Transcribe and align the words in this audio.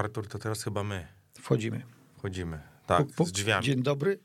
Artur, 0.00 0.26
to 0.28 0.38
teraz 0.38 0.62
chyba 0.64 0.84
my 0.84 1.06
Wchodzimy. 1.40 1.82
wchodzimy. 2.18 2.60
Tak, 2.86 3.06
Puk, 3.06 3.14
puk. 3.14 3.28
z 3.28 3.32
drzwiami. 3.32 3.66
Dzień 3.66 3.82
dobry. 3.82 4.18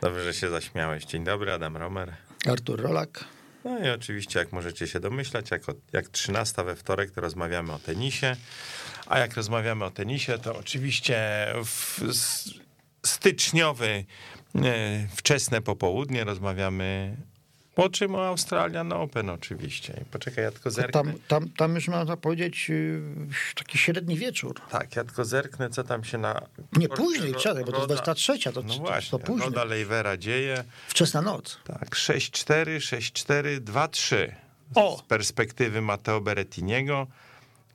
Dobrze, 0.00 0.24
że 0.24 0.34
się 0.34 0.50
zaśmiałeś. 0.50 1.04
Dzień 1.04 1.24
dobry, 1.24 1.52
Adam 1.52 1.76
Romer. 1.76 2.14
Artur 2.46 2.80
Rolak. 2.82 3.24
No 3.64 3.78
i 3.78 3.90
oczywiście, 3.90 4.38
jak 4.38 4.52
możecie 4.52 4.86
się 4.86 5.00
domyślać, 5.00 5.50
jak, 5.50 5.68
od- 5.68 5.92
jak 5.92 6.08
13 6.08 6.64
we 6.64 6.76
wtorek, 6.76 7.10
to 7.10 7.20
rozmawiamy 7.20 7.72
o 7.72 7.78
tenisie. 7.78 8.36
A 9.06 9.18
jak 9.18 9.34
rozmawiamy 9.34 9.84
o 9.84 9.90
tenisie, 9.90 10.38
to 10.38 10.56
oczywiście 10.56 11.46
w 11.64 12.00
styczniowy, 13.06 14.04
e, 14.54 15.06
wczesne 15.16 15.60
popołudnie 15.60 16.24
rozmawiamy 16.24 17.16
o 17.78 17.88
czym? 17.88 18.14
O 18.14 18.26
Australian 18.26 18.92
Open 18.92 19.30
oczywiście. 19.30 20.04
Poczekaj, 20.10 20.44
ja 20.44 20.50
tylko 20.50 20.70
zerknę. 20.70 20.92
Tam, 20.92 21.12
tam, 21.28 21.48
tam 21.48 21.74
już 21.74 21.88
można 21.88 22.16
powiedzieć 22.16 22.68
yy, 22.68 23.00
taki 23.54 23.78
średni 23.78 24.16
wieczór. 24.16 24.60
Tak, 24.70 24.96
ja 24.96 25.04
tylko 25.04 25.24
zerknę, 25.24 25.70
co 25.70 25.84
tam 25.84 26.04
się 26.04 26.18
na... 26.18 26.40
Nie 26.76 26.88
później, 26.88 27.34
czekaj, 27.34 27.64
bo 27.64 27.72
to 27.72 27.78
jest 27.78 27.90
Roda- 27.90 28.02
23, 28.02 28.52
to, 28.52 28.62
No 28.62 28.74
to, 28.74 28.80
właśnie, 28.80 29.10
to 29.18 29.18
później. 29.26 29.44
Roda 29.48 29.64
Lejwera 29.64 30.16
dzieje. 30.16 30.64
Wczesna 30.88 31.22
noc. 31.22 31.58
Tak, 31.64 31.88
6-4, 31.90 32.64
6-4, 32.76 33.60
2-3. 33.60 34.30
O! 34.74 34.98
Z 34.98 35.02
perspektywy 35.02 35.80
Matteo 35.80 36.20
Berettiniego, 36.20 37.06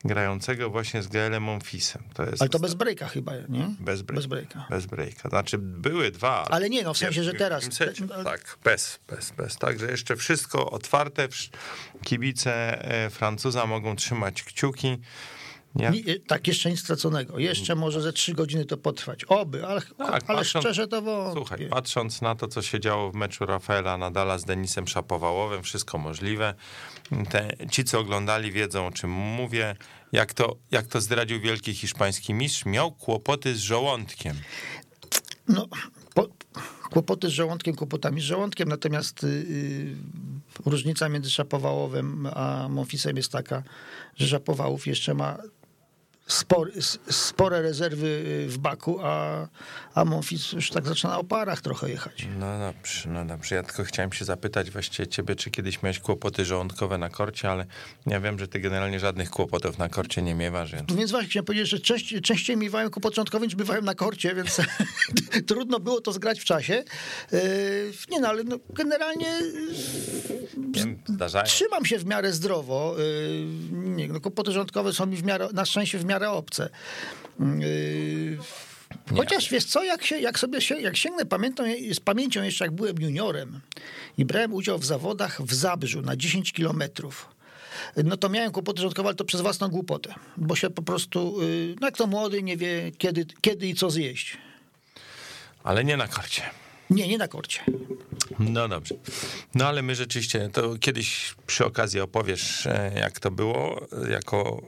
grającego 0.06 0.70
właśnie 0.70 1.04
z 1.04 1.08
Gaelem 1.08 1.44
Monfisem. 1.44 2.04
To 2.14 2.24
jest 2.26 2.42
Ale 2.42 2.50
to 2.50 2.60
bez 2.60 2.74
breaka 2.74 3.08
chyba, 3.08 3.32
nie? 3.50 3.68
bez, 3.80 4.02
break, 4.02 4.16
bez 4.18 4.26
breaka. 4.26 4.66
Bez 4.70 4.86
breaka. 4.86 5.30
Znaczy 5.30 5.58
były 5.58 6.12
dwa. 6.12 6.46
Ale 6.50 6.70
nie, 6.70 6.84
no 6.84 6.94
w 6.94 6.98
sensie, 6.98 7.24
że 7.24 7.34
teraz. 7.34 7.64
secie. 7.74 8.08
Te- 8.08 8.24
Tak, 8.24 8.58
bez, 8.64 9.00
bez, 9.08 9.32
bez. 9.32 9.58
Także 9.58 9.92
jeszcze 9.92 10.16
wszystko 10.16 10.72
otwarte. 10.72 11.28
Kibice 12.04 12.84
e, 13.06 13.10
Francuza 13.10 13.66
mogą 13.66 13.96
trzymać 13.96 14.44
kciuki. 14.44 14.98
Nie? 15.76 15.92
Tak, 16.28 16.48
jeszcze 16.48 16.70
nic 16.72 16.80
straconego. 16.80 17.40
Jeszcze 17.40 17.76
może 17.76 18.02
ze 18.02 18.14
trzy 18.14 18.34
godziny 18.34 18.66
to 18.66 18.78
potrwać. 18.78 19.24
Oby, 19.26 19.66
ale, 19.68 19.82
Tak, 19.82 20.00
ale 20.00 20.20
patrząc- 20.40 20.64
szczerze 20.64 20.88
to 20.88 21.02
wątpię. 21.02 21.34
Słuchaj, 21.40 21.68
patrząc 21.70 22.22
na 22.22 22.36
to, 22.36 22.48
co 22.48 22.62
się 22.62 22.80
działo 22.80 23.12
w 23.12 23.16
meczu 23.16 23.46
Rafaela 23.46 23.98
Nadala 23.98 24.38
z 24.38 24.46
Denisem 24.46 24.88
Szapowałowem, 24.88 25.64
wszystko 25.64 25.98
możliwe. 25.98 26.54
Te, 27.30 27.50
ci, 27.72 27.84
co 27.84 28.00
oglądali, 28.00 28.52
wiedzą, 28.52 28.88
o 28.88 28.92
czym 28.92 29.10
mówię. 29.12 29.76
Jak 30.14 30.34
to, 30.34 30.56
jak 30.72 30.88
to 30.88 31.02
zdradził 31.02 31.40
wielki 31.40 31.74
hiszpański 31.74 32.34
mistrz, 32.34 32.66
miał 32.66 32.92
kłopoty 32.92 33.56
z 33.56 33.60
żołądkiem. 33.60 34.38
No, 35.48 35.68
po, 36.14 36.28
kłopoty 36.92 37.30
z 37.30 37.32
żołądkiem, 37.32 37.76
kłopotami 37.76 38.22
z 38.22 38.24
żołądkiem, 38.24 38.70
natomiast 38.70 39.24
y, 39.24 39.28
y, 39.28 39.96
różnica 40.66 41.10
między 41.10 41.30
Szapowałowem 41.30 42.28
a 42.34 42.68
Monfisem 42.70 43.18
jest 43.18 43.32
taka, 43.32 43.64
że 44.16 44.28
Szapowałów 44.28 44.88
jeszcze 44.88 45.14
ma 45.14 45.38
spory, 46.28 46.72
spore 47.10 47.62
rezerwy 47.62 48.24
w 48.48 48.58
baku, 48.58 49.00
a, 49.04 49.48
a 49.96 50.06
Monfis 50.06 50.52
już 50.52 50.70
tak 50.70 50.88
zaczyna 50.88 51.20
o 51.20 51.24
parach 51.24 51.62
trochę 51.62 51.90
jechać. 51.90 52.28
No 52.40 52.60
dobrze, 52.60 53.10
no 53.10 53.26
dobrze. 53.26 53.56
Ja 53.56 53.64
tylko 53.64 53.84
chciałem 53.84 54.14
się 54.14 54.26
zapytać 54.26 54.72
właściwie 54.72 55.08
ciebie, 55.08 55.36
czy 55.36 55.52
kiedyś 55.52 55.84
miałeś 55.84 56.00
kłopoty 56.00 56.46
żołądkowe 56.46 56.98
na 56.98 57.10
korcie, 57.10 57.52
ale 57.52 57.66
ja 58.06 58.20
wiem, 58.20 58.40
że 58.40 58.48
ty 58.48 58.60
generalnie 58.60 59.00
żadnych 59.00 59.30
kłopotów 59.30 59.78
na 59.78 59.90
korcie 59.90 60.22
nie 60.22 60.36
miewasz, 60.36 60.72
więc... 60.72 60.90
No 60.90 60.96
Więc 60.96 61.12
właśnie 61.12 61.30
chciałem 61.30 61.46
powiedzieć, 61.46 61.70
że 61.70 61.80
częściej, 61.80 62.22
częściej 62.22 62.58
miewają 62.58 62.90
ku 62.90 63.00
początkowi 63.02 63.46
niż 63.46 63.56
bywają 63.56 63.82
na 63.82 63.96
korcie, 63.96 64.36
więc 64.36 64.62
trudno 65.48 65.80
było 65.80 66.02
to 66.02 66.12
zgrać 66.12 66.40
w 66.40 66.46
czasie. 66.46 66.84
Yy, 67.32 67.40
Nie 68.12 68.20
no, 68.20 68.28
ale 68.28 68.44
no, 68.44 68.58
generalnie 68.70 69.26
Wiem, 70.72 70.98
zdarzają. 71.06 71.46
Trzymam 71.46 71.86
się 71.86 71.98
w 71.98 72.06
miarę 72.06 72.34
zdrowo. 72.34 72.96
Yy, 72.98 73.46
Nie, 73.72 74.08
no, 74.08 74.22
kłopoty 74.22 74.52
rządkowe 74.52 74.94
są 74.94 75.06
mi 75.06 75.18
w 75.18 75.24
miarę, 75.24 75.48
na 75.54 75.66
szczęście 75.66 75.98
w 75.98 76.06
miarę 76.06 76.13
obce. 76.22 76.70
Yy, 77.40 78.38
Chociaż 79.16 79.50
wiesz 79.50 79.66
co, 79.66 79.84
jak, 79.84 80.06
się, 80.06 80.20
jak 80.20 80.40
sobie 80.40 80.62
się, 80.62 80.82
jak 80.82 80.98
sięgnę 80.98 81.26
pamiętą, 81.26 81.64
z 81.94 82.00
pamięcią 82.00 82.44
jeszcze 82.44 82.66
jak 82.66 82.74
byłem 82.74 83.02
juniorem 83.02 83.60
i 84.18 84.26
brałem 84.26 84.54
udział 84.54 84.80
w 84.80 84.86
zawodach 84.86 85.42
w 85.42 85.54
Zabrzu 85.54 86.02
na 86.02 86.16
10 86.16 86.54
kilometrów, 86.54 87.30
no 88.04 88.18
to 88.18 88.30
miałem 88.30 88.52
kłopoty 88.52 88.82
rządkowe, 88.82 89.10
ale 89.10 89.16
to 89.16 89.26
przez 89.26 89.42
własną 89.42 89.68
głupotę, 89.68 90.14
bo 90.38 90.56
się 90.56 90.70
po 90.70 90.82
prostu, 90.82 91.42
yy, 91.42 91.76
no 91.82 91.88
jak 91.88 91.98
to 91.98 92.08
młody 92.08 92.44
nie 92.44 92.58
wie 92.58 92.92
kiedy, 92.98 93.26
kiedy 93.42 93.68
i 93.68 93.76
co 93.76 93.90
zjeść. 93.90 94.38
Ale 95.64 95.84
nie 95.84 95.98
na 95.98 96.08
korcie. 96.08 96.42
Nie, 96.90 97.08
nie 97.08 97.18
na 97.18 97.28
korcie. 97.28 97.60
No 98.40 98.68
dobrze. 98.68 98.96
No 99.56 99.68
ale 99.68 99.82
my 99.82 99.96
rzeczywiście, 99.96 100.50
to 100.54 100.76
kiedyś 100.80 101.36
przy 101.48 101.66
okazji 101.66 102.00
opowiesz, 102.00 102.68
e, 102.68 102.92
jak 102.96 103.20
to 103.20 103.32
było 103.32 103.88
jako 104.10 104.62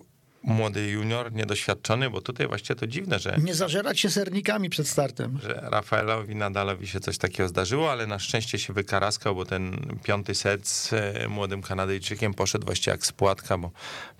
młody 0.45 0.89
junior, 0.89 1.33
niedoświadczony, 1.33 2.09
bo 2.09 2.21
tutaj 2.21 2.47
właściwie 2.47 2.75
to 2.75 2.87
dziwne, 2.87 3.19
że, 3.19 3.37
Nie 3.43 3.53
zażerać 3.55 3.99
się 3.99 4.09
sernikami 4.09 4.69
przed 4.69 4.87
startem. 4.87 5.39
że 5.43 5.59
Rafaelowi 5.63 6.35
Nadalowi 6.35 6.87
się 6.87 6.99
coś 6.99 7.17
takiego 7.17 7.49
zdarzyło, 7.49 7.91
ale 7.91 8.07
na 8.07 8.19
szczęście 8.19 8.59
się 8.59 8.73
wykaraskał, 8.73 9.35
bo 9.35 9.45
ten 9.45 9.95
piąty 10.03 10.35
set 10.35 10.67
z 10.67 10.93
e, 10.93 11.27
młodym 11.27 11.61
Kanadyjczykiem 11.61 12.33
poszedł 12.33 12.65
właściwie 12.65 12.91
jak 12.91 13.05
spłatka, 13.05 13.57
bo 13.57 13.71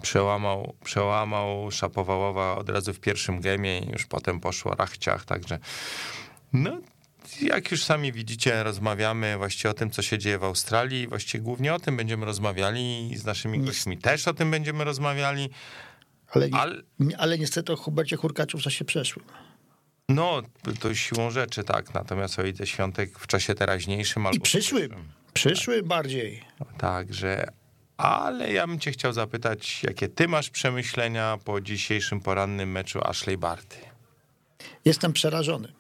przełamał, 0.02 0.76
przełamał 0.84 1.72
Szapowałowa 1.72 2.56
od 2.58 2.70
razu 2.70 2.94
w 2.94 3.00
pierwszym 3.00 3.42
gemie 3.42 3.80
i 3.80 3.92
już 3.92 4.06
potem 4.06 4.40
poszło 4.40 4.76
rachciach, 4.76 5.26
także 5.26 5.60
no 6.54 6.82
jak 7.42 7.72
już 7.72 7.84
sami 7.84 8.12
widzicie, 8.12 8.64
rozmawiamy 8.64 9.38
właściwie 9.38 9.70
o 9.70 9.74
tym, 9.74 9.92
co 9.92 10.02
się 10.02 10.18
dzieje 10.18 10.40
w 10.40 10.44
Australii. 10.44 11.08
Właściwie 11.08 11.44
głównie 11.44 11.74
o 11.74 11.80
tym 11.80 11.98
będziemy 11.98 12.26
rozmawiali 12.26 13.12
i 13.12 13.18
z 13.18 13.26
naszymi 13.26 13.60
gośćmi 13.60 13.98
też 13.98 14.28
o 14.28 14.34
tym 14.34 14.52
będziemy 14.52 14.84
rozmawiali. 14.84 15.50
Ale, 16.32 16.50
Ale- 16.52 16.82
ale 17.18 17.38
niestety 17.38 17.74
o 17.74 17.76
Hubercie 17.76 18.16
Hurkaczu 18.16 18.58
w 18.58 18.62
czasie 18.62 18.86
przeszłym. 18.86 19.26
No, 20.10 20.42
to 20.80 20.96
siłą 20.96 21.32
rzeczy, 21.32 21.64
tak. 21.64 21.94
Natomiast 21.94 22.40
o 22.40 22.44
Idze 22.44 22.68
Świątek 22.68 23.20
w 23.20 23.28
czasie 23.28 23.56
teraźniejszym 23.56 24.26
albo 24.26 24.38
I 24.38 24.40
przyszłym. 24.40 24.92
Przyszłym 25.34 25.88
bardziej. 25.88 26.42
Także, 26.78 27.48
ale 27.98 28.54
ja 28.54 28.68
bym 28.68 28.80
cię 28.80 28.92
chciał 28.92 29.14
zapytać, 29.14 29.84
jakie 29.84 30.10
ty 30.10 30.28
masz 30.28 30.50
przemyślenia 30.50 31.38
po 31.46 31.62
dzisiejszym 31.62 32.20
porannym 32.22 32.72
meczu 32.72 33.00
Ashley 33.08 33.38
Barty? 33.38 33.78
Jestem 34.86 35.14
przerażony. 35.14 35.74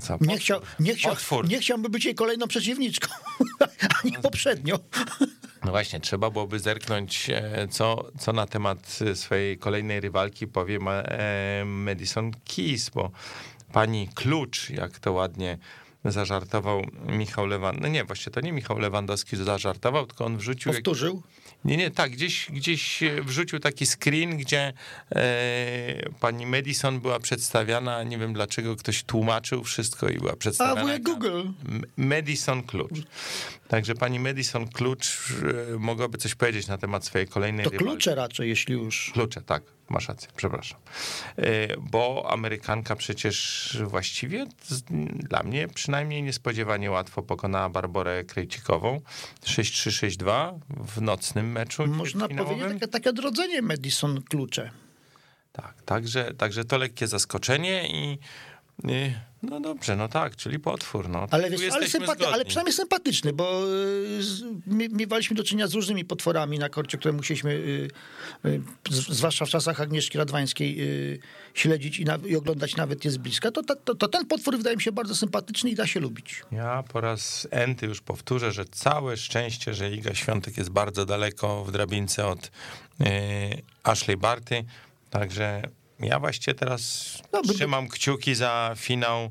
Co, 0.00 0.18
Nie, 0.20 0.38
chciał, 0.38 0.60
nie, 0.80 0.94
chciał, 0.94 1.14
nie 1.48 1.58
chciałbym 1.58 1.92
być 1.92 2.04
jej 2.04 2.14
kolejną 2.14 2.48
przeciwniczką, 2.48 3.08
ani 4.04 4.12
poprzednią. 4.12 4.76
No 5.66 5.72
właśnie, 5.72 6.00
trzeba 6.00 6.30
byłoby 6.30 6.58
zerknąć, 6.60 7.30
e, 7.30 7.68
co, 7.70 8.10
co 8.18 8.32
na 8.32 8.46
temat 8.46 8.98
e, 9.10 9.16
swojej 9.16 9.58
kolejnej 9.58 10.00
rywalki 10.00 10.46
powie 10.46 10.78
e, 10.78 11.64
Madison 11.66 12.30
Keys, 12.56 12.90
bo 12.90 13.10
pani 13.72 14.08
Klucz, 14.14 14.70
jak 14.70 14.98
to 14.98 15.12
ładnie 15.12 15.58
zażartował 16.04 16.82
Michał 17.06 17.46
Lewandowski, 17.46 17.82
no 17.82 17.88
nie, 17.88 18.04
właśnie 18.04 18.32
to 18.32 18.40
nie 18.40 18.52
Michał 18.52 18.78
Lewandowski 18.78 19.36
zażartował, 19.36 20.06
tylko 20.06 20.24
on 20.24 20.36
wrzucił... 20.36 20.72
jak- 20.72 20.76
Powtórzył. 20.82 21.22
Nie, 21.64 21.76
nie, 21.76 21.90
tak, 21.90 22.10
gdzieś, 22.10 22.46
gdzieś 22.50 23.00
wrzucił 23.22 23.58
taki 23.60 23.86
screen, 23.86 24.36
gdzie 24.36 24.72
e, 25.16 26.10
pani 26.20 26.46
Madison 26.46 27.00
była 27.00 27.20
przedstawiana, 27.20 28.02
nie 28.02 28.18
wiem 28.18 28.32
dlaczego 28.32 28.76
ktoś 28.76 29.04
tłumaczył 29.04 29.64
wszystko 29.64 30.08
i 30.08 30.18
była 30.18 30.32
A 30.32 30.36
przedstawiana. 30.36 30.80
wujek 30.82 30.98
jako- 31.08 31.12
Google. 31.14 31.42
Madison 31.96 32.62
Klucz. 32.62 32.92
Także 33.68 33.94
pani 33.94 34.20
Madison 34.20 34.68
Klucz 34.68 35.32
e, 35.74 35.78
mogłaby 35.78 36.18
coś 36.18 36.34
powiedzieć 36.34 36.66
na 36.66 36.78
temat 36.78 37.04
swojej 37.04 37.28
kolejnej 37.28 37.64
To 37.64 37.70
rywalki. 37.70 37.90
klucze 37.92 38.14
raczej, 38.14 38.48
jeśli 38.48 38.74
już. 38.74 39.10
Klucze, 39.14 39.42
tak, 39.42 39.62
masz 39.88 40.08
rację, 40.08 40.28
przepraszam. 40.36 40.78
E, 41.36 41.76
Bo 41.80 42.26
Amerykanka 42.30 42.96
przecież 42.96 43.78
właściwie 43.84 44.46
dla 45.12 45.42
mnie 45.42 45.68
przynajmniej 45.68 46.22
niespodziewanie 46.22 46.90
łatwo 46.90 47.22
pokonała 47.22 47.68
Barborę 47.68 48.24
Krejcikową 48.24 49.00
6-3-6-2 49.44 50.58
w 50.70 51.00
nocnym 51.00 51.52
meczu. 51.52 51.86
Można 51.86 52.28
powiedzieć 52.28 52.64
takie, 52.72 52.88
takie 52.88 53.10
odrodzenie 53.10 53.62
Madison 53.62 54.22
klucze. 54.22 54.70
Tak, 55.52 55.82
także, 55.82 56.34
także 56.34 56.64
to 56.64 56.78
lekkie 56.78 57.06
zaskoczenie 57.06 57.88
i 57.88 58.18
no 59.42 59.60
dobrze, 59.60 59.96
no 59.96 60.08
tak, 60.08 60.36
czyli 60.36 60.58
potwór. 60.58 61.08
No. 61.08 61.26
Ale, 61.30 61.50
wiesz, 61.50 61.72
ale, 61.72 61.88
sympaty, 61.88 62.26
ale 62.26 62.44
przynajmniej 62.44 62.72
sympatyczny, 62.74 63.32
bo 63.32 63.62
y, 64.18 64.22
z- 64.22 64.42
mie- 64.66 64.88
miewaliśmy 64.88 65.36
do 65.36 65.44
czynienia 65.44 65.66
z 65.66 65.74
różnymi 65.74 66.04
potworami 66.04 66.58
na 66.58 66.68
korcie, 66.68 66.98
które 66.98 67.12
musieliśmy, 67.12 67.50
y, 67.50 67.88
y, 68.46 68.60
zwłaszcza 68.90 69.46
w 69.46 69.48
czasach 69.48 69.80
Agnieszki 69.80 70.18
Radwańskiej, 70.18 70.80
y, 70.80 71.18
śledzić 71.54 71.98
i, 71.98 72.04
na, 72.04 72.18
i 72.26 72.36
oglądać 72.36 72.76
nawet 72.76 73.04
je 73.04 73.10
z 73.10 73.16
bliska. 73.16 73.50
To, 73.50 73.62
to, 73.62 73.94
to 73.94 74.08
ten 74.08 74.26
potwór 74.26 74.56
wydaje 74.56 74.76
mi 74.76 74.82
się 74.82 74.92
bardzo 74.92 75.14
sympatyczny 75.16 75.70
i 75.70 75.74
da 75.74 75.86
się 75.86 76.00
lubić. 76.00 76.42
Ja 76.52 76.84
po 76.92 77.00
raz 77.00 77.48
enty 77.50 77.86
już 77.86 78.00
powtórzę, 78.00 78.52
że 78.52 78.64
całe 78.64 79.16
szczęście, 79.16 79.74
że 79.74 79.90
Iga 79.90 80.14
Świątek 80.14 80.56
jest 80.56 80.70
bardzo 80.70 81.06
daleko 81.06 81.64
w 81.64 81.72
drabince 81.72 82.26
od 82.26 82.46
y, 82.46 82.50
Ashley 83.82 84.16
Barty, 84.16 84.64
także 85.10 85.62
ja 86.00 86.20
właściwie 86.20 86.54
teraz 86.54 87.12
No, 87.32 87.42
trzymam 87.42 87.88
kciuki 87.88 88.34
za 88.34 88.74
finał 88.76 89.30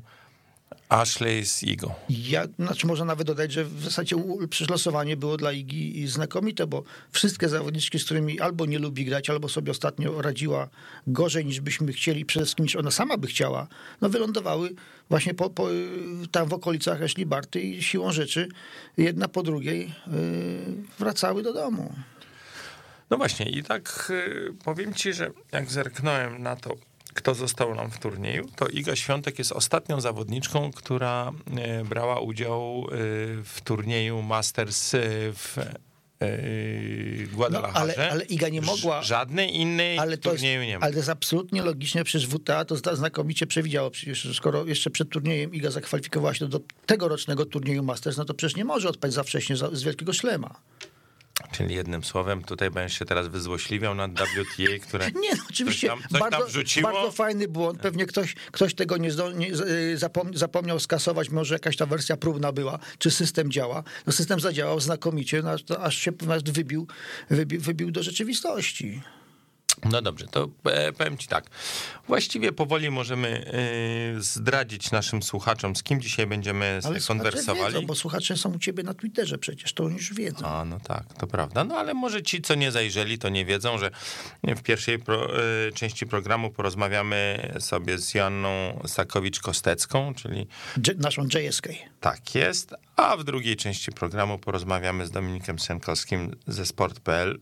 Ashley 0.88 1.46
z 1.46 1.62
Igo. 1.62 1.94
Ja, 2.08 2.46
znaczy 2.58 2.86
można 2.86 3.04
nawet 3.04 3.26
dodać, 3.26 3.52
że 3.52 3.64
w 3.64 3.84
zasadzie 3.84 4.16
przecież 4.50 4.70
losowanie 4.70 5.16
było 5.16 5.36
dla 5.36 5.52
Igi 5.52 6.08
znakomite, 6.08 6.66
bo 6.66 6.82
wszystkie 7.12 7.48
zawodniczki, 7.48 7.98
z 7.98 8.04
którymi 8.04 8.40
albo 8.40 8.66
nie 8.66 8.78
lubi 8.78 9.04
grać, 9.04 9.30
albo 9.30 9.48
sobie 9.48 9.70
ostatnio 9.70 10.22
radziła 10.22 10.68
gorzej 11.06 11.46
niż 11.46 11.60
byśmy 11.60 11.92
chcieli, 11.92 12.24
przede 12.24 12.44
wszystkim 12.44 12.64
niż 12.64 12.76
ona 12.76 12.90
sama 12.90 13.16
by 13.16 13.26
chciała, 13.26 13.66
no 14.00 14.08
wylądowały 14.08 14.70
właśnie 15.08 15.34
po, 15.34 15.50
po, 15.50 15.68
tam 16.30 16.48
w 16.48 16.52
okolicach 16.52 17.02
Ashley 17.02 17.26
Barty 17.26 17.60
i 17.60 17.82
siłą 17.82 18.12
rzeczy 18.12 18.48
jedna 18.96 19.28
po 19.28 19.42
drugiej 19.42 19.80
yy, 19.80 19.92
wracały 20.98 21.42
do 21.42 21.52
domu. 21.52 21.94
No 23.10 23.16
właśnie 23.16 23.50
i 23.50 23.62
tak 23.62 24.12
yy, 24.26 24.54
powiem 24.64 24.94
ci, 24.94 25.12
że 25.12 25.30
jak 25.52 25.70
zerknąłem 25.70 26.42
na 26.42 26.56
to, 26.56 26.74
kto 27.14 27.34
został 27.34 27.74
nam 27.74 27.90
w 27.90 27.98
turnieju, 27.98 28.48
to 28.56 28.68
Iga 28.68 28.96
Świątek 28.96 29.38
jest 29.38 29.52
ostatnią 29.52 30.00
zawodniczką, 30.00 30.72
która 30.72 31.32
e, 31.56 31.84
brała 31.84 32.20
udział 32.20 32.84
e, 32.84 32.96
w 33.44 33.60
turnieju 33.64 34.22
Masters 34.22 34.92
w 35.32 35.56
Guadalajara. 37.32 37.74
No, 37.74 37.80
ale, 37.80 38.10
ale, 38.10 38.24
Iga 38.24 38.48
nie 38.48 38.60
mogła. 38.60 39.02
Żadnej 39.02 39.56
innej 39.56 39.98
ale 39.98 40.18
to 40.18 40.30
turnieju 40.30 40.60
jest, 40.60 40.68
nie 40.68 40.78
ma. 40.78 40.84
Ale 40.84 40.92
to 40.92 40.98
jest 40.98 41.08
absolutnie 41.08 41.62
logiczne, 41.62 42.04
przecież 42.04 42.28
WTA 42.28 42.64
to 42.64 42.96
znakomicie 42.96 43.46
przewidziało. 43.46 43.90
Przecież 43.90 44.36
skoro 44.36 44.64
jeszcze 44.64 44.90
przed 44.90 45.08
turniejem 45.08 45.54
Iga 45.54 45.70
zakwalifikowała 45.70 46.34
się 46.34 46.48
do, 46.48 46.58
do 46.58 46.64
tegorocznego 46.86 47.46
turnieju 47.46 47.82
Masters, 47.82 48.16
no 48.16 48.24
to 48.24 48.34
przecież 48.34 48.56
nie 48.56 48.64
może 48.64 48.88
odpaść 48.88 49.14
za 49.14 49.22
wcześnie 49.22 49.56
z 49.56 49.82
wielkiego 49.82 50.12
szlema. 50.12 50.60
Czyli 51.52 51.74
jednym 51.74 52.04
słowem, 52.04 52.42
tutaj 52.42 52.70
będziesz 52.70 52.98
się 52.98 53.04
teraz 53.04 53.28
wyzłośliwiał 53.28 53.94
nad 53.94 54.10
WTA, 54.12 54.78
które. 54.88 55.10
Nie, 55.10 55.34
no, 55.36 55.44
oczywiście. 55.50 55.88
Coś 55.88 56.00
tam, 56.00 56.08
coś 56.10 56.20
bardzo, 56.20 56.38
tam 56.38 56.48
wrzuciło. 56.48 56.92
bardzo 56.92 57.12
fajny 57.12 57.48
błąd. 57.48 57.80
Pewnie 57.80 58.06
ktoś, 58.06 58.34
ktoś 58.34 58.74
tego 58.74 58.96
nie, 58.96 59.10
zdol, 59.10 59.36
nie 59.36 59.50
zapomniał 60.34 60.80
skasować, 60.80 61.30
może 61.30 61.54
jakaś 61.54 61.76
ta 61.76 61.86
wersja 61.86 62.16
próbna 62.16 62.52
była, 62.52 62.78
czy 62.98 63.10
system 63.10 63.50
działa. 63.50 63.82
No, 64.06 64.12
system 64.12 64.40
zadziałał 64.40 64.80
znakomicie, 64.80 65.42
no, 65.42 65.78
aż 65.80 65.96
się 65.96 66.12
wybił, 66.44 66.86
wybił, 67.30 67.60
wybił 67.60 67.90
do 67.90 68.02
rzeczywistości. 68.02 69.02
No 69.84 70.02
dobrze, 70.02 70.26
to 70.26 70.48
e, 70.64 70.92
powiem 70.92 71.18
ci 71.18 71.28
tak. 71.28 71.50
Właściwie 72.08 72.52
powoli 72.52 72.90
możemy 72.90 73.52
e, 74.16 74.22
zdradzić 74.22 74.90
naszym 74.90 75.22
słuchaczom, 75.22 75.76
z 75.76 75.82
kim 75.82 76.00
dzisiaj 76.00 76.26
będziemy 76.26 76.80
ale 76.84 77.00
konwersowali. 77.00 77.74
Wiedzą, 77.74 77.86
bo 77.86 77.94
słuchacze 77.94 78.36
są 78.36 78.52
u 78.52 78.58
ciebie 78.58 78.82
na 78.82 78.94
Twitterze 78.94 79.38
przecież, 79.38 79.72
to 79.72 79.88
już 79.88 80.14
wiedzą. 80.14 80.46
A, 80.46 80.64
no 80.64 80.80
tak, 80.80 81.14
to 81.14 81.26
prawda. 81.26 81.64
No 81.64 81.76
ale 81.76 81.94
może 81.94 82.22
ci, 82.22 82.42
co 82.42 82.54
nie 82.54 82.72
zajrzeli, 82.72 83.18
to 83.18 83.28
nie 83.28 83.44
wiedzą, 83.44 83.78
że 83.78 83.90
w 84.44 84.62
pierwszej 84.62 84.98
pro, 84.98 85.42
e, 85.68 85.72
części 85.72 86.06
programu 86.06 86.50
porozmawiamy 86.50 87.52
sobie 87.60 87.98
z 87.98 88.14
Janną 88.14 88.80
Sakowicz-Kostecką, 88.84 90.14
czyli... 90.14 90.46
naszą 90.98 91.22
JSK. 91.22 91.68
Tak 92.00 92.34
jest. 92.34 92.74
A 92.96 93.16
w 93.16 93.24
drugiej 93.24 93.56
części 93.56 93.92
programu 93.92 94.38
porozmawiamy 94.38 95.06
z 95.06 95.10
Dominikiem 95.10 95.58
Senkowskim 95.58 96.36
ze 96.46 96.66
Sport.pl 96.66 97.38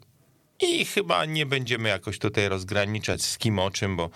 i 0.60 0.84
chyba 0.84 1.24
nie 1.24 1.46
będziemy 1.46 1.88
jakoś 1.88 2.18
tutaj 2.18 2.48
rozgraniczać 2.48 3.22
z 3.22 3.38
kim 3.38 3.58
o 3.58 3.70
czym, 3.70 3.96
bo 3.96 4.10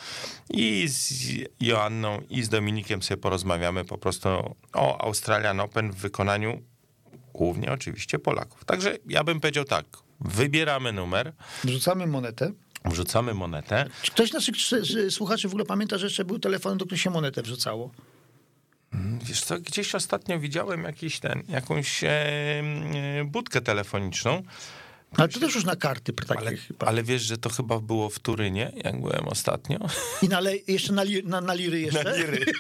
i 0.51 0.89
z 0.89 1.13
Joanną, 1.61 2.23
i 2.31 2.43
z 2.43 2.49
Dominikiem 2.49 3.03
sobie 3.03 3.21
porozmawiamy 3.21 3.85
po 3.85 3.99
prostu 3.99 4.29
o 4.73 5.01
Australian 5.01 5.61
Open 5.61 5.91
w 5.93 5.97
wykonaniu 5.97 6.63
głównie 7.35 7.73
oczywiście 7.73 8.19
Polaków. 8.19 8.65
Także 8.65 8.97
ja 9.09 9.25
bym 9.25 9.41
powiedział 9.41 9.65
tak, 9.65 9.87
wybieramy 10.21 10.93
numer. 10.93 11.33
Wrzucamy 11.65 12.07
monetę. 12.07 12.53
Wrzucamy 12.85 13.35
monetę. 13.35 13.89
Czy 14.03 14.11
ktoś 14.11 14.31
z 14.31 14.33
naszych 14.33 14.55
słuchaczy 15.11 15.49
w 15.49 15.51
ogóle 15.51 15.65
pamięta, 15.65 15.99
że 15.99 16.07
jeszcze 16.07 16.25
był 16.25 16.39
telefon, 16.39 16.79
do 16.79 16.85
którego 16.85 17.03
się 17.03 17.11
monetę 17.11 17.43
wrzucało? 17.43 17.91
Mm, 18.93 19.19
wiesz 19.23 19.45
co, 19.45 19.61
gdzieś 19.61 19.95
ostatnio 19.95 20.41
widziałem 20.41 20.85
jakiś 20.85 21.21
ten, 21.21 21.43
jakąś 21.49 22.05
e, 22.05 22.63
budkę 23.25 23.61
telefoniczną, 23.61 24.43
ale 25.17 25.29
to 25.29 25.41
też 25.41 25.55
już 25.55 25.65
na 25.65 25.77
karty 25.77 26.13
takie 26.13 26.41
ale, 26.41 26.57
chyba. 26.57 26.87
Ale 26.87 27.03
wiesz, 27.03 27.23
że 27.23 27.39
to 27.39 27.51
chyba 27.51 27.81
było 27.81 28.11
w 28.11 28.19
Turynie, 28.19 28.73
jak 28.85 29.01
byłem 29.01 29.29
ostatnio. 29.29 29.79
I 30.23 30.29
na, 30.29 30.41
jeszcze 30.69 30.93
na, 30.93 31.03
li, 31.03 31.25
na, 31.25 31.41
na 31.41 31.55
liry 31.55 31.81
jeszcze? 31.81 32.05
Na 32.05 32.17
liry. 32.17 32.45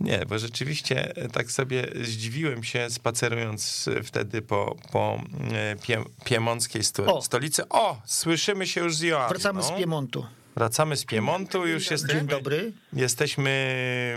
Nie, 0.00 0.26
bo 0.28 0.38
rzeczywiście 0.38 1.12
tak 1.32 1.52
sobie 1.52 1.86
zdziwiłem 2.02 2.64
się 2.64 2.90
spacerując 2.90 3.88
wtedy 4.04 4.42
po, 4.42 4.76
po 4.92 5.22
e, 5.52 5.76
pie, 5.76 6.04
piemonckiej 6.24 6.84
sto, 6.84 7.16
o. 7.16 7.22
stolicy. 7.22 7.68
O, 7.68 8.02
słyszymy 8.04 8.66
się 8.66 8.80
już 8.80 8.96
z 8.96 9.00
Joanną. 9.00 9.28
Wracamy 9.28 9.62
z 9.62 9.70
Piemontu. 9.70 10.26
Wracamy 10.56 10.96
z 10.96 11.04
Piemontu, 11.04 11.66
już 11.66 11.90
jesteśmy. 11.90 12.18
Dzień 12.20 12.28
dobry. 12.28 12.72
Jesteśmy 12.92 14.16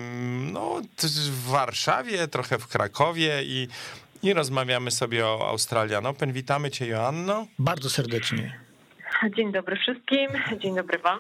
no, 0.51 0.81
w 1.31 1.49
Warszawie, 1.49 2.27
trochę 2.27 2.59
w 2.59 2.67
Krakowie 2.67 3.43
i 3.43 3.67
i 4.23 4.33
rozmawiamy 4.33 4.91
sobie 4.91 5.27
o 5.27 5.47
Australian 5.47 6.05
Open. 6.05 6.31
Witamy 6.31 6.71
Cię, 6.71 6.87
Joanno. 6.87 7.47
Bardzo 7.59 7.89
serdecznie. 7.89 8.59
Dzień 9.35 9.51
dobry 9.51 9.75
wszystkim, 9.75 10.27
dzień 10.59 10.75
dobry 10.75 10.99
Wam. 10.99 11.19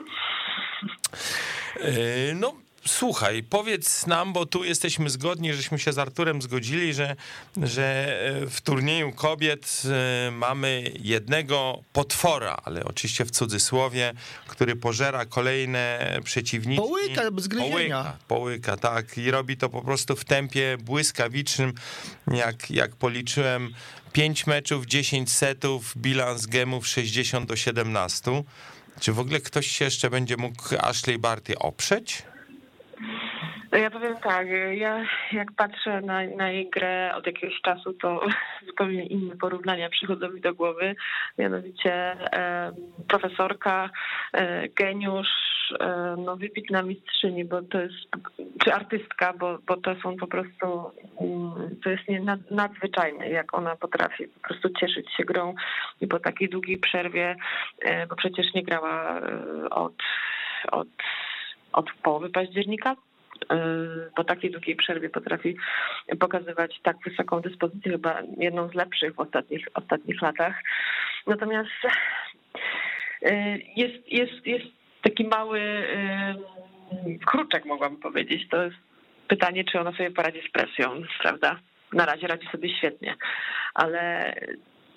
E, 1.79 2.33
no, 2.35 2.53
Słuchaj, 2.85 3.43
powiedz 3.43 4.07
nam, 4.07 4.33
bo 4.33 4.45
tu 4.45 4.63
jesteśmy 4.63 5.09
zgodni, 5.09 5.53
żeśmy 5.53 5.79
się 5.79 5.93
z 5.93 5.97
Arturem 5.97 6.41
zgodzili, 6.41 6.93
że, 6.93 7.15
że 7.63 8.17
e, 8.43 8.47
w 8.47 8.61
turnieju 8.61 9.11
kobiet 9.11 9.81
e, 9.85 10.31
mamy 10.31 10.91
jednego 10.99 11.83
potwora, 11.93 12.57
ale 12.63 12.85
oczywiście 12.85 13.25
w 13.25 13.31
cudzysłowie, 13.31 14.13
który 14.47 14.75
pożera 14.75 15.25
kolejne 15.25 16.13
przeciwniczki. 16.23 16.87
Połyka 16.87 17.31
bez 17.31 17.47
gryzienia. 17.47 17.73
Połyka, 17.73 18.17
połyka, 18.27 18.77
tak. 18.77 19.17
I 19.17 19.31
robi 19.31 19.57
to 19.57 19.69
po 19.69 19.81
prostu 19.81 20.15
w 20.15 20.25
tempie 20.25 20.77
błyskawicznym, 20.79 21.73
jak, 22.27 22.71
jak 22.71 22.95
policzyłem. 22.95 23.73
5 24.13 24.47
meczów, 24.47 24.85
10 24.85 25.31
setów, 25.31 25.93
bilans 25.97 26.45
gemów 26.45 26.87
60 26.87 27.49
do 27.49 27.55
17. 27.55 28.43
Czy 28.99 29.13
w 29.13 29.19
ogóle 29.19 29.39
ktoś 29.39 29.67
się 29.67 29.85
jeszcze 29.85 30.09
będzie 30.09 30.37
mógł 30.37 30.63
Ashley 30.79 31.19
Barty 31.19 31.59
oprzeć? 31.59 32.23
No 33.73 33.79
ja 33.79 33.91
powiem 33.91 34.17
tak, 34.17 34.47
ja 34.73 35.05
jak 35.31 35.51
patrzę 35.51 36.01
na, 36.01 36.27
na 36.37 36.51
jej 36.51 36.69
grę 36.69 37.11
od 37.15 37.27
jakiegoś 37.27 37.61
czasu, 37.61 37.93
to 37.93 38.21
zupełnie 38.67 39.05
inne 39.05 39.35
porównania 39.35 39.89
przychodzą 39.89 40.29
mi 40.29 40.41
do 40.41 40.53
głowy. 40.53 40.95
Mianowicie 41.37 41.93
e, 41.93 42.71
profesorka, 43.07 43.89
e, 44.33 44.69
geniusz, 44.69 45.27
e, 45.79 46.15
no 46.17 46.37
wybitna 46.37 46.81
mistrzyni, 46.81 47.45
bo 47.45 47.61
to 47.61 47.81
jest, 47.81 47.95
czy 48.63 48.73
artystka, 48.73 49.33
bo, 49.33 49.57
bo 49.67 49.77
to 49.77 49.95
są 49.95 50.17
po 50.17 50.27
prostu, 50.27 50.91
mm, 51.21 51.75
to 51.83 51.89
jest 51.89 52.07
nie, 52.09 52.21
nad, 52.21 52.51
nadzwyczajne, 52.51 53.29
jak 53.29 53.53
ona 53.53 53.75
potrafi 53.75 54.27
po 54.27 54.39
prostu 54.39 54.69
cieszyć 54.69 55.13
się 55.13 55.23
grą 55.23 55.55
i 56.01 56.07
po 56.07 56.19
takiej 56.19 56.49
długiej 56.49 56.77
przerwie, 56.77 57.35
e, 57.81 58.07
bo 58.07 58.15
przecież 58.15 58.53
nie 58.53 58.63
grała 58.63 59.19
e, 59.19 59.69
od, 59.69 59.95
od 60.71 60.87
od 61.73 61.93
połowy 62.03 62.29
października 62.29 62.95
po 64.15 64.23
takiej 64.23 64.51
długiej 64.51 64.75
przerwie 64.75 65.09
potrafi 65.09 65.55
pokazywać 66.19 66.79
tak 66.83 66.97
wysoką 67.05 67.39
dyspozycję, 67.39 67.91
chyba 67.91 68.21
jedną 68.37 68.69
z 68.69 68.73
lepszych 68.73 69.15
w 69.15 69.19
ostatnich, 69.19 69.67
ostatnich 69.73 70.21
latach. 70.21 70.61
Natomiast 71.27 71.69
y, 73.21 73.61
jest, 73.75 74.07
jest, 74.07 74.45
jest 74.45 74.65
taki 75.01 75.27
mały 75.27 75.59
y, 75.59 77.19
kruczek, 77.25 77.65
mogłabym 77.65 77.99
powiedzieć. 77.99 78.49
To 78.49 78.63
jest 78.63 78.77
pytanie, 79.27 79.63
czy 79.63 79.79
ona 79.79 79.91
sobie 79.91 80.11
poradzi 80.11 80.41
z 80.49 80.51
presją, 80.51 81.01
prawda? 81.21 81.59
Na 81.93 82.05
razie 82.05 82.27
radzi 82.27 82.47
sobie 82.51 82.77
świetnie, 82.77 83.15
ale 83.73 84.33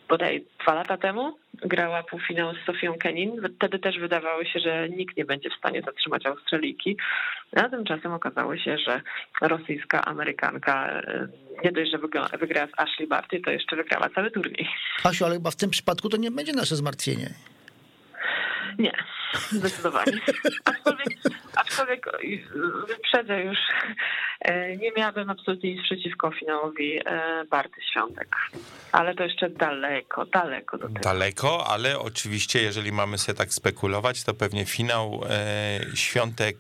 bodaj 0.09 0.45
dwa 0.63 0.75
lata 0.75 0.97
temu 0.97 1.39
grała 1.55 2.03
półfinał 2.03 2.55
z 2.55 2.67
Sofią 2.67 2.95
Kenin. 2.95 3.43
Wtedy 3.57 3.79
też 3.79 3.99
wydawało 3.99 4.45
się, 4.45 4.61
że 4.61 4.89
nikt 4.89 5.17
nie 5.17 5.25
będzie 5.25 5.51
w 5.51 5.59
stanie 5.59 5.83
zatrzymać 5.83 6.27
Australijki. 6.27 6.97
A 7.57 7.69
tymczasem 7.69 8.13
okazało 8.13 8.57
się, 8.57 8.79
że 8.79 9.01
rosyjska 9.43 10.05
Amerykanka 10.05 10.89
e, 10.89 11.29
nie 11.65 11.73
dość, 11.73 11.91
że 11.91 11.99
wygrała 12.39 12.67
z 12.67 12.81
Ashley 12.81 13.09
Barty, 13.09 13.41
to 13.41 13.51
jeszcze 13.51 13.77
wygrała 13.77 14.09
cały 14.09 14.31
turniej. 14.31 14.69
Asiu, 15.05 15.25
ale 15.25 15.35
chyba 15.35 15.51
w 15.51 15.57
tym 15.57 15.71
przypadku 15.71 16.09
to 16.09 16.17
nie 16.17 16.31
będzie 16.31 16.53
nasze 16.53 16.77
zmartwienie. 16.77 17.31
Nie, 18.79 18.93
zdecydowanie. 19.59 20.13
Aczkolwiek, 20.65 21.09
aczkolwiek 21.57 22.07
wyprzedzę 22.89 23.43
już 23.43 23.59
E, 24.41 24.77
nie 24.77 24.93
miałabym 24.97 25.31
absolutnie 25.31 25.75
nic 25.75 25.83
przeciwko 25.83 26.31
finałowi 26.31 26.99
e, 26.99 27.45
Barty 27.51 27.81
Świątek, 27.93 28.37
ale 28.93 29.15
to 29.15 29.25
jeszcze 29.25 29.51
daleko, 29.51 30.27
daleko 30.27 30.79
do 30.79 30.89
tego. 30.89 31.01
Daleko, 31.01 31.67
ale 31.67 31.99
oczywiście, 31.99 32.63
jeżeli 32.63 32.93
mamy 32.93 33.19
sobie 33.19 33.39
tak 33.39 33.55
spekulować, 33.55 34.25
to 34.25 34.35
pewnie 34.35 34.65
finał 34.65 35.21
e, 35.31 35.97
Świątek 35.97 36.57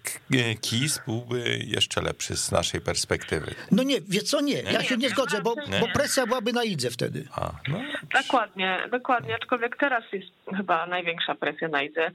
Kis 0.61 1.01
byłby 1.07 1.59
jeszcze 1.65 2.03
lepszy 2.03 2.37
z 2.37 2.53
naszej 2.53 2.81
perspektywy. 2.81 3.55
No 3.71 3.83
nie, 3.83 4.01
wie 4.09 4.21
co, 4.21 4.41
nie, 4.41 4.63
ja 4.63 4.83
się 4.83 4.97
nie 4.97 5.09
zgodzę, 5.09 5.43
bo, 5.43 5.55
bo 5.81 5.89
presja 5.95 6.27
byłaby 6.27 6.53
na 6.53 6.65
Idze 6.65 6.91
wtedy. 6.91 7.25
A, 7.35 7.51
no, 7.69 7.79
Dokładnie, 8.23 8.79
dokładnie, 8.91 9.35
aczkolwiek 9.35 9.77
teraz 9.77 10.05
jest 10.13 10.29
chyba 10.57 10.87
największa 10.87 11.35
presja 11.35 11.69
na 11.69 11.83
Idze, 11.83 12.11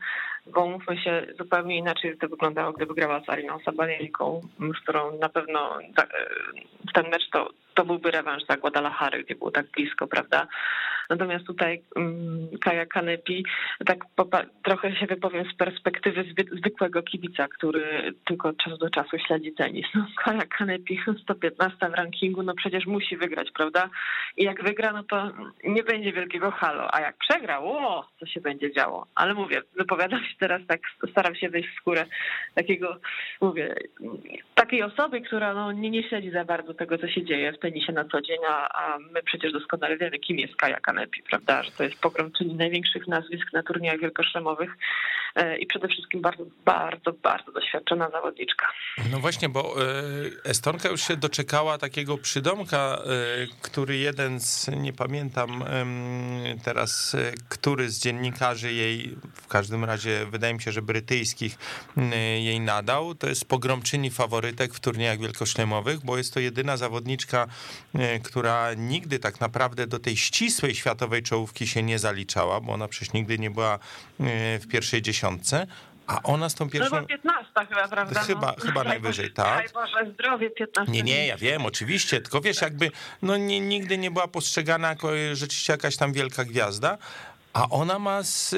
bo 0.54 0.68
mówmy 0.68 0.98
się, 0.98 1.26
zupełnie 1.40 1.78
inaczej 1.78 2.18
to 2.18 2.28
wyglądało, 2.28 2.74
gdyby 2.74 2.94
grała 2.94 3.22
z 3.26 3.30
Ariną 3.30 3.60
Sabalenką, 3.66 4.42
z 4.60 4.84
którą 4.84 5.18
na 5.18 5.30
pewno 5.30 5.78
ta- 5.96 6.08
ten 6.94 7.10
mecz 7.10 7.30
to, 7.34 7.50
to 7.74 7.86
byłby 7.86 8.12
rewanż 8.12 8.44
za 8.50 8.58
Guadalajary, 8.58 9.24
gdzie 9.24 9.36
było 9.36 9.52
tak 9.52 9.66
blisko, 9.72 10.08
prawda? 10.08 10.48
Natomiast 11.10 11.46
tutaj 11.46 11.82
mm, 11.96 12.48
Kaja 12.62 12.86
Kanepi, 12.86 13.46
tak 13.86 13.98
trochę 14.64 14.96
się 14.96 15.06
wypowiem 15.06 15.46
z 15.46 15.56
perspektywy 15.56 16.24
zwy- 16.24 16.58
zwykłego 16.60 17.04
kibica, 17.04 17.48
który 17.48 18.14
tylko 18.26 18.50
od 18.50 18.58
czasu 18.58 18.78
do 18.78 18.90
czasu 18.90 19.18
śledzi 19.28 19.54
tenis. 19.54 19.86
No, 19.96 20.06
Kaja 20.18 20.42
Kanepi 20.58 21.00
115 21.24 21.90
w 21.90 21.94
rankingu, 21.94 22.44
no 22.44 22.54
przecież 22.54 22.86
musi 22.86 23.18
wygrać, 23.18 23.52
prawda? 23.52 23.90
I 24.38 24.44
jak 24.44 24.64
wygra, 24.64 24.92
no 24.94 25.04
to 25.04 25.32
nie 25.64 25.84
będzie 25.84 26.14
wielkiego 26.14 26.52
halo, 26.52 26.96
a 26.96 27.02
jak 27.02 27.18
przegra, 27.18 27.60
o, 27.60 28.06
co 28.20 28.26
się 28.26 28.42
będzie 28.42 28.74
działo. 28.74 29.08
Ale 29.16 29.34
mówię, 29.34 29.62
wypowiadam 29.78 30.20
się 30.24 30.36
teraz 30.40 30.62
tak, 30.68 30.80
staram 31.12 31.36
się 31.36 31.50
wejść 31.50 31.70
w 31.70 31.76
skórę 31.76 32.06
takiego, 32.56 32.98
mówię, 33.42 33.76
takiej 34.56 34.84
osoby, 34.84 35.22
która 35.22 35.54
no, 35.54 35.72
nie, 35.72 35.90
nie 35.90 36.04
śledzi 36.04 36.32
za 36.32 36.46
bardzo 36.46 36.74
tego, 36.74 36.98
co 36.98 37.08
się 37.08 37.24
dzieje 37.26 37.54
w 37.62 37.64
tenisie 37.64 37.94
na 37.94 38.06
co 38.06 38.22
dzień, 38.22 38.38
a, 38.50 38.98
my 39.12 39.24
przecież 39.24 39.54
doskonale 39.54 39.98
wiemy, 39.98 40.20
kim 40.20 40.40
jest 40.40 40.56
Kaja 40.56 40.80
Kanepi, 40.80 41.24
prawda, 41.24 41.64
że 41.64 41.72
to 41.72 41.84
jest 41.84 41.96
pogromczyni 41.96 42.56
największych 42.56 43.08
nazwisk 43.08 43.54
na 43.54 43.64
turniejach 43.64 44.00
wielkoszlemowych 44.00 44.78
e, 45.36 45.58
i 45.58 45.66
przede 45.68 45.88
wszystkim 45.88 46.22
bardzo, 46.22 46.44
bardzo, 46.66 47.14
bardzo 47.14 47.52
doświadczona 47.52 48.10
zawodniczka. 48.10 48.68
no 49.12 49.20
właśnie, 49.20 49.50
bo 49.50 49.76
e, 49.82 50.50
Estonka 50.50 50.90
już 50.90 51.02
się 51.02 51.18
doczekała 51.18 51.78
takiego 51.78 52.18
przydomka, 52.18 52.98
e, 52.98 53.02
który 53.62 53.98
jeden 53.98 54.40
z, 54.40 54.68
nie 54.68 54.94
pamiętam 54.94 55.64
teraz, 56.64 57.18
który 57.50 57.90
z 57.90 58.00
dziennikarzy 58.00 58.74
jej, 58.74 59.16
w 59.34 59.48
każdym 59.48 59.86
razie 59.86 60.26
wydaje 60.26 60.54
mi 60.54 60.62
się, 60.62 60.72
że 60.72 60.82
brytyjskich, 60.82 61.58
jej 62.40 62.60
nadał. 62.60 63.16
To 63.16 63.28
jest 63.28 63.48
pogromczyni 63.48 64.10
faworytek 64.10 64.74
w 64.74 64.80
turniejach 64.80 65.20
wielkoszlemowych, 65.20 66.00
bo 66.06 66.18
jest 66.18 66.34
to 66.34 66.40
jedyna 66.40 66.78
zawodniczka, 66.78 67.48
która 68.24 68.74
nigdy 68.74 69.20
tak 69.20 69.40
naprawdę 69.40 69.88
do 69.88 70.00
tej 70.00 70.18
ścisłej 70.18 70.76
światowej 70.76 71.24
czołówki 71.24 71.68
się 71.68 71.84
nie 71.84 72.00
zaliczała, 72.00 72.60
bo 72.62 72.74
ona 72.74 72.88
przecież 72.88 73.14
nigdy 73.14 73.40
nie 73.40 73.52
była 73.52 73.74
e, 73.74 73.80
w 74.60 74.68
pierwszej 74.68 75.02
dziesiątce. 75.02 75.68
A 76.08 76.24
ona 76.24 76.50
z 76.50 76.56
tą 76.56 76.70
pierwszą. 76.70 77.02
bo 77.02 77.08
15 77.08 77.52
chyba, 77.70 77.88
prawda? 77.88 78.20
Chyba- 78.20 78.54
no. 78.58 78.64
chyba 78.66 78.84
najwyżej, 78.94 79.32
tak. 79.34 79.58
Daj 79.58 79.70
Boże, 79.74 80.12
zdrowie 80.14 80.50
15. 80.50 80.92
Nie, 80.92 81.04
nie, 81.04 81.28
ja 81.28 81.38
wiem, 81.38 81.66
oczywiście, 81.66 82.22
tylko 82.22 82.42
wiesz, 82.42 82.62
jakby 82.62 82.92
no 83.22 83.38
nie, 83.38 83.60
nigdy 83.60 83.98
nie 83.98 84.12
była 84.12 84.28
postrzegana 84.28 84.90
jako 84.90 85.18
e, 85.18 85.36
rzeczywiście 85.36 85.74
jakaś 85.74 85.98
tam 85.98 86.14
wielka 86.14 86.46
gwiazda, 86.46 86.98
a 87.54 87.70
ona 87.70 88.00
ma 88.00 88.24
z, 88.24 88.54
e, 88.54 88.58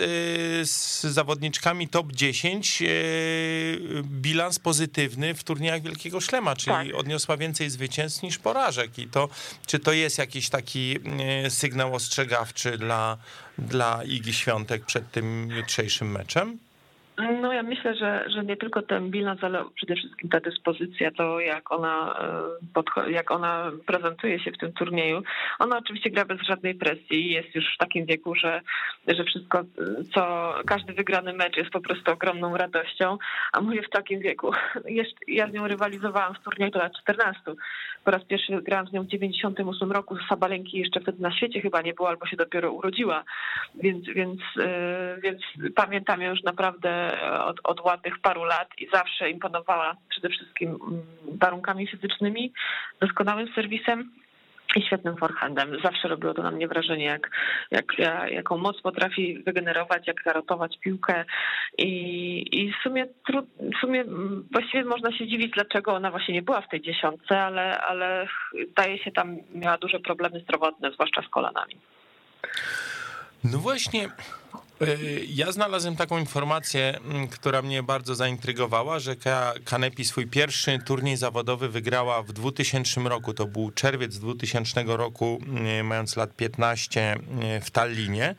z 0.66 1.02
zawodniczkami 1.02 1.88
top 1.88 2.12
10 2.12 2.82
e, 2.82 2.86
bilans 4.04 4.60
pozytywny 4.60 5.34
w 5.34 5.44
turniejach 5.44 5.82
Wielkiego 5.82 6.22
Szlema, 6.22 6.56
czyli 6.56 6.90
Tak. 6.90 6.96
odniosła 6.96 7.38
więcej 7.38 7.70
zwycięstw 7.70 8.24
niż 8.24 8.38
porażek. 8.38 9.00
I 9.00 9.08
to, 9.08 9.30
czy 9.66 9.80
to 9.80 9.92
jest 9.94 10.18
jakiś 10.18 10.50
taki 10.50 11.00
e, 11.46 11.50
sygnał 11.50 11.96
ostrzegawczy 11.96 12.78
dla, 12.78 13.18
dla 13.58 14.04
Igi 14.04 14.34
Świątek 14.34 14.86
przed 14.86 15.12
tym 15.12 15.50
jutrzejszym 15.52 16.12
meczem? 16.12 16.60
No 17.18 17.54
ja 17.54 17.64
myślę, 17.64 17.96
że, 17.96 18.26
że 18.28 18.44
nie 18.44 18.58
tylko 18.58 18.82
ten 18.82 19.12
bilans, 19.12 19.44
ale 19.44 19.66
przede 19.76 19.96
wszystkim 19.96 20.30
ta 20.30 20.40
dyspozycja, 20.40 21.12
to 21.12 21.40
jak 21.40 21.72
ona, 21.72 22.16
e, 22.98 23.12
jak 23.12 23.32
ona 23.32 23.72
prezentuje 23.86 24.40
się 24.40 24.52
w 24.52 24.58
tym 24.58 24.74
turnieju. 24.74 25.24
Ona 25.60 25.78
oczywiście 25.78 26.10
gra 26.10 26.26
bez 26.26 26.42
żadnej 26.42 26.76
presji 26.76 27.28
i 27.28 27.32
jest 27.32 27.56
już 27.56 27.76
w 27.76 27.78
takim 27.78 28.06
wieku, 28.06 28.36
że, 28.36 28.62
że 29.08 29.24
wszystko, 29.24 29.64
co 30.14 30.54
każdy 30.66 30.94
wygrany 30.94 31.34
mecz 31.34 31.58
jest 31.58 31.70
po 31.70 31.82
prostu 31.82 32.12
ogromną 32.12 32.58
radością, 32.58 33.18
a 33.52 33.62
mówię 33.62 33.82
w 33.82 33.90
takim 33.90 34.20
wieku. 34.20 34.52
Jeszcze, 34.86 35.20
ja 35.28 35.50
z 35.50 35.54
nią 35.54 35.68
rywalizowałam 35.68 36.34
w 36.34 36.44
turnieju 36.44 36.72
lat 36.78 36.94
14. 37.02 37.42
Po 38.04 38.12
raz 38.12 38.24
pierwszy 38.24 38.62
grałam 38.62 38.88
z 38.88 38.92
nią 38.92 39.04
w 39.04 39.08
98 39.08 39.92
roku. 39.92 40.18
Sabalenki 40.30 40.78
jeszcze 40.78 41.00
wtedy 41.00 41.22
na 41.22 41.32
świecie 41.32 41.62
chyba 41.62 41.82
nie 41.82 41.94
było, 41.94 42.10
albo 42.10 42.26
się 42.26 42.38
dopiero 42.38 42.72
urodziła. 42.72 43.24
Więc, 43.76 44.06
więc, 44.06 44.42
e, 44.60 45.18
więc 45.24 45.42
pamiętam 45.76 46.22
ją 46.22 46.30
już 46.30 46.44
naprawdę 46.44 47.18
od, 47.46 47.60
od 47.64 47.82
ładnych 47.82 48.20
paru 48.20 48.44
lat 48.44 48.70
i 48.78 48.88
zawsze 48.94 49.30
imponowała 49.30 49.96
przede 50.10 50.30
wszystkim 50.30 50.70
mm, 50.70 51.02
warunkami 51.40 51.88
fizycznymi, 51.88 52.54
doskonałym 53.00 53.48
serwisem 53.56 54.12
i 54.76 54.82
świetnym 54.82 55.18
forehandem. 55.18 55.78
Zawsze 55.84 56.08
robiło 56.08 56.34
to 56.34 56.44
na 56.44 56.52
mnie 56.52 56.68
wrażenie, 56.68 57.06
jak, 57.06 57.30
jak, 57.72 57.86
ja- 57.98 58.30
jaką 58.30 58.58
moc 58.58 58.82
potrafi 58.82 59.44
wygenerować, 59.46 60.08
jak 60.08 60.24
zarotować 60.26 60.80
piłkę 60.80 61.26
i, 61.78 61.90
i 62.52 62.74
w, 62.74 62.76
sumie, 62.84 63.06
w 63.60 63.80
sumie 63.82 64.04
właściwie 64.52 64.84
można 64.84 65.18
się 65.18 65.28
dziwić, 65.28 65.52
dlaczego 65.54 65.94
ona 65.94 66.12
właśnie 66.12 66.34
nie 66.34 66.42
była 66.42 66.62
w 66.62 66.70
tej 66.70 66.82
dziesiątce, 66.82 67.42
ale, 67.42 67.78
ale 67.82 68.28
zdaje 68.72 69.04
się 69.04 69.12
tam 69.12 69.38
miała 69.56 69.78
duże 69.78 70.00
problemy 70.00 70.40
zdrowotne, 70.40 70.92
zwłaszcza 70.92 71.22
z 71.22 71.28
kolanami. 71.30 71.76
No 73.44 73.58
właśnie, 73.60 74.10
ja 75.28 75.52
znalazłem 75.52 75.96
taką 75.96 76.18
informację, 76.18 77.00
m, 77.06 77.28
która 77.28 77.62
mnie 77.62 77.84
bardzo 77.84 78.16
zaintrygowała, 78.16 79.00
że 79.00 79.16
Ka- 79.16 79.54
Kanepi 79.66 80.06
swój 80.06 80.28
pierwszy 80.28 80.80
turniej 80.86 81.18
zawodowy 81.18 81.70
wygrała 81.70 82.24
w 82.24 82.34
2000 82.34 83.02
roku. 83.02 83.34
To 83.34 83.46
był 83.46 83.72
czerwiec 83.72 84.18
2000 84.20 84.84
roku, 84.98 85.40
y, 85.80 85.84
mając 85.84 86.16
lat 86.16 86.36
15 86.36 87.16
y, 87.58 87.62
w 87.62 87.72
Tallinie. 87.72 88.36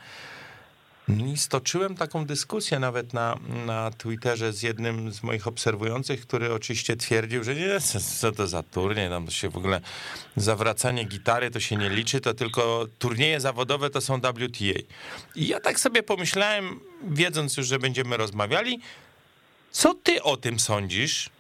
No 1.09 1.27
I 1.27 1.37
stoczyłem 1.37 1.95
taką 1.97 2.27
dyskusję 2.27 2.79
nawet 2.79 3.13
na, 3.13 3.39
na 3.67 3.91
Twitterze 3.91 4.53
z 4.53 4.63
jednym 4.63 5.13
z 5.13 5.23
moich 5.23 5.47
obserwujących, 5.47 6.21
który 6.27 6.53
oczywiście 6.55 6.97
twierdził, 6.97 7.45
że 7.45 7.55
nie, 7.55 7.81
co- 8.21 8.33
to 8.33 8.47
za 8.47 8.63
turniej, 8.63 9.09
tam 9.11 9.31
się 9.31 9.49
w 9.49 9.57
ogóle 9.57 9.81
zawracanie 10.37 11.05
gitary 11.05 11.51
to 11.51 11.61
się 11.61 11.77
nie 11.77 11.91
liczy, 11.91 12.21
to 12.21 12.35
tylko 12.35 12.87
turnieje 12.99 13.41
zawodowe 13.41 13.91
to 13.91 14.01
są 14.01 14.19
WTA. 14.19 14.81
I 15.35 15.47
ja 15.49 15.61
tak 15.61 15.81
sobie 15.81 16.03
pomyślałem, 16.03 16.81
wiedząc 17.11 17.57
już, 17.57 17.67
że 17.67 17.79
będziemy 17.79 18.17
rozmawiali, 18.17 18.81
co 19.71 19.95
ty 19.95 20.23
o 20.23 20.37
tym 20.37 20.61
sądzisz? 20.61 21.31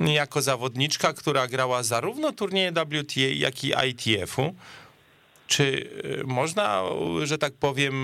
Jako 0.00 0.42
zawodniczka, 0.42 1.12
która 1.12 1.46
grała 1.48 1.82
zarówno 1.82 2.32
turnieje 2.32 2.72
WTA, 2.72 3.20
jak 3.34 3.64
i 3.64 3.72
ITF-u, 3.88 4.54
czy 5.50 5.62
y, 5.62 6.22
można, 6.26 6.82
że 7.24 7.38
tak 7.38 7.52
powiem, 7.60 7.94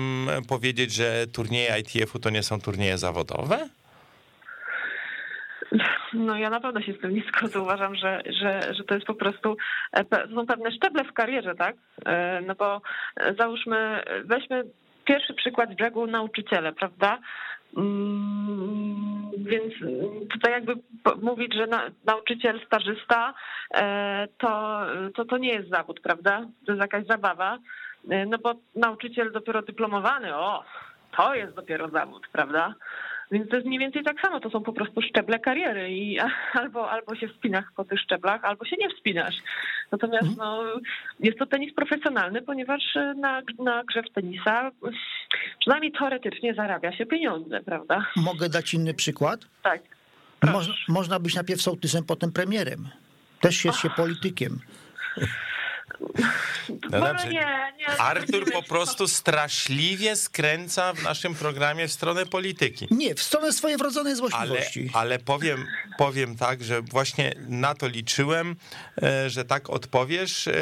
powiedzieć, 0.49 0.93
że 0.93 1.27
turnieje 1.27 1.79
ITF-u 1.79 2.19
to 2.19 2.29
nie 2.29 2.43
są 2.43 2.61
turnieje 2.61 2.97
zawodowe? 2.97 3.69
No 6.13 6.37
ja 6.37 6.49
na 6.49 6.59
pewno 6.59 6.81
się 6.81 6.93
z 6.93 6.99
tym 7.01 7.15
nie 7.15 7.23
zgodzę. 7.27 7.61
Uważam, 7.61 7.95
że, 7.95 8.23
że, 8.41 8.73
że 8.73 8.83
to 8.83 8.95
jest 8.95 9.07
po 9.07 9.13
prostu, 9.13 9.57
e, 9.91 10.05
to 10.05 10.17
są 10.35 10.45
pewne 10.45 10.71
szczeble 10.71 11.03
w 11.03 11.13
karierze, 11.13 11.55
tak? 11.55 11.75
E, 12.05 12.41
No 12.41 12.55
bo 12.55 12.81
e, 13.15 13.33
załóżmy, 13.33 14.03
weźmy 14.25 14.63
pierwszy 15.05 15.33
przykład 15.33 15.71
z 15.71 15.75
brzegu 15.75 16.07
nauczyciele, 16.07 16.73
prawda? 16.73 17.19
Mm, 17.77 19.31
Więc 19.37 19.73
tutaj 20.29 20.51
jakby 20.51 20.73
mówić, 21.21 21.53
że 21.53 21.67
na, 21.67 21.81
nauczyciel 22.05 22.59
stażysta 22.65 23.33
e, 23.73 24.27
to, 24.37 24.81
to 25.15 25.25
to 25.25 25.37
nie 25.37 25.49
jest 25.53 25.69
zawód, 25.69 25.99
prawda? 25.99 26.41
To 26.65 26.71
jest 26.71 26.81
jakaś 26.81 27.05
zabawa. 27.05 27.57
E, 28.09 28.25
No 28.25 28.37
bo 28.37 28.53
nauczyciel 28.75 29.31
dopiero 29.31 29.61
dyplomowany, 29.61 30.35
o, 30.35 30.63
to 31.17 31.35
jest 31.35 31.55
dopiero 31.55 31.89
zawód, 31.89 32.27
prawda? 32.31 32.73
Więc 33.31 33.49
to 33.49 33.55
jest 33.55 33.67
mniej 33.67 33.79
więcej 33.79 34.03
tak 34.03 34.21
samo, 34.21 34.39
to 34.39 34.49
są 34.49 34.63
po 34.63 34.73
prostu 34.73 35.01
szczeble 35.01 35.39
kariery 35.39 35.89
i 35.91 36.19
albo, 36.59 36.91
albo 36.91 37.15
się 37.15 37.27
wspinasz 37.27 37.65
po 37.75 37.85
tych 37.85 37.99
szczeblach, 37.99 38.45
albo 38.45 38.65
się 38.65 38.75
nie 38.79 38.89
wspinasz. 38.89 39.35
Natomiast 39.91 40.37
no, 40.37 40.63
jest 41.19 41.39
to 41.39 41.45
tenis 41.45 41.73
profesjonalny, 41.73 42.41
ponieważ 42.41 42.83
na, 43.15 43.41
na 43.59 43.83
grze 43.83 44.03
w 44.03 44.13
tenisa 44.13 44.71
przynajmniej 45.59 45.91
teoretycznie 45.91 46.53
zarabia 46.53 46.97
się 46.97 47.05
pieniądze, 47.05 47.63
prawda? 47.63 48.05
Mogę 48.15 48.49
dać 48.49 48.73
inny 48.73 48.93
przykład? 48.93 49.39
Tak. 49.63 49.81
Można, 50.53 50.73
można 50.87 51.19
być 51.19 51.35
najpierw 51.35 51.61
sołtysem, 51.61 52.03
potem 52.03 52.31
premierem. 52.31 52.87
Też 53.41 53.65
jest 53.65 53.79
się 53.79 53.89
politykiem. 53.89 54.59
No 56.69 56.99
dobrze. 56.99 57.27
Nie, 57.27 57.73
nie, 57.79 57.87
Artur 57.87 58.51
po 58.51 58.63
prostu 58.63 59.07
straszliwie 59.07 60.15
skręca 60.15 60.93
w 60.93 61.03
naszym 61.03 61.35
programie 61.35 61.87
w 61.87 61.91
stronę 61.91 62.25
polityki. 62.25 62.87
Nie, 62.91 63.15
w 63.15 63.21
stronę 63.21 63.53
swojej 63.53 63.77
wrodzonej 63.77 64.15
złośliwości. 64.15 64.89
Ale, 64.93 65.01
ale 65.01 65.19
powiem, 65.19 65.65
powiem 65.97 66.35
tak, 66.35 66.63
że 66.63 66.81
właśnie 66.81 67.33
na 67.47 67.75
to 67.75 67.87
liczyłem, 67.87 68.55
e, 69.03 69.29
że 69.29 69.45
tak 69.45 69.69
odpowiesz, 69.69 70.47
e, 70.47 70.53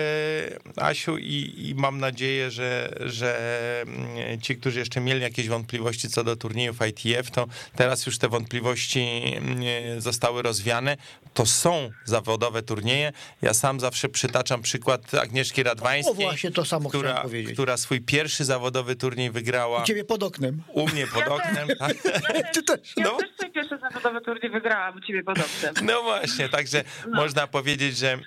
Asiu, 0.75 1.17
i, 1.17 1.53
i 1.69 1.75
mam 1.75 1.99
nadzieję, 1.99 2.51
że, 2.51 2.93
że 2.99 3.39
mm, 3.81 4.41
ci, 4.41 4.57
którzy 4.57 4.79
jeszcze 4.79 5.01
mieli 5.01 5.21
jakieś 5.21 5.47
wątpliwości 5.47 6.09
co 6.09 6.23
do 6.23 6.35
turniejów 6.35 6.77
ITF, 6.87 7.31
to 7.31 7.47
teraz 7.75 8.05
już 8.05 8.17
te 8.17 8.29
wątpliwości 8.29 9.21
mm, 9.35 10.01
zostały 10.01 10.41
rozwiane. 10.41 10.97
To 11.33 11.45
są 11.45 11.89
zawodowe 12.05 12.63
turnieje. 12.63 13.13
Ja 13.41 13.53
sam 13.53 13.79
zawsze 13.79 14.09
przytaczam 14.09 14.61
przykład 14.61 15.14
Agnieszki 15.21 15.63
Radwańskiej, 15.63 16.11
o, 16.11 16.29
właśnie 16.29 16.51
to 16.51 16.65
samo 16.65 16.89
która, 16.89 17.21
powiedzieć. 17.21 17.53
która 17.53 17.77
swój 17.77 18.01
pierwszy 18.01 18.45
zawodowy 18.45 18.95
turniej 18.95 19.31
wygrała. 19.31 19.81
U 19.81 19.85
ciebie 19.85 20.03
pod 20.03 20.23
oknem. 20.23 20.63
U 20.73 20.87
mnie 20.87 21.07
pod 21.07 21.27
oknem. 21.27 21.67
Ja 21.69 21.75
tak. 21.75 21.97
Ty 22.53 22.63
też. 22.63 22.93
Ja 22.97 23.03
no. 23.03 23.17
też 23.17 23.29
swój 23.37 23.51
pierwszy 23.51 23.77
zawodowy 23.77 24.21
turniej 24.21 24.51
wygrałam 24.51 24.97
u 24.97 25.01
ciebie 25.01 25.23
pod 25.23 25.37
oknem. 25.39 25.73
No 25.81 26.03
właśnie, 26.03 26.49
także 26.49 26.83
no. 27.07 27.15
można 27.21 27.47
powiedzieć, 27.47 27.97
że 27.97 28.19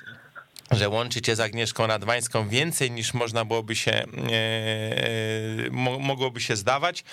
że 0.71 0.88
łączy 0.88 1.23
cię 1.23 1.37
z 1.37 1.40
Agnieszką 1.40 1.87
Radwańską 1.87 2.49
więcej 2.49 2.90
niż 2.90 3.14
można 3.14 3.45
byłoby 3.45 3.76
się, 3.76 3.92
e, 3.92 4.04
e 5.66 5.71
mogłoby 6.00 6.40
się 6.40 6.57
zdawać. 6.57 7.04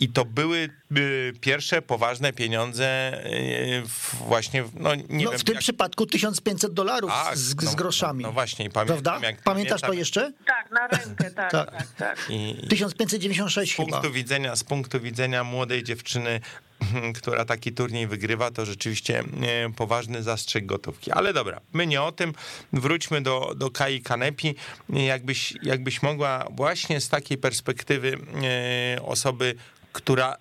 I 0.00 0.08
to 0.08 0.24
były 0.24 0.68
y, 0.96 1.32
pierwsze 1.40 1.82
poważne 1.82 2.32
pieniądze 2.32 3.12
y, 3.26 3.82
właśnie, 4.26 4.64
no 4.74 4.94
nie 4.94 5.24
no, 5.24 5.30
wiem, 5.30 5.38
W 5.38 5.44
tym 5.44 5.54
jak... 5.54 5.62
przypadku 5.62 6.06
1500 6.06 6.72
dolarów 6.72 7.10
tak, 7.10 7.38
z, 7.38 7.62
no, 7.62 7.70
z, 7.70 7.74
groszami. 7.74 8.22
No, 8.22 8.28
no 8.28 8.32
właśnie, 8.32 8.64
i 8.64 8.70
pamiętam, 8.70 9.02
Prawda? 9.02 9.26
Jak 9.26 9.42
Pamiętasz 9.42 9.80
pamiętam, 9.80 9.90
to 9.90 9.92
jeszcze? 9.92 10.32
Tak, 10.46 10.70
na 10.70 10.86
rękę, 10.86 11.30
tak, 11.30 11.50
tak, 11.50 11.70
tak. 11.70 11.86
tak. 11.98 12.18
I, 12.28 12.66
1596 12.68 13.72
z 13.72 13.76
punktu 13.76 14.00
chyba. 14.00 14.14
Widzenia, 14.14 14.56
z 14.56 14.64
punktu 14.64 15.00
widzenia 15.00 15.44
młodej 15.44 15.84
dziewczyny 15.84 16.40
która 17.18 17.44
taki 17.44 17.72
turniej 17.72 18.06
wygrywa, 18.06 18.50
to 18.50 18.66
rzeczywiście 18.66 19.24
poważny 19.76 20.22
zastrzyk 20.22 20.66
gotówki. 20.66 21.12
Ale 21.12 21.32
dobra, 21.32 21.60
my 21.72 21.86
nie 21.86 22.02
o 22.02 22.12
tym. 22.12 22.32
Wróćmy 22.72 23.22
do, 23.22 23.54
do 23.56 23.70
Kai 23.70 24.00
Kanepi. 24.00 24.54
Jakbyś, 24.88 25.54
jakbyś 25.62 26.02
mogła 26.02 26.46
właśnie 26.50 27.00
z 27.00 27.08
takiej 27.08 27.38
perspektywy 27.38 28.18
osoby, 29.02 29.54
która 29.92 30.36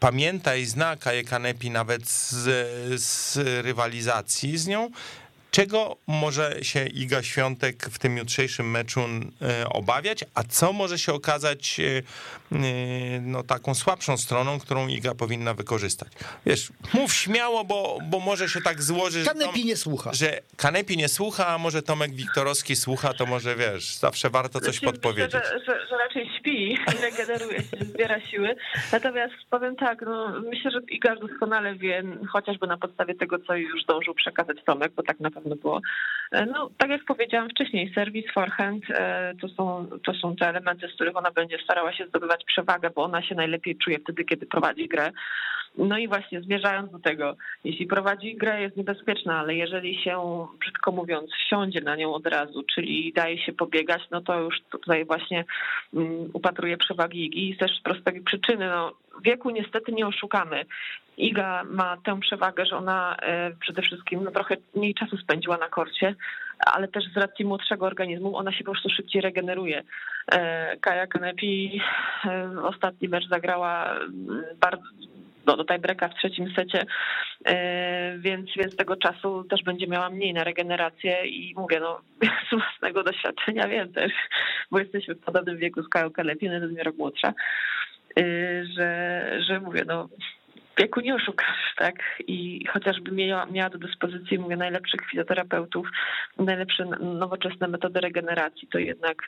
pamięta 0.00 0.56
i 0.56 0.64
zna 0.64 0.96
Kaję 0.96 1.24
Kanepi 1.24 1.70
nawet 1.70 2.08
z, 2.08 3.00
z 3.00 3.36
rywalizacji 3.64 4.58
z 4.58 4.66
nią, 4.66 4.90
Czego 5.50 5.96
może 6.06 6.56
się 6.62 6.86
Iga 6.86 7.22
Świątek 7.22 7.84
w 7.84 7.98
tym 7.98 8.16
jutrzejszym 8.16 8.70
meczu 8.70 9.00
e, 9.00 9.68
obawiać, 9.68 10.24
a 10.34 10.42
co 10.42 10.72
może 10.72 10.98
się 10.98 11.12
okazać 11.12 11.80
e, 11.80 12.02
e, 12.56 13.20
no, 13.20 13.42
taką 13.42 13.74
słabszą 13.74 14.16
stroną, 14.16 14.60
którą 14.60 14.88
Iga 14.88 15.14
powinna 15.14 15.54
wykorzystać? 15.54 16.08
Wiesz, 16.46 16.68
mów 16.94 17.14
śmiało, 17.14 17.64
bo, 17.64 17.98
bo 18.02 18.20
może 18.20 18.48
się 18.48 18.60
tak 18.60 18.82
złoży, 18.82 19.24
Kanepi 19.24 19.64
nie 19.64 19.76
słucha. 19.76 20.10
że 20.14 20.40
Kanepi 20.56 20.96
nie 20.96 21.08
słucha, 21.08 21.46
a 21.46 21.58
może 21.58 21.82
Tomek 21.82 22.14
Wiktorowski 22.14 22.76
słucha, 22.76 23.14
to 23.14 23.26
może 23.26 23.56
wiesz, 23.56 23.94
zawsze 23.94 24.30
warto 24.30 24.60
coś 24.60 24.78
znaczy, 24.78 24.86
podpowiedzieć. 24.86 25.34
Myślę, 25.34 25.58
że, 25.58 25.64
że, 25.64 25.86
że, 25.88 25.98
raczej 25.98 26.27
śpi 26.48 26.78
regeneruje 27.02 27.58
się, 27.68 27.76
zbiera 27.80 28.20
siły. 28.20 28.56
Natomiast 28.92 29.34
powiem 29.50 29.76
tak, 29.76 30.02
no, 30.02 30.32
myślę, 30.50 30.70
że 30.70 30.80
Iga 30.90 31.16
doskonale 31.16 31.74
wie, 31.74 32.02
chociażby 32.28 32.66
na 32.66 32.76
podstawie 32.76 33.14
tego, 33.14 33.38
co 33.38 33.56
już 33.56 33.82
zdążył 33.82 34.14
przekazać 34.14 34.56
Tomek, 34.64 34.92
bo 34.96 35.02
tak 35.02 35.20
naprawdę 35.20 35.38
pewno 35.38 35.56
było. 35.62 35.80
E, 36.32 36.46
no, 36.46 36.70
tak 36.78 36.90
jak 36.90 37.04
powiedziałam 37.04 37.50
wcześniej, 37.50 37.92
serwis, 37.94 38.24
forehand 38.34 38.84
e, 38.90 39.34
to 39.40 39.48
są, 39.48 39.86
to 40.04 40.14
są 40.14 40.36
te 40.36 40.48
elementy, 40.48 40.88
z 40.88 40.94
których 40.94 41.16
ona 41.16 41.30
będzie 41.30 41.58
starała 41.64 41.92
się 41.92 42.06
zdobywać 42.06 42.44
przewagę, 42.44 42.90
bo 42.90 43.02
ona 43.02 43.22
się 43.22 43.34
najlepiej 43.34 43.76
czuje 43.76 43.98
wtedy, 43.98 44.24
kiedy 44.24 44.46
prowadzi 44.46 44.88
grę. 44.88 45.10
No 45.78 45.98
i 45.98 46.08
właśnie 46.08 46.40
zmierzając 46.40 46.92
do 46.92 46.98
tego, 46.98 47.36
jeśli 47.64 47.86
prowadzi 47.86 48.36
grę, 48.36 48.60
jest 48.62 48.76
niebezpieczna, 48.76 49.38
ale 49.38 49.54
jeżeli 49.54 50.02
się, 50.02 50.46
brzydko 50.60 50.92
mówiąc, 50.92 51.30
wsiądzie 51.30 51.80
na 51.80 51.96
nią 51.96 52.14
od 52.14 52.26
razu, 52.26 52.64
czyli 52.74 53.12
daje 53.12 53.38
się 53.38 53.52
pobiegać, 53.52 54.02
no 54.10 54.20
to 54.20 54.40
już 54.40 54.54
tutaj 54.70 55.04
właśnie 55.04 55.44
um, 55.92 56.30
upatruje 56.38 56.76
przewagi 56.76 57.26
Igi 57.26 57.50
i 57.50 57.56
też 57.56 57.78
z 57.78 57.82
prostej 57.82 58.20
przyczyny, 58.20 58.68
no 58.68 58.92
wieku 59.22 59.50
niestety 59.50 59.92
nie 59.92 60.06
oszukamy. 60.06 60.64
Iga 61.16 61.64
ma 61.64 61.96
tę 61.96 62.20
przewagę, 62.20 62.66
że 62.66 62.76
ona 62.76 63.16
e, 63.16 63.50
przede 63.60 63.82
wszystkim 63.82 64.24
no, 64.24 64.30
trochę 64.30 64.56
mniej 64.74 64.94
czasu 64.94 65.16
spędziła 65.16 65.56
na 65.56 65.68
korcie, 65.68 66.14
ale 66.58 66.88
też 66.88 67.04
z 67.14 67.16
racji 67.16 67.44
młodszego 67.44 67.86
organizmu 67.86 68.36
ona 68.36 68.52
się 68.52 68.64
po 68.64 68.70
prostu 68.72 68.88
szybciej 68.90 69.22
regeneruje. 69.22 69.82
E, 70.32 70.76
Kaja 70.76 71.06
Kanepi 71.06 71.80
e, 72.24 72.62
ostatni 72.62 73.08
mecz 73.08 73.28
zagrała 73.28 73.94
bardzo 74.60 74.84
no, 75.48 75.56
do 75.56 75.64
tiebreaka 75.64 76.08
w 76.08 76.14
trzecim 76.14 76.54
secie, 76.56 76.86
więc, 78.18 78.50
więc 78.56 78.76
tego 78.76 78.96
czasu 78.96 79.44
też 79.44 79.62
będzie 79.62 79.86
miała 79.86 80.10
mniej 80.10 80.34
na 80.34 80.44
regenerację 80.44 81.26
i 81.26 81.54
mówię, 81.56 81.80
no 81.80 82.00
z 82.48 82.50
własnego 82.50 83.02
doświadczenia 83.02 83.68
wiem 83.68 83.92
też, 83.92 84.12
bo 84.70 84.78
jesteśmy 84.78 85.14
w 85.14 85.20
podobnym 85.20 85.58
wieku 85.58 85.82
z 85.82 85.88
Kają 85.88 86.10
Kanepi, 86.10 86.46
jeden 86.46 86.76
rok 86.78 86.96
młodsza, 86.96 87.32
że, 88.76 89.22
że 89.48 89.60
mówię, 89.60 89.84
no 89.86 90.08
nie 91.02 91.14
oszukasz, 91.14 91.74
tak? 91.76 91.94
I 92.26 92.66
chociażby 92.66 93.12
miała, 93.12 93.46
miała 93.46 93.70
do 93.70 93.78
dyspozycji, 93.78 94.38
mówię, 94.38 94.56
najlepszych 94.56 95.00
fizjoterapeutów, 95.10 95.88
najlepsze 96.38 96.84
nowoczesne 97.00 97.68
metody 97.68 98.00
regeneracji, 98.00 98.68
to 98.68 98.78
jednak, 98.78 99.22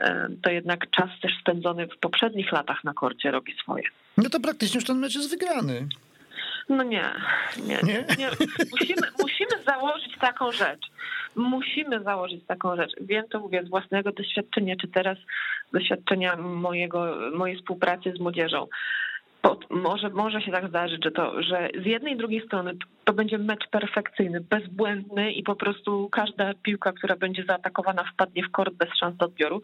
e, 0.00 0.28
to 0.42 0.50
jednak 0.50 0.90
czas 0.90 1.10
też 1.22 1.32
spędzony 1.40 1.86
w 1.86 1.98
poprzednich 1.98 2.52
latach 2.52 2.84
na 2.84 2.94
korcie 2.94 3.30
robi 3.30 3.54
swoje. 3.62 3.84
No 4.16 4.30
to 4.30 4.40
praktycznie 4.40 4.78
już 4.78 4.84
ten 4.84 4.98
mecz 4.98 5.14
jest 5.14 5.30
wygrany. 5.30 5.88
No 6.68 6.82
nie, 6.82 7.04
nie, 7.66 7.78
nie. 7.82 8.04
nie. 8.18 8.30
Musimy, 8.72 9.06
musimy 9.20 9.62
założyć 9.66 10.18
taką 10.18 10.52
rzecz. 10.52 10.86
Musimy 11.36 12.02
założyć 12.02 12.46
taką 12.46 12.76
rzecz. 12.76 12.92
Wiem 13.00 13.24
to 13.28 13.40
mówię 13.40 13.62
z 13.64 13.68
własnego 13.68 14.12
doświadczenia, 14.12 14.76
czy 14.80 14.88
teraz 14.88 15.18
doświadczenia 15.72 16.36
mojego, 16.36 17.16
mojej 17.34 17.56
współpracy 17.56 18.12
z 18.16 18.20
młodzieżą 18.20 18.68
może, 19.70 20.10
może 20.10 20.40
się 20.42 20.52
tak 20.52 20.68
zdarzyć, 20.68 21.04
że, 21.04 21.10
to, 21.10 21.42
że 21.42 21.68
z 21.82 21.86
jednej 21.86 22.14
i 22.14 22.16
drugiej 22.16 22.46
strony 22.46 22.72
to 23.04 23.12
będzie 23.12 23.38
mecz 23.38 23.68
perfekcyjny, 23.70 24.40
bezbłędny 24.40 25.32
i 25.32 25.42
po 25.42 25.56
prostu 25.56 26.08
każda 26.12 26.54
piłka, 26.62 26.92
która 26.92 27.16
będzie 27.16 27.44
zaatakowana, 27.44 28.04
wpadnie 28.04 28.42
w 28.42 28.50
kort 28.50 28.74
bez 28.74 28.88
szans 29.00 29.16
do 29.16 29.26
odbioru, 29.26 29.62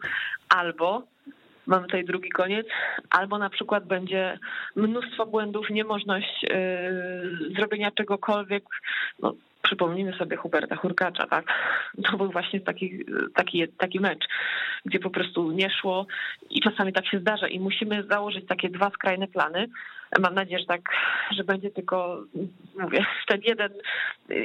albo 0.49 1.03
mamy 1.67 1.85
tutaj 1.85 2.05
drugi 2.05 2.29
koniec, 2.29 2.67
albo 3.09 3.37
na 3.37 3.49
przykład 3.49 3.85
będzie 3.85 4.39
mnóstwo 4.75 5.25
błędów, 5.25 5.69
niemożność 5.69 6.43
yy, 6.43 7.53
zrobienia 7.55 7.91
czegokolwiek. 7.91 8.63
No, 9.19 9.33
przypomnijmy 9.61 10.17
sobie 10.17 10.37
Huberta 10.37 10.75
Hurkacza, 10.75 11.27
tak? 11.27 11.45
To 12.11 12.17
był 12.17 12.31
właśnie 12.31 12.61
taki, 12.61 13.05
taki, 13.35 13.67
taki 13.67 13.99
mecz, 13.99 14.27
gdzie 14.85 14.99
po 14.99 15.09
prostu 15.09 15.51
nie 15.51 15.69
szło 15.69 16.07
i 16.49 16.61
czasami 16.61 16.93
tak 16.93 17.07
się 17.07 17.19
zdarza 17.19 17.47
i 17.47 17.59
musimy 17.59 18.03
założyć 18.03 18.47
takie 18.47 18.69
dwa 18.69 18.89
skrajne 18.89 19.27
plany, 19.27 19.67
Mam 20.19 20.35
nadzieję, 20.35 20.59
że 20.59 20.65
tak, 20.65 20.89
że 21.37 21.43
będzie 21.43 21.71
tylko, 21.71 22.23
mówię, 22.79 23.05
ten 23.27 23.41
jeden 23.41 23.71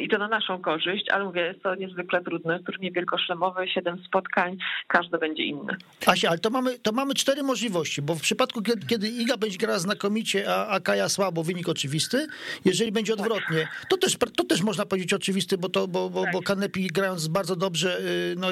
i 0.00 0.09
to 0.09 0.18
na 0.18 0.29
naszą 0.29 0.62
korzyść, 0.62 1.11
ale 1.11 1.24
mówię, 1.24 1.42
jest 1.42 1.62
to 1.62 1.74
niezwykle 1.74 2.22
trudne. 2.24 2.61
Turniej 2.61 2.92
wielkoszlemowy, 2.92 3.68
siedem 3.68 4.05
spotkań, 4.07 4.57
każde 4.87 5.18
będzie 5.18 5.42
inne. 5.42 5.77
Asia, 6.07 6.29
ale 6.29 6.38
to 6.38 6.50
mamy, 6.50 6.79
to 6.79 6.92
mamy 6.92 7.14
cztery 7.14 7.42
możliwości, 7.42 8.03
bo 8.03 8.14
w 8.14 8.20
przypadku, 8.20 8.62
kiedy, 8.62 8.87
kiedy 8.87 9.09
Iga 9.09 9.37
będzie 9.37 9.59
grała 9.59 9.79
znakomicie, 9.79 10.44
a, 10.48 10.66
a 10.66 10.81
Kaja 10.81 11.09
słabo, 11.09 11.42
wynik 11.42 11.68
oczywisty. 11.68 12.27
Jeżeli 12.64 12.92
będzie 12.92 13.16
tak. 13.16 13.20
odwrotnie, 13.20 13.68
to 13.88 13.96
też, 13.96 14.16
to 14.37 14.44
też 14.44 14.62
można 14.62 14.87
powiedzieć 14.87 15.12
oczywisty, 15.12 15.59
bo, 15.59 15.68
to, 15.68 15.88
bo, 15.88 16.11
bo, 16.11 16.24
bo 16.33 16.38
tak. 16.38 16.46
Kanepi 16.46 16.87
grając 16.87 17.29
bardzo 17.29 17.57
dobrze, 17.57 18.00
y, 18.00 18.35
no, 18.38 18.48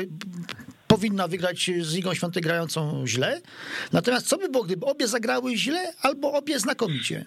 powinna 1.03 1.29
wygrać 1.29 1.71
z 1.81 1.95
Ligą 1.95 2.15
Świątek 2.15 2.43
grającą 2.43 3.07
źle. 3.07 3.41
Natomiast 3.93 4.27
co 4.27 4.39
by 4.39 4.49
było, 4.49 4.65
gdyby 4.65 4.87
obie 4.87 5.09
zagrały 5.09 5.57
źle 5.57 5.93
albo 6.03 6.33
obie 6.33 6.59
znakomicie? 6.59 7.25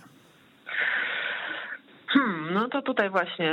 No 2.55 2.69
to 2.69 2.81
tutaj 2.81 3.09
właśnie, 3.09 3.51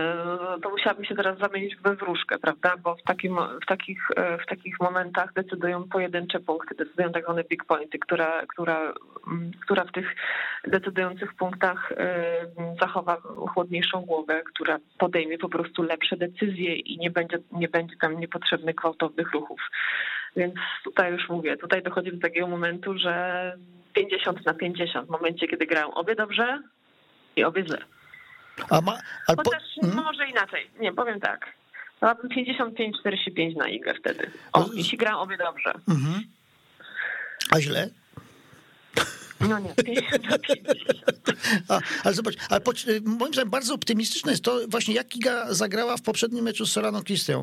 to 0.63 0.71
musiałabym 0.71 1.05
się 1.05 1.15
teraz 1.15 1.39
zamienić 1.39 1.77
we 1.77 1.97
wróżkę, 1.97 2.39
prawda? 2.39 2.77
Bo 2.83 2.95
w, 2.95 3.03
takim, 3.03 3.37
w, 3.63 3.67
takich, 3.67 4.09
w 4.43 4.47
takich 4.47 4.81
momentach 4.81 5.33
decydują 5.33 5.89
pojedyncze 5.89 6.41
punkty, 6.41 6.75
decydują 6.75 7.13
tak 7.13 7.25
zwane 7.25 7.45
big 7.45 7.65
pointy, 7.65 7.99
która, 7.99 8.47
która, 8.47 8.93
która 9.61 9.85
w 9.85 9.93
tych 9.93 10.17
decydujących 10.67 11.35
punktach 11.35 11.93
zachowa 12.81 13.17
chłodniejszą 13.55 14.01
głowę, 14.01 14.43
która 14.55 14.79
podejmie 14.99 15.39
po 15.39 15.49
prostu 15.49 15.83
lepsze 15.83 16.17
decyzje 16.17 16.77
i 16.77 16.99
nie 16.99 17.11
będzie, 17.11 17.39
nie 17.53 17.69
będzie 17.69 17.97
tam 18.01 18.21
niepotrzebnych 18.21 18.75
gwałtownych 18.75 19.33
ruchów. 19.33 19.61
Więc 20.37 20.55
tutaj 20.85 21.13
już 21.13 21.29
mówię, 21.29 21.57
tutaj 21.57 21.83
dochodzi 21.83 22.13
do 22.13 22.21
takiego 22.21 22.47
momentu, 22.47 22.99
że 22.99 23.57
50 23.93 24.47
na 24.47 24.55
50 24.55 25.07
w 25.07 25.11
momencie, 25.11 25.49
kiedy 25.49 25.67
grają 25.67 25.95
obie 25.95 26.15
dobrze 26.15 26.63
i 27.37 27.45
obie 27.45 27.65
źle. 27.67 27.79
A 28.71 28.81
ma, 28.81 28.99
ale 29.27 29.37
Chociaż 29.37 29.63
po... 29.81 29.87
hmm? 29.87 30.05
może 30.05 30.27
inaczej. 30.27 30.71
Nie, 30.81 30.93
powiem 30.93 31.21
tak. 31.21 31.47
Dałabym 32.01 32.31
55-45 32.31 33.57
na 33.57 33.69
igę 33.69 33.95
wtedy. 33.95 34.31
O, 34.53 34.69
jeśli 34.75 34.99
gram 34.99 35.15
obie 35.15 35.37
dobrze. 35.37 35.73
Mhm. 35.89 36.23
A 37.51 37.61
źle? 37.61 37.89
No 39.49 39.59
nie, 39.59 39.75
50 39.75 40.31
na 40.31 40.39
50. 40.39 41.23
A, 41.69 41.81
ale 42.05 42.15
zobacz, 42.15 42.35
ale 42.49 42.61
po, 42.61 42.73
moim 43.05 43.33
zdaniem 43.33 43.51
bardzo 43.51 43.75
optymistyczne 43.75 44.33
jest 44.33 44.45
to 44.45 44.61
właśnie 44.69 44.95
jak 44.95 45.17
Iga 45.17 45.55
zagrała 45.55 45.97
w 45.97 46.03
poprzednim 46.03 46.45
meczu 46.45 46.67
z 46.67 46.73
Soraną 46.73 47.03
Christian. 47.03 47.43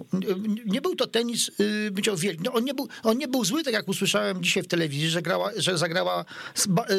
Nie 0.65 0.81
był 0.81 0.95
to 0.95 1.07
tenis, 1.07 1.51
y, 1.59 1.91
bym 1.91 2.03
chciał 2.03 2.17
wielki. 2.17 2.41
No, 2.43 2.53
on, 2.53 2.65
nie 2.65 2.73
był, 2.73 2.87
on 3.03 3.17
nie 3.17 3.27
był 3.27 3.45
zły, 3.45 3.63
tak 3.63 3.73
jak 3.73 3.87
usłyszałem 3.87 4.43
dzisiaj 4.43 4.63
w 4.63 4.67
telewizji, 4.67 5.09
że, 5.09 5.21
grała, 5.21 5.51
że 5.57 5.77
zagrała 5.77 6.25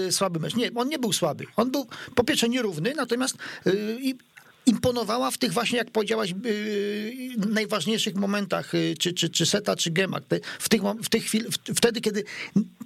y, 0.08 0.12
słaby 0.12 0.40
mecz. 0.40 0.54
Nie, 0.54 0.70
on 0.74 0.88
nie 0.88 0.98
był 0.98 1.12
słaby. 1.12 1.44
On 1.56 1.70
był 1.70 1.86
po 2.14 2.24
pierwsze 2.24 2.48
nierówny, 2.48 2.94
natomiast 2.96 3.36
y, 3.66 3.98
imponowała 4.66 5.30
w 5.30 5.38
tych 5.38 5.52
właśnie, 5.52 5.78
jak 5.78 5.90
powiedziałaś, 5.90 6.34
najważniejszych 7.36 8.14
momentach, 8.14 8.72
czy, 8.98 9.12
czy, 9.12 9.30
czy 9.30 9.46
seta, 9.46 9.76
czy 9.76 9.90
gema. 9.90 10.20
W 10.58 10.68
tych, 10.68 10.82
w 11.02 11.08
tych 11.08 11.24
chwil, 11.24 11.46
wtedy, 11.76 12.00
kiedy 12.00 12.24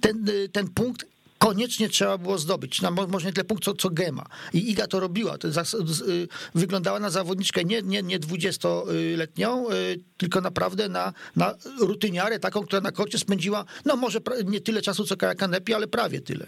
ten, 0.01 0.25
ten 0.51 0.67
punkt 0.67 1.05
koniecznie 1.37 1.89
trzeba 1.89 2.17
było 2.17 2.37
zdobyć. 2.37 2.81
Na, 2.81 2.91
może 2.91 3.25
nie 3.25 3.33
tyle 3.33 3.45
punkt, 3.45 3.63
co, 3.63 3.73
co 3.73 3.89
Gema. 3.89 4.25
I 4.53 4.71
Iga 4.71 4.87
to 4.87 4.99
robiła. 4.99 5.37
To 5.37 5.51
zas, 5.51 5.73
y, 5.73 6.27
wyglądała 6.55 6.99
na 6.99 7.09
zawodniczkę 7.09 7.63
nie, 7.63 7.81
nie, 7.81 8.03
nie 8.03 8.19
20-letnią, 8.19 9.73
y, 9.73 9.99
tylko 10.17 10.41
naprawdę 10.41 10.89
na, 10.89 11.13
na 11.35 11.55
rutyniarę, 11.79 12.39
taką, 12.39 12.63
która 12.63 12.81
na 12.81 12.91
korcie 12.91 13.19
spędziła, 13.19 13.65
no 13.85 13.95
może 13.95 14.19
nie 14.45 14.61
tyle 14.61 14.81
czasu, 14.81 15.05
co 15.05 15.17
Kaja 15.17 15.35
Kanepi, 15.35 15.73
ale 15.73 15.87
prawie 15.87 16.21
tyle. 16.21 16.47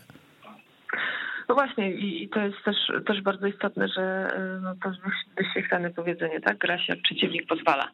No 1.50 1.56
właśnie 1.56 1.92
i 1.92 2.30
to 2.30 2.40
jest 2.40 2.58
też, 2.66 2.76
też 3.06 3.22
bardzo 3.22 3.48
istotne, 3.48 3.88
że 3.88 4.02
e, 4.02 4.60
no 4.62 4.76
to 4.84 4.92
wyświetlane 5.38 5.90
powiedzenie, 5.90 6.42
tak? 6.42 6.58
Gra 6.58 6.78
się 6.78 6.94
jak 6.94 7.02
przeciwnik 7.02 7.48
pozwala. 7.48 7.92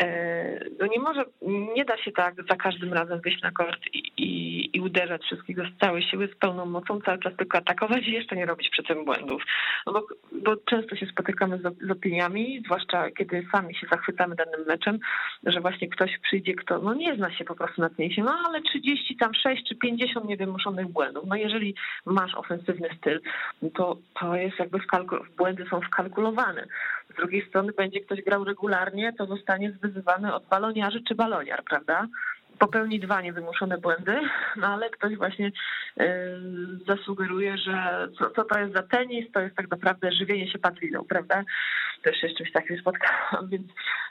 E, 0.00 0.64
no 0.80 0.86
nie 0.86 0.98
może, 0.98 1.24
nie 1.74 1.84
da 1.84 1.96
się 1.96 2.12
tak 2.12 2.34
za 2.50 2.56
każdym 2.56 2.92
razem 2.92 3.20
wyjść 3.20 3.42
na 3.42 3.50
kort 3.50 3.80
i, 3.92 4.12
i, 4.16 4.70
i 4.76 4.80
uderzać 4.80 5.22
wszystkiego 5.22 5.62
z 5.64 5.80
całej 5.80 6.02
siły, 6.02 6.28
z 6.28 6.36
pełną 6.36 6.66
mocą, 6.66 7.00
cały 7.00 7.18
czas 7.18 7.36
tylko 7.36 7.58
atakować 7.58 8.08
i 8.08 8.12
jeszcze 8.12 8.36
nie 8.36 8.46
robić 8.46 8.70
przy 8.70 8.82
tym 8.82 9.04
błędów. 9.04 9.42
No 9.86 9.92
bo, 9.92 10.06
bo 10.32 10.56
często 10.56 10.96
się 10.96 11.06
spotykamy 11.06 11.58
z, 11.58 11.86
z 11.88 11.90
opiniami, 11.90 12.62
zwłaszcza 12.64 13.10
kiedy 13.10 13.46
sami 13.52 13.74
się 13.74 13.86
zachwycamy 13.90 14.34
danym 14.34 14.66
meczem, 14.66 14.98
że 15.46 15.60
właśnie 15.60 15.88
ktoś 15.88 16.18
przyjdzie, 16.18 16.54
kto 16.54 16.78
no 16.78 16.94
nie 16.94 17.16
zna 17.16 17.32
się 17.32 17.44
po 17.44 17.54
prostu 17.54 17.80
na 17.80 17.90
tenisie, 17.90 18.22
no 18.22 18.38
ale 18.46 18.62
30 18.62 19.16
tam 19.16 19.34
6 19.34 19.68
czy 19.68 19.76
50 19.76 20.28
niewymuszonych 20.28 20.88
błędów. 20.88 21.24
No 21.26 21.36
jeżeli 21.36 21.74
masz 22.06 22.34
ofensywny 22.34 22.89
styl, 22.98 23.20
no 23.62 23.68
to 23.74 23.96
to 24.20 24.36
jest 24.36 24.58
jakby 24.58 24.78
błędy 25.36 25.64
są 25.70 25.80
wkalkulowane. 25.80 26.66
Z 27.12 27.16
drugiej 27.16 27.46
strony 27.48 27.72
będzie 27.72 28.00
ktoś 28.00 28.22
grał 28.22 28.44
regularnie, 28.44 29.12
to 29.12 29.26
zostanie 29.26 29.72
zwyzywany 29.72 30.34
od 30.34 30.46
baloniarzy 30.46 31.02
czy 31.08 31.14
baloniar, 31.14 31.64
prawda? 31.64 32.06
popełni 32.60 33.00
dwa 33.00 33.20
niewymuszone 33.20 33.78
błędy, 33.78 34.20
no 34.56 34.66
ale 34.66 34.90
ktoś 34.90 35.16
właśnie 35.16 35.52
yy, 35.96 36.06
zasugeruje, 36.86 37.58
że 37.58 38.08
co, 38.18 38.30
co, 38.30 38.44
to 38.44 38.58
jest 38.58 38.74
za 38.74 38.82
tenis, 38.82 39.32
to 39.32 39.40
jest 39.40 39.56
tak 39.56 39.70
naprawdę 39.70 40.12
żywienie 40.12 40.50
się 40.50 40.58
padliną, 40.58 41.04
prawda? 41.08 41.44
Też 42.02 42.20
się 42.20 42.28
z 42.28 42.36
czymś 42.36 42.52
takim 42.52 42.78
spotkałam, 42.78 43.48
więc, 43.48 43.66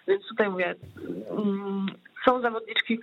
więc 0.08 0.28
tutaj 0.28 0.50
mówię, 0.50 0.76
yy, 0.96 2.09
są 2.26 2.42
zawodniczki, 2.42 3.00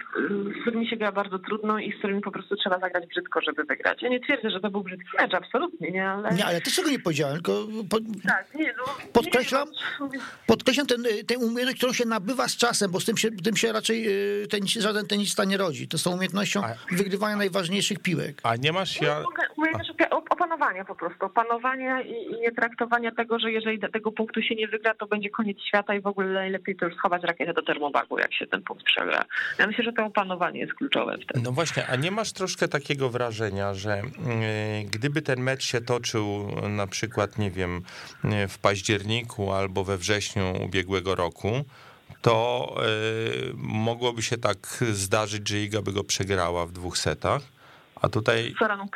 z 0.58 0.62
którymi 0.62 0.88
się 0.88 0.96
gra 0.96 1.12
bardzo 1.12 1.38
trudno 1.38 1.78
i 1.78 1.92
z 1.92 1.98
którymi 1.98 2.20
po 2.20 2.30
prostu 2.30 2.56
trzeba 2.56 2.78
zagrać 2.78 3.06
brzydko, 3.06 3.40
żeby 3.40 3.64
wygrać. 3.64 4.02
Ja 4.02 4.08
nie 4.08 4.20
twierdzę, 4.20 4.50
że 4.50 4.60
to 4.60 4.70
był 4.70 4.82
brzydki 4.82 5.08
mecz, 5.20 5.34
absolutnie 5.34 5.90
nie, 5.90 6.08
ale... 6.08 6.30
Nie, 6.30 6.46
ale 6.46 6.60
też 6.60 6.76
tego 6.76 6.90
nie 6.90 6.98
powiedziałem, 6.98 7.34
tylko 7.34 7.52
po... 7.90 7.98
tak, 8.28 8.54
nie, 8.54 8.74
no, 8.78 8.84
podkreślam, 9.12 9.68
nie, 10.12 10.18
podkreślam 10.46 10.86
ten, 10.86 11.02
tę 11.26 11.38
umiejętność, 11.38 11.78
którą 11.78 11.92
się 11.92 12.04
nabywa 12.04 12.48
z 12.48 12.56
czasem, 12.56 12.90
bo 12.90 13.00
z 13.00 13.04
tym 13.04 13.16
się, 13.16 13.30
tym 13.30 13.56
się 13.56 13.72
raczej 13.72 14.08
y, 14.42 14.46
ten, 14.46 14.60
żaden 14.66 15.06
tenista 15.06 15.44
nie 15.44 15.56
rodzi. 15.56 15.88
To 15.88 15.98
z 15.98 16.02
tą 16.02 16.10
umiejętnością 16.10 16.60
a... 16.64 16.94
wygrywania 16.94 17.36
najważniejszych 17.36 17.98
piłek. 17.98 18.40
A 18.42 18.56
nie 18.56 18.72
masz 18.72 19.00
ja... 19.00 19.22
Umiejętność 19.56 19.90
opanowania 20.30 20.84
po 20.84 20.94
prostu, 20.94 21.26
opanowania 21.26 22.02
i, 22.02 22.12
i 22.12 22.40
nie 22.40 22.52
traktowania 22.52 23.12
tego, 23.12 23.38
że 23.38 23.52
jeżeli 23.52 23.78
do 23.78 23.88
tego 23.88 24.12
punktu 24.12 24.42
się 24.42 24.54
nie 24.54 24.68
wygra, 24.68 24.94
to 24.94 25.06
będzie 25.06 25.30
koniec 25.30 25.58
świata 25.68 25.94
i 25.94 26.00
w 26.00 26.06
ogóle 26.06 26.28
najlepiej 26.28 26.76
to 26.76 26.86
już 26.86 26.94
schować 26.94 27.22
rakietę 27.22 27.52
do 27.52 27.62
termobagu, 27.62 28.18
jak 28.18 28.34
się 28.34 28.46
ten 28.46 28.62
punkt 28.62 28.84
przegra 28.84 29.05
Ja 29.58 29.66
myślę, 29.66 29.84
że 29.84 29.92
to 29.92 30.04
opanowanie 30.04 30.60
jest 30.60 30.74
kluczowe 30.74 31.16
wtedy. 31.22 31.40
No 31.44 31.52
właśnie, 31.52 31.86
a 31.86 31.96
nie 31.96 32.10
masz 32.10 32.32
troszkę 32.32 32.68
takiego 32.68 33.10
wrażenia, 33.10 33.74
że 33.74 33.92
mm, 33.92 34.10
gdyby 34.86 35.22
ten 35.22 35.40
mecz 35.40 35.64
się 35.64 35.80
toczył 35.80 36.48
na 36.68 36.86
przykład, 36.86 37.38
nie 37.38 37.50
wiem, 37.50 37.82
w 38.48 38.58
październiku 38.58 39.52
albo 39.52 39.84
we 39.84 39.98
wrześniu 39.98 40.52
ubiegłego 40.64 41.14
roku, 41.14 41.64
to 42.22 42.74
mogłoby 43.54 44.22
się 44.22 44.38
tak 44.38 44.58
zdarzyć, 44.92 45.48
że 45.48 45.58
Iga 45.58 45.82
by 45.82 45.92
go 45.92 46.04
przegrała 46.04 46.66
w 46.66 46.72
dwóch 46.72 46.98
setach. 46.98 47.42
A 48.02 48.08
tutaj. 48.08 48.54
Soraną? 48.58 48.86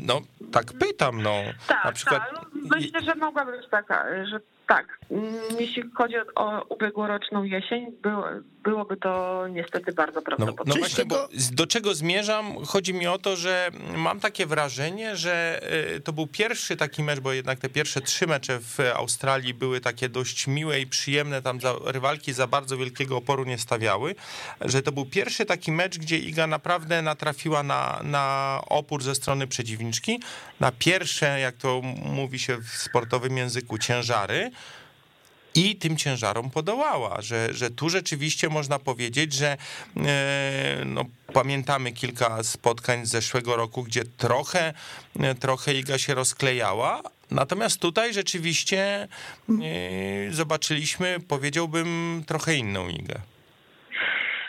No, 0.00 0.20
tak 0.52 0.72
pytam, 0.72 1.22
no. 1.22 1.34
Tak, 1.66 1.84
na 1.84 1.92
przykład... 1.92 2.22
tak. 2.30 2.32
No, 2.54 2.76
myślę, 2.76 3.02
że 3.02 3.14
mogłaby 3.14 3.52
być 3.52 3.70
taka, 3.70 4.26
że 4.26 4.40
tak, 4.68 4.98
mm, 5.10 5.34
jeśli 5.58 5.82
chodzi 5.94 6.14
o 6.34 6.64
ubiegłoroczną 6.68 7.44
jesień, 7.44 7.92
było, 8.02 8.24
byłoby 8.62 8.96
to 8.96 9.44
niestety 9.48 9.92
bardzo 9.92 10.22
prawdopodobne. 10.22 10.64
No, 10.66 10.74
no 10.74 10.80
właśnie, 10.80 11.04
bo 11.04 11.28
do 11.52 11.66
czego 11.66 11.94
zmierzam? 11.94 12.64
Chodzi 12.66 12.94
mi 12.94 13.06
o 13.06 13.18
to, 13.18 13.36
że 13.36 13.70
mam 13.96 14.20
takie 14.20 14.46
wrażenie, 14.46 15.16
że 15.16 15.60
y, 15.96 16.00
to 16.00 16.12
był 16.12 16.26
pierwszy 16.26 16.76
taki 16.76 17.02
mecz, 17.02 17.20
bo 17.20 17.32
jednak 17.32 17.58
te 17.58 17.68
pierwsze 17.68 18.00
trzy 18.00 18.26
mecze 18.26 18.60
w 18.60 18.78
Australii 18.94 19.54
były 19.54 19.80
takie 19.80 20.08
dość 20.08 20.46
miłe 20.46 20.80
i 20.80 20.86
przyjemne, 20.86 21.42
tam 21.42 21.60
za, 21.60 21.74
rywalki 21.84 22.32
za 22.32 22.46
bardzo 22.46 22.76
wielkiego 22.76 23.16
oporu 23.16 23.44
nie 23.44 23.58
stawiały, 23.58 24.14
że 24.60 24.82
to 24.82 24.92
był 24.92 25.06
pierwszy 25.06 25.46
taki 25.46 25.72
mecz, 25.72 25.98
gdzie 25.98 26.18
Iga 26.18 26.46
naprawdę 26.46 27.02
natrafiła 27.02 27.62
na, 27.62 28.00
na 28.02 28.60
opór 28.68 29.02
ze 29.02 29.14
strony 29.14 29.46
przeciwniczki, 29.46 30.20
na 30.60 30.72
pierwsze, 30.72 31.40
jak 31.40 31.56
to 31.56 31.80
mówi 32.04 32.38
się 32.38 32.56
w 32.56 32.68
sportowym 32.68 33.36
języku, 33.36 33.78
ciężary, 33.78 34.50
i 35.54 35.76
tym 35.76 35.96
ciężarom 35.96 36.50
podołała, 36.50 37.22
że, 37.22 37.52
że 37.52 37.70
tu 37.70 37.88
rzeczywiście 37.88 38.48
można 38.48 38.78
powiedzieć, 38.78 39.32
że 39.32 39.56
e, 39.96 40.84
no, 40.84 41.04
pamiętamy 41.32 41.92
kilka 41.92 42.42
spotkań 42.42 43.06
z 43.06 43.10
zeszłego 43.10 43.56
roku, 43.56 43.82
gdzie 43.82 44.04
trochę, 44.04 44.72
e, 45.20 45.34
trochę 45.34 45.74
Iga 45.74 45.98
się 45.98 46.14
rozklejała, 46.14 47.02
Natomiast 47.30 47.82
tutaj 47.82 48.12
rzeczywiście 48.12 48.78
e, 48.78 49.06
zobaczyliśmy, 50.30 51.16
powiedziałbym, 51.28 52.22
trochę 52.26 52.54
inną 52.54 52.88
Igę. 52.88 53.14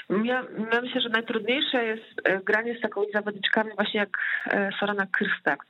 Ja, 0.09 0.43
ja, 0.73 0.81
myślę, 0.81 1.01
że 1.01 1.09
najtrudniejsze 1.09 1.85
jest 1.85 2.43
granie 2.45 2.77
z 2.77 2.81
takimi 2.81 3.05
zawodniczkami 3.13 3.71
właśnie 3.75 3.99
jak 3.99 4.17
Sorana 4.79 5.07
Krystak, 5.11 5.65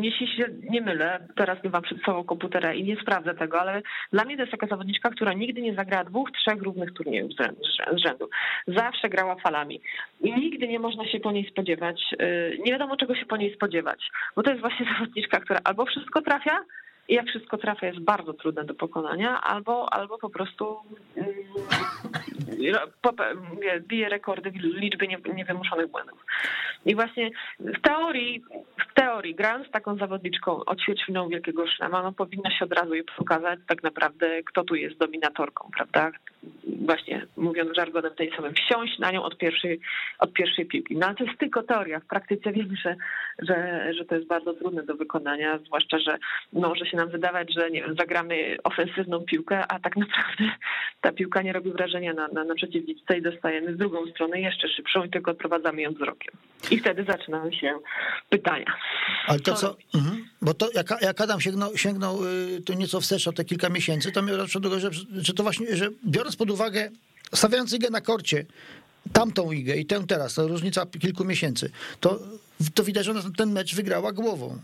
jeśli 0.00 0.28
się 0.36 0.48
nie 0.70 0.80
mylę, 0.80 1.18
teraz 1.36 1.64
nie 1.64 1.70
mam 1.70 1.82
przed 1.82 2.02
sobą 2.02 2.24
komputera 2.24 2.74
i 2.74 2.84
nie 2.84 2.96
sprawdzę 2.96 3.34
tego, 3.34 3.60
ale 3.60 3.82
dla 4.12 4.24
mnie 4.24 4.36
to 4.36 4.42
jest 4.42 4.52
taka 4.52 4.66
zawodniczka, 4.66 5.10
która 5.10 5.32
nigdy 5.32 5.62
nie 5.62 5.74
zagrała 5.74 6.04
dwóch, 6.04 6.30
trzech 6.32 6.62
równych 6.62 6.92
turniejów 6.92 7.32
z 7.92 8.02
rzędu. 8.04 8.28
Zawsze 8.66 9.08
grała 9.08 9.36
falami. 9.36 9.80
I 10.20 10.32
nigdy 10.32 10.68
nie 10.68 10.78
można 10.78 11.06
się 11.08 11.20
po 11.20 11.32
niej 11.32 11.50
spodziewać, 11.50 12.14
y, 12.22 12.58
nie 12.64 12.72
wiadomo 12.72 12.96
czego 12.96 13.14
się 13.14 13.26
po 13.26 13.36
niej 13.36 13.54
spodziewać, 13.54 14.10
bo 14.36 14.42
to 14.42 14.50
jest 14.50 14.60
właśnie 14.60 14.86
zawodniczka, 14.98 15.40
która 15.40 15.60
albo 15.64 15.86
wszystko 15.86 16.22
trafia, 16.22 16.58
i 17.08 17.14
jak 17.14 17.26
wszystko 17.26 17.58
trafia 17.58 17.86
jest 17.86 18.00
bardzo 18.00 18.32
trudne 18.32 18.64
do 18.64 18.74
pokonania, 18.74 19.40
albo, 19.40 19.92
albo 19.92 20.18
po 20.18 20.30
prostu 20.30 20.76
mm, 21.16 21.28
bije 23.88 24.08
rekordy 24.08 24.50
liczby 24.50 25.08
niewymuszonych 25.34 25.90
błędów. 25.90 26.24
I 26.86 26.94
właśnie 26.94 27.30
w 27.58 27.80
teorii, 27.80 28.42
w 28.90 28.94
teorii 28.94 29.34
grając 29.34 29.70
taką 29.70 29.96
zawodniczką 29.96 30.64
o 30.64 30.76
ćwierćfinał 30.76 31.28
Wielkiego 31.28 31.66
Szlema, 31.66 32.02
no 32.02 32.12
powinno 32.12 32.50
się 32.50 32.64
od 32.64 32.72
razu 32.72 32.94
jej 32.94 33.04
pokazać 33.16 33.58
tak 33.66 33.82
naprawdę, 33.82 34.42
kto 34.42 34.64
tu 34.64 34.74
jest 34.74 34.98
dominatorką, 34.98 35.70
prawda? 35.76 36.10
Właśnie 36.86 37.26
mówiąc 37.36 37.76
żargonem 37.76 38.14
tenisowym, 38.14 38.54
wsiąść 38.54 38.98
na 38.98 39.10
nią 39.10 39.22
od 39.22 39.38
pierwszej, 39.38 39.80
od 40.18 40.32
pierwszej 40.32 40.66
piłki. 40.66 40.96
No 40.96 41.06
ale 41.06 41.14
to 41.14 41.24
jest 41.24 41.38
tylko 41.38 41.62
teoria. 41.62 42.00
W 42.00 42.06
praktyce 42.06 42.52
wiemy, 42.52 42.76
że, 42.84 42.96
że, 43.38 43.88
że 43.94 44.04
to 44.04 44.14
jest 44.14 44.26
bardzo 44.26 44.54
trudne 44.54 44.82
do 44.82 44.94
wykonania, 44.94 45.58
zwłaszcza, 45.58 45.98
że 45.98 46.18
może 46.52 46.86
się 46.86 46.96
nam 46.98 47.08
wydawać, 47.08 47.54
że 47.54 47.70
nie 47.70 47.82
wiem, 47.82 47.96
zagramy 47.98 48.56
ofensywną 48.64 49.20
piłkę, 49.20 49.66
a 49.68 49.80
tak 49.80 49.96
naprawdę 49.96 50.44
ta 51.00 51.12
piłka 51.12 51.42
nie 51.42 51.52
robi 51.52 51.72
wrażenia 51.72 52.14
na, 52.14 52.28
na, 52.28 52.44
na 52.44 52.54
przeciwniczce 52.54 53.18
i 53.18 53.22
dostajemy 53.22 53.74
z 53.74 53.78
drugą 53.78 54.06
stronę 54.06 54.40
jeszcze 54.40 54.68
szybszą 54.68 55.04
i 55.04 55.10
tylko 55.10 55.30
odprowadzamy 55.30 55.82
ją 55.82 55.92
wzrokiem. 55.92 56.34
I 56.70 56.78
wtedy 56.78 57.04
zaczynają 57.04 57.52
się 57.52 57.78
pytania. 58.30 58.74
Ale 59.26 59.40
to 59.40 59.54
co, 59.54 59.76
mhm. 59.94 60.24
bo 60.42 60.54
to 60.54 60.68
jak, 60.74 60.86
jak 61.00 61.20
Adam 61.20 61.40
sięgnął, 61.40 61.76
sięgnął 61.76 62.24
y, 62.26 62.62
tu 62.62 62.72
nieco 62.72 63.00
wstecz 63.00 63.28
o 63.28 63.32
te 63.32 63.44
kilka 63.44 63.68
miesięcy, 63.68 64.12
to 64.12 64.22
miał 64.22 64.36
do 64.36 64.60
tego, 64.60 64.80
że, 64.80 64.90
że 65.16 65.34
to 65.34 65.42
właśnie, 65.42 65.76
że 65.76 65.88
biorąc 66.06 66.36
pod 66.36 66.50
uwagę, 66.50 66.90
stawiając 67.34 67.72
igę 67.72 67.90
na 67.90 68.00
korcie, 68.00 68.44
tamtą 69.12 69.52
igę 69.52 69.76
i 69.76 69.86
tę 69.86 70.04
teraz, 70.08 70.34
to 70.34 70.48
różnica 70.48 70.86
kilku 71.00 71.24
miesięcy, 71.24 71.70
to, 72.00 72.18
to 72.74 72.84
widać, 72.84 73.04
że 73.04 73.14
ten 73.36 73.52
mecz 73.52 73.74
wygrała 73.74 74.12
głową. 74.12 74.58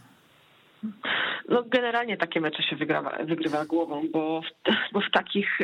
No 1.49 1.63
generalnie 1.63 2.17
takie 2.17 2.41
mecze 2.41 2.63
się 2.63 2.77
wygrywa, 2.77 3.19
wygrywa 3.25 3.65
głową, 3.65 4.03
bo 4.13 4.41
w, 4.41 4.73
bo 4.93 5.01
w 5.01 5.11
takich, 5.13 5.59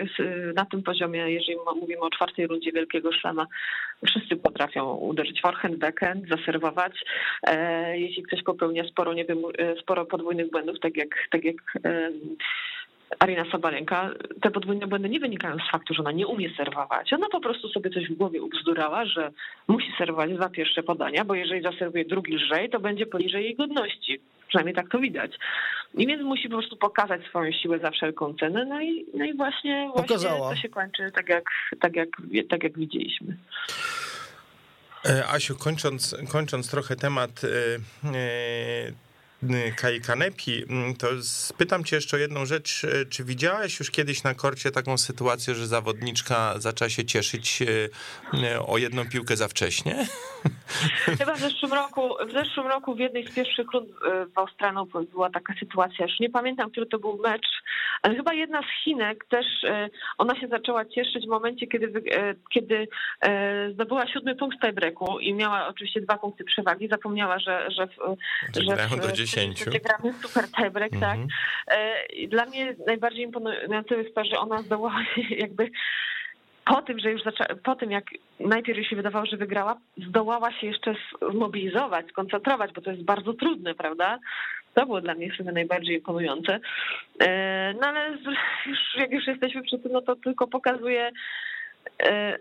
na 0.54 0.64
tym 0.64 0.82
poziomie, 0.82 1.30
jeżeli 1.30 1.58
mówimy 1.80 2.00
o 2.00 2.10
czwartej 2.10 2.46
rundzie 2.46 2.72
Wielkiego 2.72 3.12
Szlama, 3.12 3.46
wszyscy 4.06 4.36
potrafią 4.36 4.94
uderzyć 4.94 5.40
forehand, 5.40 5.76
backhand, 5.76 6.28
zaserwować. 6.28 7.04
E, 7.46 7.98
jeśli 7.98 8.22
ktoś 8.22 8.42
popełnia 8.42 8.84
sporo, 8.88 9.12
nie 9.12 9.24
wiem, 9.24 9.38
e, 9.58 9.76
sporo 9.82 10.06
podwójnych 10.06 10.50
błędów, 10.50 10.80
tak 10.80 10.96
jak, 10.96 11.08
tak 11.30 11.44
jak 11.44 11.56
Arina 13.18 13.44
Sabalenka, 13.52 14.10
te 14.42 14.50
podwójne 14.50 14.86
błędy 14.86 15.08
nie 15.08 15.20
wynikają 15.20 15.56
z 15.56 15.70
faktu, 15.70 15.94
że 15.94 16.00
ona 16.02 16.12
nie 16.12 16.26
umie 16.26 16.54
serwować. 16.56 17.12
Ona 17.12 17.28
po 17.28 17.40
prostu 17.40 17.68
sobie 17.68 17.90
coś 17.90 18.08
w 18.08 18.14
głowie 18.14 18.42
ubzdurała, 18.42 19.04
że 19.04 19.30
musi 19.68 19.92
serwować 19.98 20.30
za 20.38 20.48
pierwsze 20.48 20.82
podania, 20.82 21.24
bo 21.24 21.34
jeżeli 21.34 21.62
zaserwuje 21.62 22.04
drugi 22.04 22.34
lżej, 22.34 22.70
to 22.70 22.80
będzie 22.80 23.06
poniżej 23.06 23.44
jej 23.44 23.56
godności. 23.56 24.20
Przynajmniej 24.48 24.74
tak 24.74 24.88
to 24.88 24.98
widać. 24.98 25.38
I 25.94 26.06
więc 26.06 26.22
musi 26.22 26.48
po 26.48 26.56
prostu 26.56 26.76
pokazać 26.76 27.24
swoją 27.24 27.52
siłę 27.52 27.78
za 27.78 27.90
wszelką 27.90 28.34
cenę. 28.34 28.64
No 28.64 28.80
i, 28.80 29.06
no 29.14 29.24
i 29.24 29.36
właśnie, 29.36 29.90
właśnie 29.94 30.16
to 30.18 30.56
się 30.56 30.68
kończy 30.68 31.10
tak 31.14 31.28
jak, 31.28 31.44
tak, 31.80 31.96
jak, 31.96 32.08
tak 32.48 32.62
jak 32.62 32.78
widzieliśmy. 32.78 33.36
E, 35.08 35.28
Asiu, 35.28 35.56
kończąc, 35.56 36.16
kończąc 36.32 36.70
trochę 36.70 36.96
temat 36.96 37.30
e, 37.44 37.48
e, 38.08 39.09
Kai 39.76 40.00
Kanepi, 40.00 40.64
mm, 40.70 40.94
to 40.96 41.06
spytam 41.22 41.84
cię 41.84 41.96
jeszcze 41.96 42.16
o 42.16 42.20
jedną 42.20 42.46
rzecz. 42.46 42.84
E, 42.84 43.04
czy 43.04 43.24
widziałeś 43.24 43.78
już 43.78 43.90
kiedyś 43.90 44.22
na 44.22 44.34
korcie 44.34 44.70
taką 44.70 44.98
sytuację, 44.98 45.54
że 45.54 45.66
zawodniczka 45.66 46.54
zaczęła 46.58 46.88
się 46.88 47.04
cieszyć 47.04 47.62
e, 47.62 47.66
e, 48.52 48.66
o 48.66 48.78
jedną 48.78 49.08
piłkę 49.08 49.36
za 49.36 49.48
wcześnie? 49.48 50.06
Chyba 51.18 51.34
w 51.34 51.40
zeszłym 51.40 51.72
roku, 51.72 52.14
w 52.28 52.32
zeszłym 52.32 52.66
roku 52.66 52.94
w 52.94 52.98
jednej 52.98 53.26
z 53.26 53.34
pierwszych 53.34 53.72
rund 53.72 53.88
w 54.34 54.38
Australii 54.38 54.86
była 55.12 55.30
taka 55.30 55.54
sytuacja, 55.60 56.06
już 56.06 56.20
nie 56.20 56.30
pamiętam, 56.30 56.70
który 56.70 56.86
to 56.86 56.98
był 56.98 57.18
mecz, 57.18 57.46
ale 58.02 58.16
chyba 58.16 58.34
jedna 58.34 58.60
z 58.62 58.84
Chinek 58.84 59.24
też, 59.28 59.46
ona 60.18 60.40
się 60.40 60.48
zaczęła 60.48 60.84
cieszyć 60.84 61.26
w 61.26 61.28
momencie, 61.28 61.66
kiedy, 61.66 62.02
kiedy 62.50 62.88
zdobyła 63.72 64.06
siódmy 64.06 64.36
punkt 64.36 64.58
w 64.58 64.60
tiebreaku 64.60 65.20
i 65.20 65.34
miała 65.34 65.68
oczywiście 65.68 66.00
dwa 66.00 66.18
punkty 66.18 66.44
przewagi, 66.44 66.88
zapomniała, 66.88 67.38
że, 67.38 67.70
że, 67.70 67.88
że 68.54 68.76
w, 68.76 69.00
do 69.00 69.12
10. 69.30 69.64
Gramy 69.64 70.14
super 70.22 70.44
tiebreak, 70.50 70.92
tak. 71.00 71.18
Mhm. 71.18 71.28
E, 71.66 72.26
Dla 72.28 72.46
mnie 72.46 72.74
najbardziej 72.86 73.24
imponujące 73.24 73.94
jest 73.94 74.14
to, 74.14 74.24
że 74.24 74.38
ona 74.38 74.62
zdołała 74.62 75.04
jakby 75.30 75.70
po 76.64 76.82
tym, 76.82 76.98
że 76.98 77.10
już 77.10 77.22
zaczęła, 77.22 77.48
po 77.64 77.76
tym 77.76 77.90
jak 77.90 78.04
najpierw 78.40 78.78
jej 78.78 78.86
się 78.86 78.96
wydawało, 78.96 79.26
że 79.26 79.36
wygrała, 79.36 79.76
zdołała 79.96 80.52
się 80.52 80.66
jeszcze 80.66 80.94
zmobilizować, 81.32 82.08
skoncentrować, 82.08 82.72
bo 82.72 82.80
to 82.80 82.90
jest 82.90 83.02
bardzo 83.02 83.34
trudne, 83.34 83.74
prawda? 83.74 84.18
To 84.74 84.86
było 84.86 85.00
dla 85.00 85.14
mnie 85.14 85.30
chyba 85.30 85.52
najbardziej 85.52 85.96
imponujące. 85.96 86.60
E, 87.20 87.74
no 87.80 87.86
ale 87.86 88.10
już, 88.66 88.78
jak 88.96 89.10
już 89.10 89.26
jesteśmy 89.26 89.62
przy 89.62 89.78
tym, 89.78 89.92
no 89.92 90.02
to 90.02 90.16
tylko 90.16 90.46
pokazuje 90.46 91.10
e, 92.02 92.38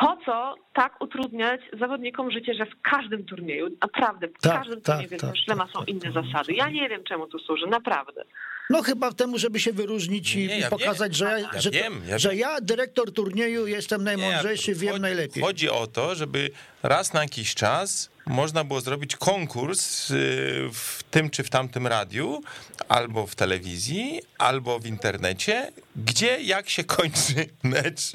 po 0.00 0.16
co 0.24 0.54
tak 0.72 1.02
utrudniać 1.02 1.60
zawodnikom 1.80 2.30
życie, 2.30 2.54
że 2.54 2.66
w 2.66 2.82
każdym 2.82 3.24
turnieju, 3.24 3.68
naprawdę, 3.82 4.28
w 4.28 4.40
tak, 4.40 4.52
każdym 4.52 4.80
tak, 4.80 4.96
turnieju 4.96 5.20
tak, 5.20 5.36
Szlema 5.44 5.64
tak, 5.64 5.72
są 5.72 5.84
inne 5.84 6.12
tak, 6.12 6.24
zasady. 6.24 6.52
Ja 6.52 6.70
nie 6.70 6.88
wiem, 6.88 7.04
czemu 7.04 7.26
to 7.26 7.38
służy, 7.38 7.66
naprawdę. 7.66 8.24
No 8.70 8.82
chyba 8.82 9.12
temu, 9.12 9.38
żeby 9.38 9.60
się 9.60 9.72
wyróżnić 9.72 10.34
i 10.34 10.60
ja 10.60 10.70
pokazać, 10.70 11.20
wiem, 11.20 11.28
że, 11.28 11.40
ja, 11.40 11.60
że, 11.60 11.70
wiem, 11.70 12.02
ja 12.08 12.18
że 12.18 12.36
ja, 12.36 12.60
dyrektor 12.60 13.12
turnieju, 13.12 13.66
jestem 13.66 14.04
najmądrzejszy, 14.04 14.74
wiem 14.74 14.90
chodzi, 14.90 15.02
najlepiej. 15.02 15.42
Chodzi 15.42 15.70
o 15.70 15.86
to, 15.86 16.14
żeby 16.14 16.50
raz 16.82 17.12
na 17.12 17.22
jakiś 17.22 17.54
czas 17.54 18.09
można 18.30 18.64
było 18.64 18.80
zrobić 18.80 19.16
konkurs 19.16 20.10
y, 20.10 20.14
w 20.72 21.02
tym 21.10 21.30
czy 21.30 21.42
w 21.42 21.50
tamtym 21.50 21.86
radiu, 21.86 22.42
albo 22.88 23.26
w 23.26 23.34
telewizji, 23.34 24.22
albo 24.38 24.78
w 24.78 24.86
internecie, 24.86 25.72
gdzie 25.96 26.42
jak 26.42 26.70
się 26.70 26.84
kończy 26.84 27.46
mecz, 27.62 28.12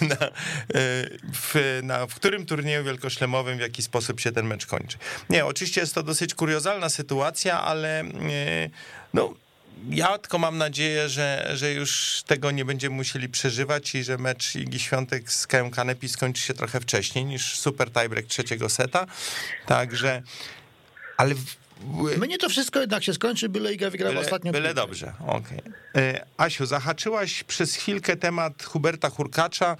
na, 0.00 0.26
y, 0.26 1.18
w, 1.32 1.80
na, 1.82 2.06
w 2.06 2.14
którym 2.14 2.46
turnieju 2.46 2.84
wielkoszlemowym, 2.84 3.58
w 3.58 3.60
jaki 3.60 3.82
sposób 3.82 4.20
się 4.20 4.32
ten 4.32 4.46
mecz 4.46 4.66
kończy. 4.66 4.98
Nie, 5.30 5.46
oczywiście 5.46 5.80
jest 5.80 5.94
to 5.94 6.02
dosyć 6.02 6.34
kuriozalna 6.34 6.88
sytuacja, 6.88 7.62
ale 7.62 8.04
y, 8.04 8.70
no 9.14 9.34
ja 9.88 10.18
tylko 10.18 10.38
mam 10.38 10.58
nadzieję, 10.58 11.08
że, 11.08 11.50
że 11.54 11.72
już 11.72 12.22
tego 12.26 12.50
nie 12.50 12.64
będziemy 12.64 12.96
musieli 12.96 13.28
przeżywać 13.28 13.94
i 13.94 14.04
że 14.04 14.18
mecz 14.18 14.56
Igi 14.56 14.78
Świątek 14.78 15.32
z 15.32 15.46
Kają 15.46 15.70
Kanepi 15.70 16.08
skończy 16.08 16.42
się 16.42 16.54
trochę 16.54 16.80
wcześniej 16.80 17.24
niż 17.24 17.58
super 17.58 17.90
tiebreak 17.90 18.26
trzeciego 18.26 18.68
seta. 18.68 19.06
Także, 19.66 20.22
ale... 21.16 21.34
Mnie 22.18 22.38
to 22.38 22.48
wszystko 22.48 22.80
jednak 22.80 23.04
się 23.04 23.14
skończy, 23.14 23.48
byle 23.48 23.74
Iga 23.74 23.90
wygrała 23.90 24.12
byle, 24.12 24.26
ostatnią 24.26 24.52
Byle 24.52 24.74
dobrze, 24.74 25.12
okej. 25.26 25.62
Okay. 25.90 26.20
Asiu, 26.36 26.66
zahaczyłaś 26.66 27.44
przez 27.44 27.74
chwilkę 27.74 28.16
temat 28.16 28.62
Huberta 28.62 29.10
Hurkacza. 29.10 29.76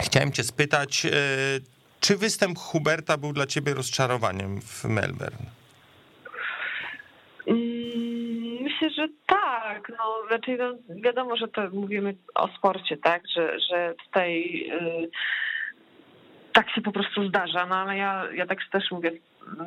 Chciałem 0.00 0.32
cię 0.32 0.44
spytać, 0.44 1.06
e, 1.06 1.10
czy 2.00 2.16
występ 2.16 2.58
Huberta 2.58 3.16
był 3.16 3.32
dla 3.32 3.46
ciebie 3.46 3.74
rozczarowaniem 3.74 4.60
w 4.60 4.84
Melbourne? 4.84 5.46
Myślę, 8.80 8.90
że 8.90 9.08
tak. 9.26 9.92
No, 9.98 10.28
raczej 10.30 10.58
no, 10.58 10.74
wiadomo, 10.88 11.36
że 11.36 11.48
to 11.48 11.62
mówimy 11.72 12.14
o 12.34 12.48
sporcie, 12.48 12.96
tak, 12.96 13.22
że, 13.34 13.60
że 13.60 13.94
tutaj 14.04 14.42
y, 14.72 15.10
tak 16.52 16.70
się 16.70 16.80
po 16.80 16.92
prostu 16.92 17.28
zdarza, 17.28 17.66
no 17.66 17.76
ale 17.76 17.96
ja, 17.96 18.24
ja 18.34 18.46
tak 18.46 18.58
też 18.72 18.90
mówię, 18.90 19.12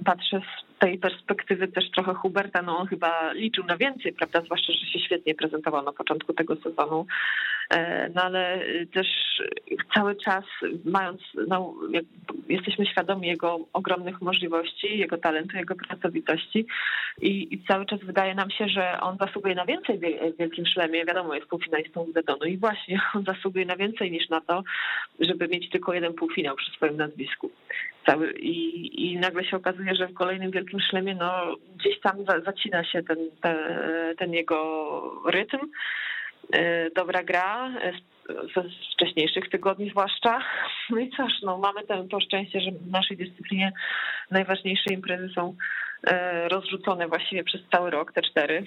patrzę 0.06 0.40
z 0.40 0.80
tej 0.80 0.98
perspektywy 0.98 1.68
też 1.68 1.92
trochę 1.92 2.14
Huberta, 2.14 2.62
no 2.62 2.78
on 2.78 2.88
chyba 2.88 3.32
liczył 3.34 3.66
na 3.66 3.78
więcej, 3.78 4.14
prawda, 4.14 4.42
zwłaszcza, 4.42 4.74
że 4.74 4.86
się 4.86 5.00
świetnie 5.00 5.36
prezentował 5.36 5.84
na 5.84 5.94
początku 5.94 6.34
tego 6.34 6.56
sezonu, 6.56 7.06
no 8.16 8.24
ale 8.24 8.60
też 8.94 9.08
cały 9.94 10.16
czas 10.16 10.44
mając, 10.86 11.22
no, 11.48 11.74
jesteśmy 12.50 12.86
świadomi 12.86 13.28
jego 13.28 13.60
ogromnych 13.74 14.22
możliwości, 14.22 14.98
jego 14.98 15.18
talentu, 15.18 15.58
jego 15.58 15.76
pracowitości 15.76 16.66
i, 17.22 17.54
i 17.54 17.64
cały 17.68 17.86
czas 17.86 18.00
wydaje 18.00 18.36
nam 18.36 18.52
się, 18.52 18.68
że 18.68 19.02
on 19.02 19.18
zasługuje 19.18 19.56
na 19.56 19.66
więcej 19.66 19.98
w 19.98 20.38
Wielkim 20.38 20.66
Szlemie, 20.66 21.06
wiadomo, 21.06 21.36
jest 21.36 21.48
półfinalistą 21.48 22.04
Wimbledonu 22.04 22.46
i 22.46 22.58
właśnie 22.58 23.02
on 23.16 23.24
zasługuje 23.24 23.66
na 23.66 23.76
więcej 23.76 24.12
niż 24.12 24.30
na 24.30 24.42
to, 24.42 24.64
żeby 25.20 25.48
mieć 25.48 25.70
tylko 25.70 25.94
jeden 25.94 26.14
półfinał 26.14 26.56
przy 26.56 26.72
swoim 26.72 26.98
nazwisku. 26.98 27.52
Cały, 28.06 28.32
i, 28.32 29.12
I 29.12 29.18
nagle 29.18 29.46
się 29.46 29.58
okazuje, 29.58 29.96
że 29.96 30.08
w 30.08 30.14
kolejnym 30.14 30.52
Wielkim 30.52 30.80
Szlemie 30.80 31.16
no, 31.16 31.56
gdzieś 31.78 32.00
tam 32.00 32.18
zacina 32.46 32.84
się 32.84 33.04
ten, 33.04 33.18
ten 34.18 34.34
jego 34.34 35.22
rytm. 35.26 35.60
E, 36.54 36.90
dobra 36.96 37.24
gra 37.24 37.72
ze 38.56 38.64
wcześniejszych 38.94 39.50
tygodni 39.50 39.90
zwłaszcza. 39.90 40.40
No 40.90 41.00
i 41.00 41.10
cóż, 41.10 41.32
no, 41.44 41.58
mamy 41.58 41.84
ten, 41.88 42.10
to 42.10 42.20
szczęście, 42.20 42.62
że 42.62 42.72
w 42.72 42.92
naszej 42.92 43.18
dyscyplinie 43.18 43.72
najważniejsze 44.32 44.94
imprezy 44.94 45.30
są 45.36 45.56
e, 46.04 46.50
rozrzucone 46.50 47.08
właściwie 47.08 47.44
przez 47.44 47.62
cały 47.72 47.90
rok, 47.90 48.14
te 48.14 48.22
cztery. 48.22 48.64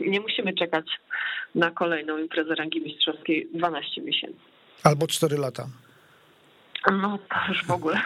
Nie 0.00 0.20
musimy 0.20 0.54
czekać 0.54 0.86
na 1.54 1.70
kolejną 1.70 2.18
imprezę 2.18 2.54
rangi 2.54 2.80
mistrzowskiej 2.80 3.48
12 3.54 4.02
miesięcy. 4.02 4.40
Albo 4.84 5.06
4 5.06 5.38
lata. 5.38 5.66
No 6.92 7.18
to 7.18 7.36
już 7.48 7.64
w 7.64 7.70
ogóle. 7.70 8.00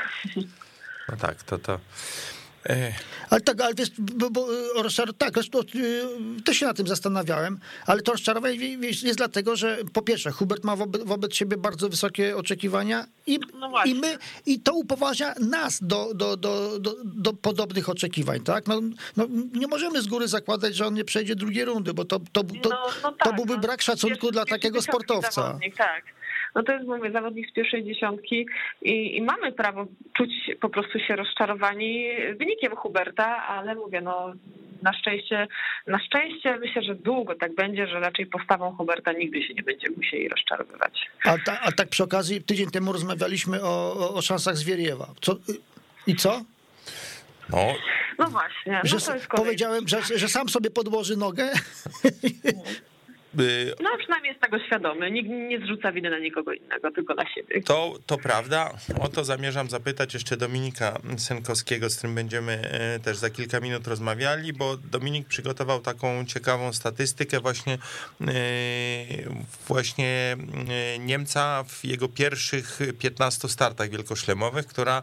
No 1.09 1.17
tak, 1.17 1.43
to 1.43 1.59
to. 1.59 1.79
E. 2.69 2.93
Ale 3.31 3.41
tak, 3.41 3.61
ale 3.61 3.75
wiesz, 3.75 3.91
bo, 3.99 4.31
bo 4.31 4.49
tak, 5.19 5.35
to, 5.51 5.61
y, 5.61 6.43
też 6.45 6.57
się 6.57 6.67
na 6.67 6.75
tym 6.75 6.87
zastanawiałem, 6.87 7.59
ale 7.87 8.03
to 8.03 8.13
rozczarowanie 8.13 8.55
jest 8.83 9.17
dlatego, 9.17 9.57
że 9.57 9.79
po 9.93 10.03
pierwsze, 10.03 10.31
Hubert 10.31 10.65
ma 10.65 10.77
wobec, 10.77 11.03
wobec 11.05 11.35
siebie 11.35 11.57
bardzo 11.57 11.89
wysokie 11.89 12.37
oczekiwania 12.37 13.07
i, 13.27 13.39
no 13.55 13.85
i 13.85 13.95
my, 13.95 14.19
i 14.47 14.61
to 14.61 14.75
upoważnia 14.75 15.35
nas 15.41 15.79
do, 15.83 16.15
do, 16.15 16.37
do, 16.37 16.79
do, 16.79 16.97
do 17.05 17.33
podobnych 17.33 17.89
oczekiwań, 17.89 18.41
tak? 18.41 18.67
No, 18.67 18.81
no, 19.17 19.27
nie 19.55 19.67
możemy 19.67 20.03
z 20.03 20.07
góry 20.07 20.29
zakładać, 20.29 20.75
że 20.75 20.87
on 20.87 20.95
nie 20.95 21.05
przejdzie 21.05 21.37
drugiej 21.37 21.65
rundy, 21.65 21.95
bo 21.95 22.05
to, 22.05 22.19
to, 22.33 22.45
to, 22.45 22.69
no, 22.69 22.87
no 23.03 23.13
tak, 23.13 23.29
to 23.29 23.33
byłby 23.33 23.55
no. 23.55 23.61
brak 23.61 23.83
szacunku 23.83 24.31
dla 24.31 24.45
takiego 24.45 24.83
sportowca. 24.83 25.59
Tak 25.77 26.20
no 26.55 26.63
to 26.63 26.73
jest, 26.73 26.87
mówię, 26.87 27.13
zawodnik 27.13 27.51
z 27.51 27.53
pierwszej 27.53 27.85
dziesiątki 27.85 28.47
i, 28.83 29.17
i, 29.17 29.23
mamy 29.23 29.53
prawo 29.53 29.87
czuć 30.17 30.31
po 30.61 30.69
prostu 30.69 30.99
się 30.99 31.17
rozczarowani 31.17 32.09
wynikiem 32.39 32.77
Huberta, 32.77 33.47
ale 33.47 33.75
mówię, 33.75 34.01
no 34.01 34.33
na 34.83 34.93
szczęście, 34.93 35.49
na 35.87 35.99
szczęście 35.99 36.59
myślę, 36.59 36.83
że 36.83 36.95
długo 36.95 37.35
tak 37.35 37.55
będzie, 37.55 37.87
że 37.87 38.01
raczej 38.01 38.27
postawą 38.27 38.77
Huberta 38.77 39.13
nigdy 39.13 39.43
się 39.43 39.55
nie 39.55 39.63
będziemy 39.63 39.97
musieli 39.97 40.29
rozczarowywać. 40.29 41.11
A, 41.25 41.39
ta, 41.39 41.61
a 41.61 41.73
tak 41.73 41.89
przy 41.89 42.05
okazji, 42.05 42.43
tydzień 42.43 42.71
temu 42.71 42.93
rozmawialiśmy 42.93 43.63
o, 43.63 43.95
o, 43.95 44.15
o 44.15 44.23
szansach 44.23 44.57
Zwieriewa. 44.57 45.07
Co, 45.21 45.37
I 46.07 46.17
co? 46.17 46.41
No, 47.51 47.75
no 48.19 48.27
właśnie. 48.27 48.81
No 48.85 48.99
że 48.99 49.21
powiedziałem, 49.31 49.89
że, 49.89 50.03
że 50.19 50.29
sam 50.29 50.49
sobie 50.49 50.71
podłoży 50.71 51.17
nogę. 51.17 51.53
Y, 53.39 53.75
No 53.83 53.91
przynajmniej 53.99 54.31
jest 54.31 54.43
tego 54.43 54.59
świadomy. 54.59 55.11
Nikt 55.11 55.29
nie 55.29 55.61
zrzuca 55.61 55.93
winy 55.93 56.11
na 56.11 56.19
nikogo 56.19 56.53
innego, 56.53 56.91
tylko 56.91 57.15
na 57.15 57.35
siebie. 57.35 57.63
To, 57.63 57.95
to 58.07 58.19
prawda. 58.19 58.71
O 59.01 59.09
to 59.09 59.25
zamierzam 59.25 59.71
zapytać 59.71 60.15
jeszcze 60.15 60.37
Dominika 60.37 60.99
Senkowskiego, 61.17 61.91
z 61.91 61.97
którym 61.97 62.15
będziemy 62.15 62.53
e, 62.53 62.99
też 62.99 63.17
za 63.17 63.31
kilka 63.31 63.61
minut 63.61 63.87
rozmawiali, 63.87 64.53
bo 64.53 64.77
Dominik 64.77 65.29
przygotował 65.29 65.81
taką 65.81 66.25
ciekawą 66.27 66.73
statystykę 66.73 67.41
właśnie 67.41 67.75
e, 67.75 68.27
właśnie 69.69 70.37
Niemca 70.99 71.65
w 71.69 71.85
jego 71.85 72.09
pierwszych 72.09 72.79
15 72.99 73.49
startach 73.49 73.91
wielkoszlemowych, 73.91 74.67
która 74.67 75.03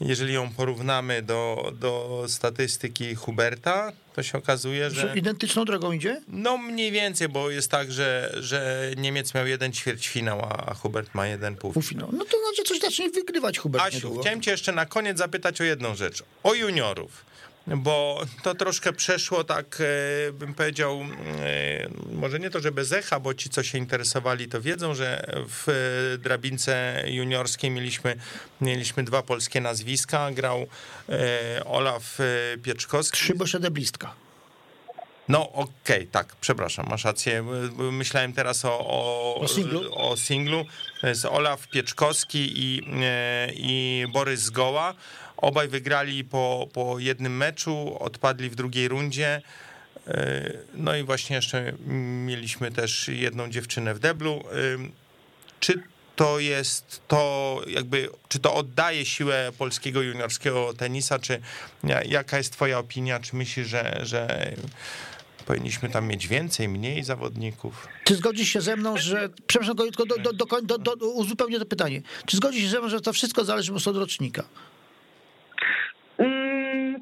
jeżeli 0.00 0.34
ją 0.34 0.50
porównamy 0.56 1.22
do, 1.22 1.72
do 1.80 2.24
statystyki 2.28 3.14
Huberta, 3.14 3.92
to 4.18 4.22
się 4.22 4.38
okazuje, 4.38 4.90
że... 4.90 5.00
Że 5.00 5.18
identyczną 5.18 5.64
drogą 5.64 5.92
idzie? 5.92 6.20
No 6.28 6.58
mniej 6.58 6.92
więcej, 6.92 7.28
bo 7.28 7.50
jest 7.50 7.70
tak, 7.70 7.92
że, 7.92 8.34
że 8.40 8.90
Niemiec 8.96 9.34
miał 9.34 9.46
jeden 9.46 9.72
ćwierćfinał, 9.72 10.40
a 10.40 10.74
Hubert 10.74 11.14
ma 11.14 11.26
jeden 11.26 11.56
półfinał. 11.56 12.08
No 12.12 12.24
to 12.24 12.38
znaczy 12.40 12.62
coś 12.64 12.78
zacznie 12.80 13.10
wygrywać 13.10 13.58
Hubert 13.58 13.84
Asiu, 13.84 13.96
niedługo. 13.96 14.20
chciałem 14.20 14.40
cię 14.40 14.50
jeszcze 14.50 14.72
na 14.72 14.86
koniec 14.86 15.18
zapytać 15.18 15.60
o 15.60 15.64
jedną 15.64 15.94
rzecz. 15.94 16.22
O 16.42 16.54
juniorów. 16.54 17.24
Bo 17.76 18.20
to 18.42 18.54
troszkę 18.54 18.92
przeszło 18.92 19.44
tak, 19.44 19.78
e, 20.28 20.32
bym 20.32 20.54
powiedział, 20.54 21.00
e, 21.40 21.88
może 22.12 22.38
nie 22.38 22.50
to, 22.50 22.60
że 22.60 22.72
bez 22.72 22.92
echa, 22.92 23.20
bo 23.20 23.34
ci, 23.34 23.50
co 23.50 23.62
się 23.62 23.78
interesowali, 23.78 24.48
to 24.48 24.60
wiedzą, 24.60 24.94
że 24.94 25.26
w 25.48 25.68
e, 25.68 26.18
drabince 26.18 27.04
juniorskiej 27.06 27.70
mieliśmy, 27.70 28.16
mieliśmy 28.60 29.04
dwa 29.04 29.22
polskie 29.22 29.60
nazwiska. 29.60 30.30
Grał 30.30 30.66
Olaf 31.64 32.18
Pieczkowski. 32.62 33.16
Trzy, 33.16 33.34
bo 33.34 33.46
Szedeblistka. 33.46 34.14
No 35.28 35.52
okej, 35.52 36.06
tak, 36.06 36.36
przepraszam, 36.40 36.86
masz 36.90 37.04
rację. 37.04 37.44
Myślałem 37.92 38.32
teraz 38.32 38.64
o, 38.64 38.78
o, 38.78 39.34
O 39.40 39.48
singlu? 39.48 39.94
o 39.94 40.16
singlu. 40.16 40.64
To 41.00 41.06
jest 41.08 41.24
Olaf 41.24 41.68
Pieczkowski 41.68 42.52
i, 42.56 42.82
i 43.54 44.04
Borys 44.12 44.40
Zgoła. 44.40 44.94
Obaj 45.38 45.68
wygrali 45.68 46.24
po, 46.24 46.68
po 46.72 46.98
jednym 46.98 47.36
meczu, 47.36 47.96
odpadli 48.00 48.50
w 48.50 48.54
drugiej 48.54 48.88
rundzie. 48.88 49.42
E, 50.06 50.52
No 50.74 50.96
i 50.96 51.02
właśnie 51.02 51.36
jeszcze 51.36 51.72
mieliśmy 52.26 52.70
też 52.72 53.08
jedną 53.08 53.48
dziewczynę 53.50 53.94
w 53.94 53.98
deblu. 53.98 54.32
E, 54.52 54.88
Czy 55.60 55.82
to 56.16 56.38
jest 56.38 57.00
to 57.08 57.60
jakby, 57.66 58.08
czy 58.28 58.38
to 58.38 58.54
oddaje 58.54 59.04
siłę 59.06 59.52
polskiego 59.58 60.02
juniorskiego 60.02 60.74
tenisa, 60.74 61.18
czy 61.18 61.40
ja- 61.84 62.02
jaka 62.04 62.38
jest 62.38 62.52
twoja 62.52 62.78
opinia, 62.78 63.20
czy 63.20 63.36
myślisz, 63.36 63.68
że, 63.68 64.00
że 64.02 64.52
powinniśmy 65.46 65.88
tam 65.90 66.06
mieć 66.06 66.28
więcej, 66.28 66.68
mniej 66.68 67.04
zawodników? 67.04 67.88
Czy 68.04 68.14
zgodzisz 68.16 68.48
się 68.48 68.60
ze 68.60 68.76
mną, 68.76 68.96
że. 68.96 69.28
Przepraszam, 69.46 69.76
tylko 69.76 70.06
do, 70.06 70.16
do, 70.18 70.32
do, 70.62 70.78
do, 70.96 71.06
uzupełnię 71.08 71.58
to 71.58 71.66
pytanie. 71.66 72.02
Czy 72.26 72.36
zgodzisz 72.36 72.62
się 72.62 72.68
ze 72.68 72.78
mną, 72.80 72.88
że 72.88 73.00
to 73.00 73.12
wszystko 73.12 73.44
zależy 73.44 73.72
od 73.74 73.96
rocznika? 73.96 74.44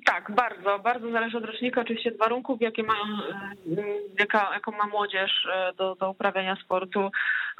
Mm, 0.08 0.15
tak, 0.26 0.36
bardzo, 0.36 0.78
bardzo 0.78 1.10
zależy 1.10 1.38
od 1.38 1.44
rocznika, 1.44 1.80
oczywiście 1.80 2.10
od 2.10 2.18
warunków, 2.18 2.60
jakie 2.60 2.82
mają, 2.82 3.02
mm, 3.02 3.86
jaka, 4.18 4.50
jaką 4.54 4.72
ma 4.72 4.86
młodzież 4.86 5.48
e, 5.52 5.72
do, 5.72 5.94
do 5.94 6.10
uprawiania 6.10 6.56
sportu, 6.64 7.10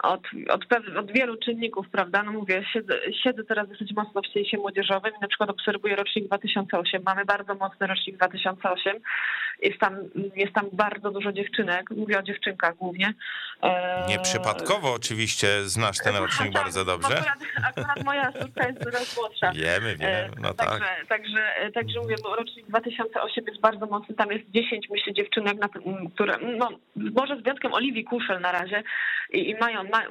od, 0.02 0.20
od, 0.48 0.66
pew- 0.66 0.98
od 0.98 1.12
wielu 1.12 1.37
czynników, 1.37 1.87
prawda? 1.92 2.22
No 2.22 2.33
mówię, 2.33 2.64
siedzę, 2.72 2.94
siedzę 3.24 3.44
teraz 3.44 3.68
dosyć 3.68 3.92
mocno 3.96 4.22
w 4.22 4.33
sensie 4.33 4.59
młodzieżowym 4.59 5.12
i 5.18 5.20
na 5.20 5.29
przykład 5.29 5.50
obserwuję 5.50 5.96
rocznik 5.96 6.26
2008. 6.26 7.02
Mamy 7.02 7.24
bardzo 7.24 7.55
mocny 7.55 7.87
rocznik 7.87 8.16
2008. 8.16 8.96
Jest 9.62 9.79
tam, 9.79 9.96
jest 10.37 10.52
tam 10.52 10.66
bardzo 10.72 11.11
dużo 11.11 11.33
dziewczynek, 11.33 11.90
mówię 11.90 12.18
o 12.18 12.22
dziewczynkach 12.22 12.76
głównie. 12.76 13.14
E, 13.62 14.07
Nieprzypadkowo 14.09 14.92
oczywiście 14.92 15.64
znasz 15.64 15.98
ten 15.98 16.16
rocznik 16.16 16.52
tak, 16.55 16.62
bardzo 16.62 16.85
dobrze. 16.85 17.18
Akurat, 17.18 17.38
akurat 17.64 18.05
moja 18.05 18.33
córka 18.33 18.68
jest 18.68 18.85
coraz 18.85 19.16
młodsza. 19.16 19.52
Wiemy, 19.52 19.96
wiemy, 19.96 20.31
no 20.40 20.55
tak. 20.55 20.68
Także, 20.68 21.07
także, 21.09 21.70
także 21.74 22.00
mówię, 22.00 22.14
bo 22.22 22.37
rocznik 22.37 22.56
2008 22.62 23.45
jest 23.49 23.61
bardzo 23.61 23.87
mocny, 23.87 24.14
tam 24.14 24.33
jest 24.33 24.51
10, 24.51 24.88
myślę, 24.90 25.12
dziewczynek, 25.12 25.59
na, 25.59 25.69
które, 26.14 26.35
no, 26.59 26.69
może 26.97 27.37
z 27.37 27.42
wyjątkiem 27.42 27.75
Oliwii 27.75 28.05
Kuszel 28.05 28.40
na 28.40 28.53
razie 28.53 28.83
i, 29.33 29.51
i 29.51 29.55
mają, 29.55 29.85
ma, 29.85 30.03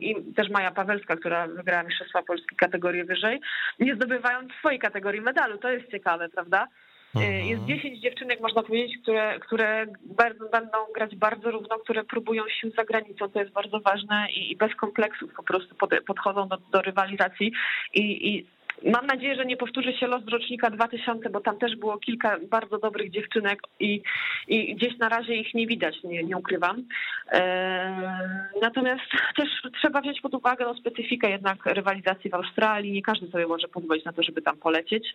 i 0.00 0.14
też 0.36 0.50
Maja 0.50 0.70
Pawelska, 0.70 1.16
która 1.16 1.46
wygrała 1.46 1.82
Mistrzostwa 1.82 2.22
Polski 2.22 2.56
kategorię 2.56 3.04
wyżej, 3.04 3.40
nie 3.78 3.94
zdobywają 3.94 4.48
w 4.48 4.58
swojej 4.58 4.78
kategorii 4.78 5.20
medalu, 5.20 5.58
to 5.58 5.70
jest 5.70 5.90
ciekawe, 5.90 6.28
prawda? 6.28 6.68
Mhm. 7.14 7.46
Jest 7.46 7.64
10 7.64 8.00
dziewczynek, 8.00 8.40
można 8.40 8.62
powiedzieć, 8.62 9.02
które, 9.02 9.38
które 9.40 9.86
bardzo, 10.04 10.48
będą 10.48 10.78
grać 10.94 11.16
bardzo 11.16 11.50
równo, 11.50 11.78
które 11.78 12.04
próbują 12.04 12.42
sił 12.60 12.70
za 12.70 12.84
granicą, 12.84 13.28
to 13.28 13.40
jest 13.40 13.52
bardzo 13.52 13.80
ważne 13.80 14.26
i, 14.30 14.52
i 14.52 14.56
bez 14.56 14.74
kompleksów 14.74 15.34
po 15.34 15.42
prostu 15.42 15.74
pod, 15.74 15.90
podchodzą 16.06 16.48
do, 16.48 16.58
do 16.72 16.82
rywalizacji 16.82 17.52
i, 17.94 18.28
i 18.28 18.46
Mam 18.84 19.06
nadzieję, 19.06 19.34
że 19.34 19.44
nie 19.44 19.56
powtórzy 19.56 19.92
się 19.92 20.06
los 20.06 20.22
rocznika 20.26 20.70
2000, 20.70 21.30
bo 21.30 21.40
tam 21.40 21.58
też 21.58 21.76
było 21.76 21.98
kilka 21.98 22.38
bardzo 22.50 22.78
dobrych 22.78 23.10
dziewczynek 23.10 23.62
i, 23.80 24.02
i 24.48 24.74
gdzieś 24.74 24.98
na 24.98 25.08
razie 25.08 25.34
ich 25.34 25.54
nie 25.54 25.66
widać, 25.66 26.02
nie, 26.04 26.22
nie 26.24 26.36
ukrywam. 26.36 26.84
E, 27.32 28.42
natomiast 28.62 29.02
też 29.36 29.48
trzeba 29.80 30.00
wziąć 30.00 30.20
pod 30.20 30.34
uwagę 30.34 30.64
no, 30.64 30.74
specyfikę 30.74 31.30
jednak 31.30 31.66
rywalizacji 31.66 32.30
w 32.30 32.34
Australii. 32.34 32.92
Nie 32.92 33.02
każdy 33.02 33.30
sobie 33.30 33.46
może 33.46 33.68
pozwolić 33.68 34.04
na 34.04 34.12
to, 34.12 34.22
żeby 34.22 34.42
tam 34.42 34.56
polecieć. 34.56 35.14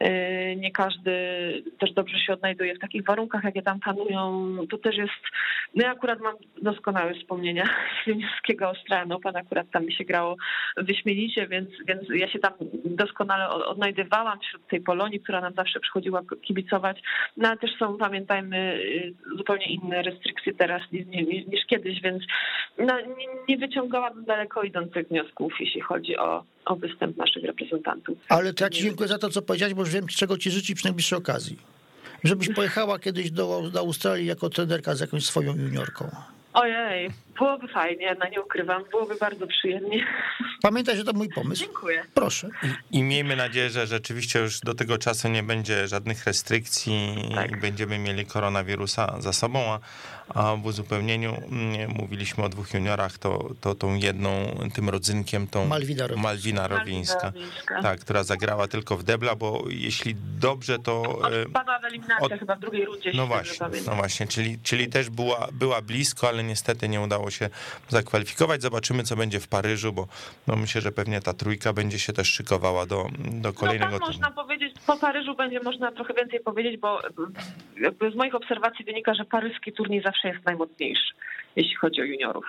E, 0.00 0.56
Nie 0.56 0.70
każdy 0.70 1.12
też 1.78 1.92
dobrze 1.92 2.18
się 2.18 2.32
odnajduje 2.32 2.74
w 2.74 2.78
takich 2.78 3.04
warunkach, 3.04 3.44
jakie 3.44 3.62
tam 3.62 3.80
panują. 3.80 4.56
To 4.70 4.78
też 4.78 4.96
jest. 4.96 5.12
No 5.74 5.84
ja 5.84 5.90
akurat 5.90 6.20
mam 6.20 6.34
doskonałe 6.62 7.14
wspomnienia 7.14 7.64
z 8.04 8.06
juniorskiego 8.06 8.66
Australian 8.68 9.12
Open. 9.12 9.36
Akurat 9.36 9.70
tam 9.70 9.86
mi 9.86 9.92
się 9.92 10.04
grało 10.04 10.36
wyśmienicie, 10.76 11.46
więc, 11.46 11.68
więc 11.88 12.02
ja 12.14 12.28
się 12.28 12.38
tam 12.38 12.52
doskonale 12.84 13.48
od- 13.48 13.62
odnajdywałam 13.62 14.40
wśród 14.40 14.66
tej 14.66 14.80
Polonii, 14.80 15.20
która 15.20 15.40
nam 15.40 15.54
zawsze 15.54 15.80
przychodziła 15.80 16.22
kibicować. 16.42 17.02
No 17.36 17.48
ale 17.48 17.56
też 17.58 17.70
są, 17.78 17.98
pamiętajmy, 17.98 18.56
y, 18.84 19.14
zupełnie 19.36 19.66
inne 19.66 20.02
restrykcje 20.02 20.54
teraz 20.54 20.82
niż 20.92 21.66
kiedyś, 21.66 22.00
więc 22.02 22.22
no, 22.78 23.00
nie, 23.00 23.26
nie 23.48 23.58
wyciągałabym 23.58 24.24
daleko 24.24 24.62
idących 24.62 25.08
wniosków, 25.08 25.52
jeśli 25.60 25.80
chodzi 25.80 26.16
o, 26.16 26.44
o 26.64 26.76
występ 26.76 27.16
naszych 27.16 27.44
reprezentantów. 27.44 28.18
Ale 28.28 28.54
to 28.54 28.64
ja 28.64 28.70
ci 28.70 28.82
dziękuję 28.82 29.08
za 29.08 29.18
to, 29.18 29.30
co 29.30 29.42
powiedziałeś, 29.42 29.74
bo 29.74 29.80
już 29.80 29.90
wiem, 29.90 30.06
czego 30.06 30.38
ci 30.38 30.50
życzyć 30.50 30.76
przy 30.76 30.84
najbliższej 30.84 31.18
okazji. 31.18 31.56
Żebyś 32.24 32.48
pojechała 32.48 32.98
kiedyś 32.98 33.30
do, 33.30 33.70
do 33.72 33.78
Australii 33.78 34.26
jako 34.26 34.50
trenerka 34.50 34.94
z 34.94 35.00
jakąś 35.00 35.24
swoją 35.24 35.56
juniorką. 35.56 36.10
Ojej, 36.52 37.10
byłoby 37.40 37.68
fajnie, 37.68 38.16
no 38.20 38.28
nie 38.28 38.40
ukrywam, 38.42 38.84
byłoby 38.90 39.14
bardzo 39.20 39.46
przyjemnie. 39.46 40.06
Pamiętaj, 40.62 40.96
że 40.96 41.04
to 41.04 41.12
mój 41.12 41.28
pomysł. 41.28 41.64
Dziękuję. 41.64 42.04
Proszę. 42.14 42.48
I 42.90 43.02
miejmy 43.02 43.36
nadzieję, 43.36 43.70
że 43.70 43.86
rzeczywiście 43.86 44.38
już 44.38 44.60
do 44.60 44.74
tego 44.74 44.98
czasu 44.98 45.28
nie 45.28 45.42
będzie 45.42 45.88
żadnych 45.88 46.24
restrykcji 46.26 47.14
Tak. 47.34 47.50
i 47.52 47.56
będziemy 47.56 47.98
mieli 47.98 48.26
koronawirusa 48.26 49.20
za 49.20 49.32
sobą, 49.32 49.58
a, 49.72 49.80
a 50.34 50.56
w 50.56 50.66
uzupełnieniu 50.66 51.34
mm, 51.50 51.90
mówiliśmy 51.90 52.44
o 52.44 52.48
dwóch 52.48 52.74
juniorach, 52.74 53.18
to, 53.18 53.50
to 53.60 53.74
tą 53.74 53.94
jedną, 53.94 54.30
tym 54.74 54.88
rodzynkiem, 54.88 55.46
tą 55.46 55.66
Malwina 55.66 56.06
Rowińska. 56.06 56.22
Malwina 56.28 56.68
Rowińska, 56.68 57.26
Rowińska. 57.34 57.82
tak, 57.82 58.00
która 58.00 58.24
zagrała 58.24 58.68
tylko 58.68 58.96
w 58.96 59.02
debla, 59.02 59.34
bo 59.34 59.64
jeśli 59.68 60.14
dobrze, 60.40 60.78
to... 60.78 61.02
e, 61.32 61.42
Odpadła 61.46 61.78
w 61.78 61.84
eliminacji 61.84 62.26
od- 62.32 62.38
chyba 62.40 62.56
w 62.56 62.60
drugiej 62.60 62.84
rundzie. 62.84 63.12
No 63.14 63.26
właśnie, 63.26 63.66
no 63.86 63.94
właśnie, 63.94 64.26
czyli, 64.26 64.58
czyli 64.62 64.88
też 64.88 65.10
była, 65.10 65.48
była 65.52 65.82
blisko, 65.82 66.28
ale 66.28 66.44
niestety 66.44 66.88
nie 66.88 67.00
udało 67.00 67.29
się 67.30 67.50
zakwalifikować. 67.88 68.62
Zobaczymy, 68.62 69.02
co 69.02 69.16
będzie 69.16 69.40
w 69.40 69.48
Paryżu, 69.48 69.92
bo 69.92 70.08
no 70.46 70.56
myślę, 70.56 70.80
że 70.80 70.92
pewnie 70.92 71.20
ta 71.20 71.34
trójka 71.34 71.72
będzie 71.72 71.98
się 71.98 72.12
też 72.12 72.28
szykowała 72.28 72.86
do, 72.86 73.06
do 73.18 73.52
kolejnego 73.52 73.92
no 73.92 73.98
tam 73.98 74.08
turnieju. 74.08 74.20
można 74.22 74.42
powiedzieć, 74.42 74.74
po 74.86 74.96
Paryżu 74.96 75.34
będzie 75.34 75.60
można 75.60 75.92
trochę 75.92 76.14
więcej 76.14 76.40
powiedzieć, 76.40 76.80
bo 76.80 77.00
jakby 77.80 78.10
z 78.10 78.14
moich 78.14 78.34
obserwacji 78.34 78.84
wynika, 78.84 79.14
że 79.14 79.24
paryski 79.24 79.72
turniej 79.72 80.02
zawsze 80.02 80.28
jest 80.28 80.44
najmocniejszy, 80.46 81.14
jeśli 81.56 81.74
chodzi 81.74 82.00
o 82.00 82.04
juniorów. 82.04 82.44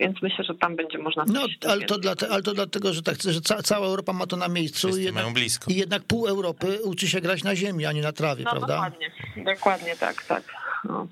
Więc 0.00 0.22
myślę, 0.22 0.44
że 0.44 0.54
tam 0.54 0.76
będzie 0.76 0.98
można 0.98 1.24
No, 1.28 1.40
ale 1.40 1.50
to, 1.60 1.78
więcej 1.78 1.98
dlate, 2.00 2.28
ale 2.28 2.42
to 2.42 2.54
dlatego, 2.54 2.92
że, 2.92 3.02
tak, 3.02 3.22
że 3.22 3.40
ca, 3.40 3.62
cała 3.62 3.86
Europa 3.86 4.12
ma 4.12 4.26
to 4.26 4.36
na 4.36 4.48
miejscu 4.48 4.88
i 4.88 5.04
jednak, 5.04 5.14
mają 5.24 5.34
blisko. 5.34 5.70
i 5.70 5.74
jednak 5.76 6.02
pół 6.02 6.26
Europy 6.26 6.78
uczy 6.84 7.08
się 7.08 7.20
grać 7.20 7.44
na 7.44 7.56
ziemi, 7.56 7.86
a 7.86 7.92
nie 7.92 8.02
na 8.02 8.12
trawie, 8.12 8.44
No 8.44 8.50
prawda? 8.50 8.66
dokładnie, 8.74 9.10
dokładnie 9.54 9.96
tak, 9.96 10.22
tak. 10.24 10.42
No. 10.84 11.06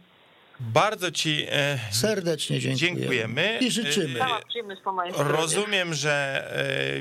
Bardzo 0.60 1.10
ci 1.10 1.46
e, 1.48 1.78
Serdecznie 1.90 2.60
dziękujemy. 2.60 2.98
Dziękujemy. 2.98 3.58
I 3.60 3.70
życzymy. 3.70 4.20
E, 4.22 5.24
rozumiem, 5.24 5.94
że 5.94 6.44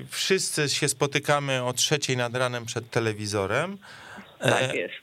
e, 0.02 0.06
wszyscy 0.10 0.70
się 0.70 0.90
spotykamy 0.90 1.64
o 1.64 1.74
trzeciej 1.74 2.18
nad 2.18 2.36
ranem 2.36 2.66
przed 2.66 2.90
telewizorem. 2.90 3.78
Tak 4.40 4.74
jest. 4.74 4.94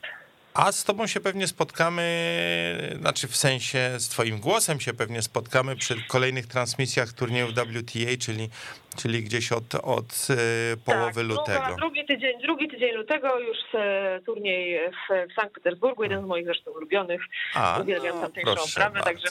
A 0.53 0.71
z 0.71 0.83
tobą 0.83 1.07
się 1.07 1.19
pewnie 1.19 1.47
spotkamy, 1.47 2.97
znaczy 2.99 3.27
w 3.27 3.37
sensie 3.37 3.91
z 3.97 4.07
twoim 4.07 4.39
głosem 4.39 4.79
się 4.79 4.93
pewnie 4.93 5.21
spotkamy 5.21 5.75
przy 5.75 5.95
kolejnych 6.07 6.47
transmisjach 6.47 7.13
turniejów 7.13 7.51
WTA, 7.51 8.17
czyli, 8.19 8.49
czyli 8.97 9.23
gdzieś 9.23 9.51
od, 9.51 9.75
od 9.75 10.27
y, 10.73 10.77
połowy 10.85 11.21
tak, 11.21 11.23
lutego. 11.23 11.59
Druga, 11.59 11.75
drugi, 11.75 12.05
tydzień, 12.05 12.41
drugi 12.41 12.67
tydzień 12.69 12.91
lutego 12.91 13.39
już 13.39 13.57
e, 13.73 14.19
turniej 14.25 14.79
w, 14.91 15.31
w 15.31 15.35
Sankt 15.35 15.53
Petersburgu, 15.53 16.03
jeden 16.03 16.23
z 16.23 16.27
moich 16.27 16.45
zresztą 16.45 16.71
ulubionych. 16.71 17.21
A, 17.53 17.79
Uwielbiam 17.81 18.15
no, 18.15 18.21
tamtejszą 18.21 18.81
także 19.03 19.27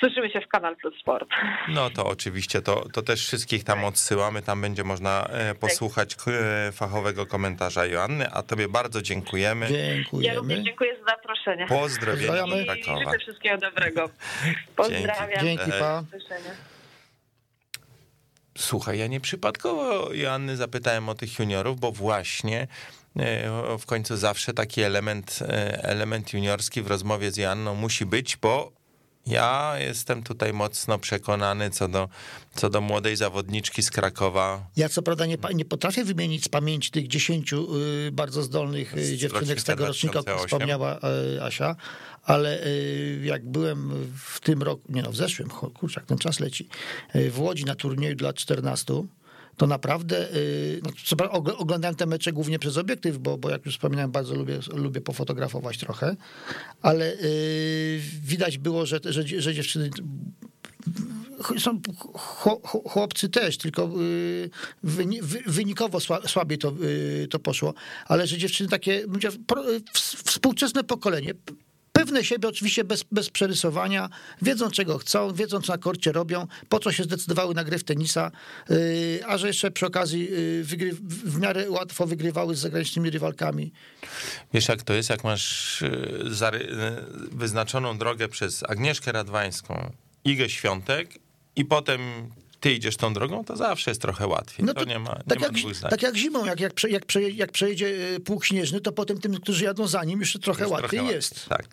słyszymy 0.00 0.30
się 0.30 0.40
w 0.40 0.48
Kanal 0.48 0.76
Plus 0.76 0.94
Sport. 1.00 1.28
No 1.68 1.90
to 1.90 2.06
oczywiście, 2.06 2.62
to, 2.62 2.88
to 2.92 3.02
też 3.02 3.26
wszystkich 3.26 3.64
tam 3.64 3.84
odsyłamy, 3.84 4.42
tam 4.42 4.60
będzie 4.60 4.84
można 4.84 5.26
e, 5.26 5.54
posłuchać 5.54 6.16
k- 6.16 6.30
e, 6.30 6.72
fachowego 6.72 7.26
komentarza 7.26 7.86
Joanny, 7.86 8.30
a 8.32 8.42
tobie 8.42 8.68
bardzo 8.68 9.02
dziękujemy. 9.02 9.66
Ja 9.70 9.94
Dziękujemy. 9.94 10.38
również 10.38 10.60
dziękuję 10.60 10.96
za 10.96 11.04
zaproszenie. 11.04 11.66
Pozdrowienia 11.66 12.42
Pozdrawiamy. 12.42 13.02
I 13.02 13.04
życzę 13.04 13.18
wszystkiego 13.18 13.58
dobrego. 13.58 14.10
Pozdrawiam. 14.76 15.40
Dzięki, 15.40 15.70
pa. 15.80 16.02
Słuchaj, 18.58 18.98
ja 18.98 19.06
nie 19.06 19.20
przypadkowo 19.20 20.14
Joanny 20.14 20.56
zapytałem 20.56 21.08
o 21.08 21.14
tych 21.14 21.38
juniorów, 21.38 21.80
bo 21.80 21.92
właśnie 21.92 22.68
e, 23.16 23.78
w 23.78 23.86
końcu 23.86 24.16
zawsze 24.16 24.54
taki 24.54 24.82
element, 24.82 25.38
e, 25.42 25.82
element 25.84 26.32
juniorski 26.32 26.82
w 26.82 26.86
rozmowie 26.86 27.30
z 27.30 27.36
Joanną 27.36 27.74
musi 27.74 28.06
być, 28.06 28.36
bo 28.36 28.72
ja 29.28 29.78
jestem 29.78 30.22
tutaj 30.22 30.52
mocno 30.52 30.98
przekonany 30.98 31.70
co 31.70 31.88
do, 31.88 32.08
co 32.54 32.70
do 32.70 32.80
młodej 32.80 33.16
zawodniczki 33.16 33.82
z 33.82 33.90
Krakowa. 33.90 34.66
Ja 34.76 34.88
co 34.88 35.02
prawda 35.02 35.26
nie, 35.26 35.38
nie 35.54 35.64
potrafię 35.64 36.04
wymienić 36.04 36.44
z 36.44 36.48
pamięci 36.48 36.90
tych 36.90 37.08
dziesięciu 37.08 37.76
y, 38.06 38.12
bardzo 38.12 38.42
zdolnych 38.42 38.96
y, 38.96 39.04
Z 39.04 39.12
dziewczynek 39.12 39.60
z 39.60 39.64
tego 39.64 39.86
rocznika 39.86 40.18
o 40.18 40.22
którym 40.22 40.38
2008. 40.38 40.48
wspomniała 40.48 40.98
y, 41.36 41.42
Asia, 41.42 41.76
ale 42.22 42.60
jak 43.22 43.46
byłem 43.46 44.08
w 44.24 44.40
tym 44.40 44.62
roku, 44.62 44.82
nie 44.88 45.02
no, 45.02 45.12
w 45.12 45.16
zeszłym, 45.16 45.48
kurczak, 45.48 46.06
ten 46.06 46.18
czas 46.18 46.40
leci, 46.40 46.68
w 47.30 47.40
Łodzi 47.40 47.64
na 47.64 47.74
turnieju 47.74 48.16
dla 48.16 48.32
14, 48.32 49.04
to 49.58 49.66
naprawdę, 49.66 50.34
y, 50.34 50.80
no, 50.84 51.30
oglądałem 51.58 51.94
te 51.96 52.06
mecze 52.06 52.32
głównie 52.32 52.58
przez 52.58 52.76
obiektyw, 52.76 53.18
bo, 53.18 53.38
bo 53.38 53.50
jak 53.50 53.66
już 53.66 53.74
wspominałem, 53.74 54.10
bardzo 54.10 54.34
lubię, 54.34 54.58
lubię 54.74 55.00
pofotografować 55.00 55.78
trochę, 55.78 56.16
ale 56.82 57.12
y, 57.12 58.00
widać 58.22 58.58
było, 58.58 58.86
że, 58.86 59.00
że, 59.04 59.22
że 59.42 59.54
dziewczyny 59.54 59.90
są 61.58 61.80
chło- 62.14 62.60
chło- 62.62 62.88
chłopcy 62.90 63.28
też, 63.28 63.58
tylko 63.58 63.90
y, 64.02 64.50
wyni- 64.84 65.22
wy- 65.22 65.42
wynikowo 65.46 65.98
sła- 65.98 66.28
słabiej 66.28 66.58
to, 66.58 66.72
to 67.30 67.38
poszło, 67.38 67.74
ale 68.06 68.26
że 68.26 68.38
dziewczyny 68.38 68.68
takie, 68.70 69.04
współczesne 70.24 70.84
pokolenie, 70.84 71.34
pewne 71.98 72.24
siebie 72.24 72.48
oczywiście 72.48 72.84
bez, 72.84 73.04
bez 73.12 73.30
przerysowania, 73.30 74.08
wiedzą 74.42 74.70
czego 74.70 74.98
chcą, 74.98 75.32
wiedzą 75.34 75.60
co 75.60 75.72
na 75.72 75.78
korcie 75.78 76.12
robią, 76.12 76.46
po 76.68 76.78
co 76.78 76.92
się 76.92 77.02
zdecydowały 77.02 77.54
na 77.54 77.64
grę 77.64 77.78
w 77.78 77.84
tenisa, 77.84 78.30
y, 78.70 79.20
a 79.26 79.38
że 79.38 79.46
jeszcze 79.46 79.70
przy 79.70 79.86
okazji 79.86 80.28
y, 80.32 80.64
wygry, 80.64 80.92
w 81.24 81.38
miarę 81.38 81.70
łatwo 81.70 82.06
wygrywały 82.06 82.56
z 82.56 82.58
zagranicznymi 82.58 83.10
rywalkami. 83.10 83.72
Wiesz 84.54 84.68
jak 84.68 84.82
to 84.82 84.94
jest, 84.94 85.10
jak 85.10 85.24
masz 85.24 85.82
e, 85.82 85.88
wyznaczoną 87.32 87.98
drogę 87.98 88.28
przez 88.28 88.62
Agnieszkę 88.62 89.12
Radwańską, 89.12 89.92
Igę 90.24 90.48
Świątek 90.48 91.18
i 91.56 91.64
potem 91.64 92.00
ty 92.60 92.72
idziesz 92.72 92.96
tą 92.96 93.14
drogą, 93.14 93.44
to 93.44 93.56
zawsze 93.56 93.90
jest 93.90 94.02
trochę 94.02 94.26
łatwiej. 94.26 94.66
No 94.66 94.74
to, 94.74 94.80
to 94.80 94.86
nie 94.86 94.98
ma, 94.98 95.10
nie 95.10 95.24
tak, 95.28 95.40
ma 95.40 95.46
jak, 95.46 95.90
tak 95.90 96.02
jak 96.02 96.16
zimą, 96.16 96.44
jak, 96.44 96.60
jak, 96.60 96.74
prze, 96.74 96.90
jak, 96.90 97.06
przeje, 97.06 97.30
jak 97.30 97.52
przejedzie 97.52 97.86
y, 97.86 98.20
pług 98.20 98.44
śnieżny, 98.44 98.80
to 98.80 98.92
potem 98.92 99.20
tym, 99.20 99.34
którzy 99.40 99.64
jadą 99.64 99.86
za 99.86 100.04
nim, 100.04 100.20
jeszcze 100.20 100.38
trochę 100.38 100.60
Jest 100.60 100.72
łatwiej 100.72 101.00
trochę 101.00 101.14
jest. 101.14 101.48
Tak. 101.48 101.68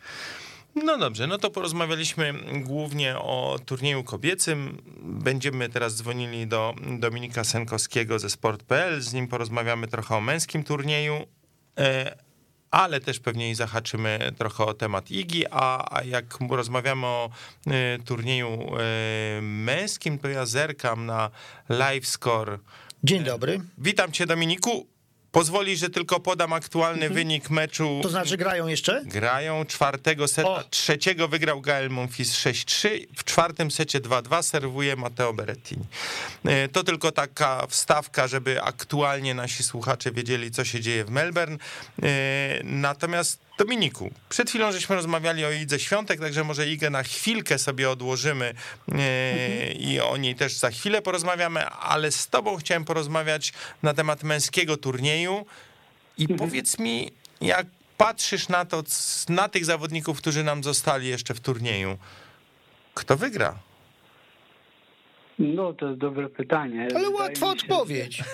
No 0.76 0.98
dobrze, 0.98 1.28
no 1.28 1.38
to 1.38 1.50
porozmawialiśmy 1.50 2.34
głównie 2.54 3.18
o 3.18 3.60
turnieju 3.66 4.04
kobiecym. 4.04 4.78
Będziemy 5.02 5.70
teraz 5.70 5.96
dzwonili 5.96 6.48
do 6.48 6.74
Dominika 7.00 7.44
Senkowskiego 7.44 8.20
ze 8.20 8.30
Sport.pl. 8.30 9.02
Z 9.02 9.14
nim 9.14 9.28
porozmawiamy 9.28 9.88
trochę 9.88 10.16
o 10.16 10.22
męskim 10.22 10.64
turnieju, 10.64 11.28
e, 11.78 12.16
ale 12.76 13.00
też 13.00 13.20
pewnie 13.20 13.56
zahaczymy 13.56 14.32
trochę 14.38 14.66
o 14.66 14.74
temat 14.74 15.12
Igi, 15.12 15.46
a, 15.52 15.96
a 15.98 16.04
jak 16.04 16.26
rozmawiamy 16.50 17.06
o 17.06 17.30
e, 17.68 18.00
turnieju 18.00 18.48
e, 18.48 19.42
męskim, 19.42 20.20
to 20.20 20.28
ja 20.28 20.46
zerkam 20.46 21.06
na 21.06 21.30
live 21.70 22.08
score. 22.08 22.60
Dzień 23.04 23.24
dobry. 23.24 23.62
Witam 23.78 24.12
cię 24.12 24.26
Dominiku. 24.26 24.95
Pozwoli, 25.36 25.78
że 25.78 25.90
tylko 25.90 26.20
podam 26.20 26.54
aktualny 26.54 27.10
wynik 27.10 27.50
meczu. 27.50 28.00
To 28.04 28.10
znaczy 28.10 28.38
grają 28.38 28.68
jeszcze? 28.68 29.02
Grają 29.06 29.66
czwartego 29.66 30.28
seta, 30.28 30.50
O. 30.50 30.64
trzeciego 30.64 31.28
wygrał 31.28 31.62
Gael 31.62 31.90
Monfils 31.90 32.34
6-3, 32.34 32.90
w 33.18 33.24
czwartym 33.24 33.72
secie 33.72 34.00
2-2 34.02 34.44
serwuje 34.44 34.96
Matteo 34.96 35.34
Berrettini. 35.34 35.86
E, 36.46 36.68
To 36.68 36.84
tylko 36.84 37.12
taka 37.12 37.68
wstawka, 37.68 38.28
żeby 38.28 38.62
aktualnie 38.62 39.34
nasi 39.34 39.64
słuchacze 39.64 40.12
wiedzieli, 40.12 40.52
co 40.52 40.66
się 40.66 40.82
dzieje 40.82 41.06
w 41.06 41.10
Melbourne. 41.10 41.58
E, 42.04 42.08
Natomiast 42.64 43.45
Dominiku, 43.58 44.12
przed 44.30 44.50
chwilą 44.50 44.72
żeśmy 44.72 44.96
rozmawiali 44.96 45.46
o 45.46 45.52
Idze 45.52 45.80
Świątek, 45.80 46.20
także 46.20 46.44
może 46.44 46.68
Igę 46.68 46.90
na 46.90 47.04
chwilkę 47.04 47.58
sobie 47.60 47.90
odłożymy 47.90 48.54
e, 48.92 49.72
i 49.72 50.00
o 50.00 50.18
niej 50.18 50.36
też 50.36 50.54
za 50.54 50.72
chwilę 50.72 51.02
porozmawiamy, 51.02 51.66
ale 51.66 52.12
z 52.12 52.28
tobą 52.28 52.58
chciałem 52.58 52.86
porozmawiać 52.86 53.54
na 53.84 53.94
temat 53.94 54.24
męskiego 54.24 54.78
turnieju. 54.78 55.46
I 56.18 56.28
powiedz 56.28 56.80
mi, 56.80 57.12
jak 57.42 57.68
patrzysz 57.98 58.48
na 58.48 58.66
to, 58.66 58.84
na 59.30 59.50
tych 59.50 59.66
zawodników, 59.66 60.18
którzy 60.18 60.44
nam 60.44 60.64
zostali 60.64 61.08
jeszcze 61.08 61.34
w 61.34 61.40
turnieju, 61.40 61.98
kto 62.94 63.18
wygra? 63.18 63.60
No, 65.40 65.74
to 65.74 65.88
jest 65.88 66.00
dobre 66.00 66.30
pytanie. 66.30 66.88
Ale 66.96 67.10
łatwa 67.10 67.46
się, 67.46 67.52
odpowiedź. 67.52 68.24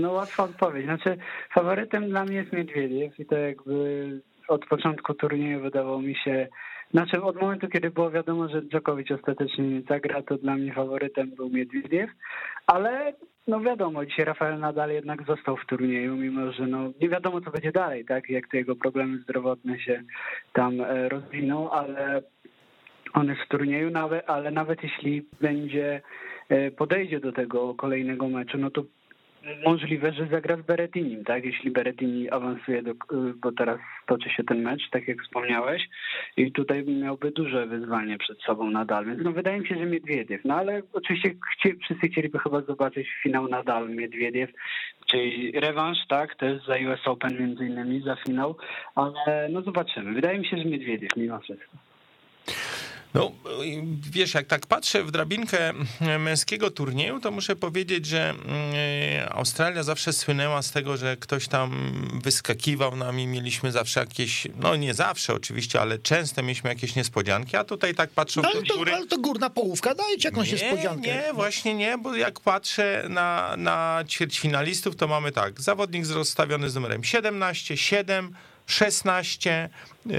No 0.00 0.12
łatwa 0.12 0.42
odpowiedź. 0.44 0.84
Znaczy, 0.84 1.16
faworytem 1.54 2.08
dla 2.08 2.24
mnie 2.24 2.36
jest 2.36 2.52
Niedźwiediew 2.52 3.20
i 3.20 3.26
to 3.26 3.36
jakby 3.36 4.10
od 4.48 4.66
początku 4.66 5.14
turnieju 5.14 5.60
wydawało 5.60 6.02
mi 6.02 6.14
się, 6.14 6.48
znaczy 6.90 7.22
od 7.22 7.40
momentu, 7.40 7.68
kiedy 7.68 7.90
było 7.90 8.10
wiadomo, 8.10 8.48
że 8.48 8.62
Djokovic 8.62 9.10
ostatecznie 9.10 9.68
nie 9.68 9.82
zagra, 9.82 10.22
to 10.22 10.38
dla 10.38 10.56
mnie 10.56 10.72
faworytem 10.72 11.30
był 11.30 11.50
Miedwiediew, 11.50 12.10
ale 12.66 13.12
no 13.46 13.60
wiadomo, 13.60 14.06
dzisiaj 14.06 14.24
Rafael 14.24 14.60
Nadal 14.60 14.90
jednak 14.90 15.26
został 15.26 15.56
w 15.56 15.66
turnieju, 15.66 16.16
mimo 16.16 16.52
że 16.52 16.66
no 16.66 16.90
nie 17.00 17.08
wiadomo, 17.08 17.40
co 17.40 17.50
będzie 17.50 17.72
dalej, 17.72 18.04
tak, 18.04 18.30
jak 18.30 18.48
te 18.48 18.56
jego 18.56 18.76
problemy 18.76 19.18
zdrowotne 19.18 19.78
się 19.80 20.02
tam 20.52 20.80
e, 20.80 21.08
rozwiną, 21.08 21.70
ale 21.70 22.22
on 23.16 23.28
jest 23.28 23.40
w 23.40 23.48
turnieju, 23.48 23.90
nawet, 23.90 24.30
ale 24.30 24.50
nawet 24.50 24.82
jeśli 24.82 25.26
będzie 25.40 26.00
e, 26.48 26.70
podejdzie 26.70 27.20
do 27.20 27.32
tego 27.32 27.74
kolejnego 27.74 28.28
meczu, 28.28 28.58
no 28.58 28.70
to 28.70 28.82
możliwe, 29.64 30.12
że 30.12 30.26
zagra 30.26 30.56
z 30.56 30.62
Berettinim, 30.62 31.24
tak? 31.24 31.44
Jeśli 31.44 31.70
Berettini 31.70 32.30
awansuje, 32.30 32.82
do, 32.82 32.92
bo 33.42 33.52
teraz 33.52 33.78
toczy 34.06 34.30
się 34.30 34.44
ten 34.44 34.62
mecz, 34.62 34.90
tak 34.90 35.08
jak 35.08 35.22
wspomniałeś, 35.22 35.88
i 36.36 36.52
tutaj 36.52 36.84
miałby 36.84 37.30
duże 37.30 37.66
wyzwanie 37.66 38.18
przed 38.18 38.42
sobą 38.42 38.70
nadal, 38.70 39.04
więc 39.04 39.20
no 39.24 39.32
wydaje 39.32 39.60
mi 39.60 39.68
się, 39.68 39.74
że 39.74 39.86
Miedwiediew, 39.86 40.44
no 40.44 40.54
ale 40.54 40.82
oczywiście 40.92 41.30
chci, 41.52 41.78
wszyscy 41.84 42.08
chcieliby 42.08 42.38
chyba 42.38 42.60
zobaczyć 42.60 43.08
finał 43.22 43.48
nadal 43.48 43.90
Miedwiediew, 43.90 44.50
czyli 45.06 45.52
rewanż, 45.52 45.98
tak, 46.08 46.34
też 46.34 46.66
za 46.66 46.74
US 46.74 47.06
Open 47.06 47.38
między 47.40 47.66
innymi, 47.66 48.00
za 48.00 48.16
finał, 48.16 48.56
ale 48.94 49.48
no 49.50 49.62
zobaczymy. 49.62 50.12
Wydaje 50.12 50.38
mi 50.38 50.46
się, 50.46 50.56
że 50.56 50.64
Miedwiediew 50.64 51.16
mimo 51.16 51.38
wszystko. 51.38 51.85
No, 53.14 53.32
wiesz, 54.10 54.34
jak 54.34 54.46
tak 54.46 54.66
patrzę 54.66 55.04
w 55.04 55.10
drabinkę 55.10 55.72
męskiego 56.18 56.70
turnieju, 56.70 57.20
to 57.20 57.30
muszę 57.30 57.56
powiedzieć, 57.56 58.06
że 58.06 58.30
mm, 58.30 58.44
Australia 59.30 59.82
zawsze 59.82 60.12
słynęła 60.12 60.62
z 60.62 60.70
tego, 60.70 60.96
że 60.96 61.16
ktoś 61.16 61.48
tam 61.48 61.92
wyskakiwał 62.24 62.96
nami, 62.96 63.26
mieliśmy 63.26 63.72
zawsze 63.72 64.00
jakieś, 64.00 64.46
no 64.60 64.76
nie 64.76 64.94
zawsze 64.94 65.34
oczywiście, 65.34 65.80
ale 65.80 65.98
często 65.98 66.42
mieliśmy 66.42 66.70
jakieś 66.70 66.94
niespodzianki, 66.94 67.56
a 67.56 67.64
tutaj 67.64 67.94
tak 67.94 68.10
patrzą 68.10 68.42
No, 68.42 68.48
ale, 68.54 68.62
to, 68.62 68.76
góry. 68.76 68.94
ale 68.94 69.06
to 69.06 69.18
górna 69.18 69.50
połówka, 69.50 69.94
dajcie 69.94 70.28
jakąś 70.28 70.52
niespodziankę. 70.52 71.08
Nie, 71.14 71.24
właśnie 71.34 71.74
nie, 71.74 71.98
bo 71.98 72.14
jak 72.16 72.40
patrzę 72.40 73.06
na, 73.08 73.54
na 73.56 74.04
ćwierćfinalistów, 74.08 74.96
to 74.96 75.08
mamy 75.08 75.32
tak, 75.32 75.60
zawodnik 75.60 76.06
rozstawiony 76.08 76.70
z 76.70 76.74
numerem 76.74 77.04
17, 77.04 77.76
7, 77.76 78.34
16, 78.66 79.68
yy, 80.06 80.14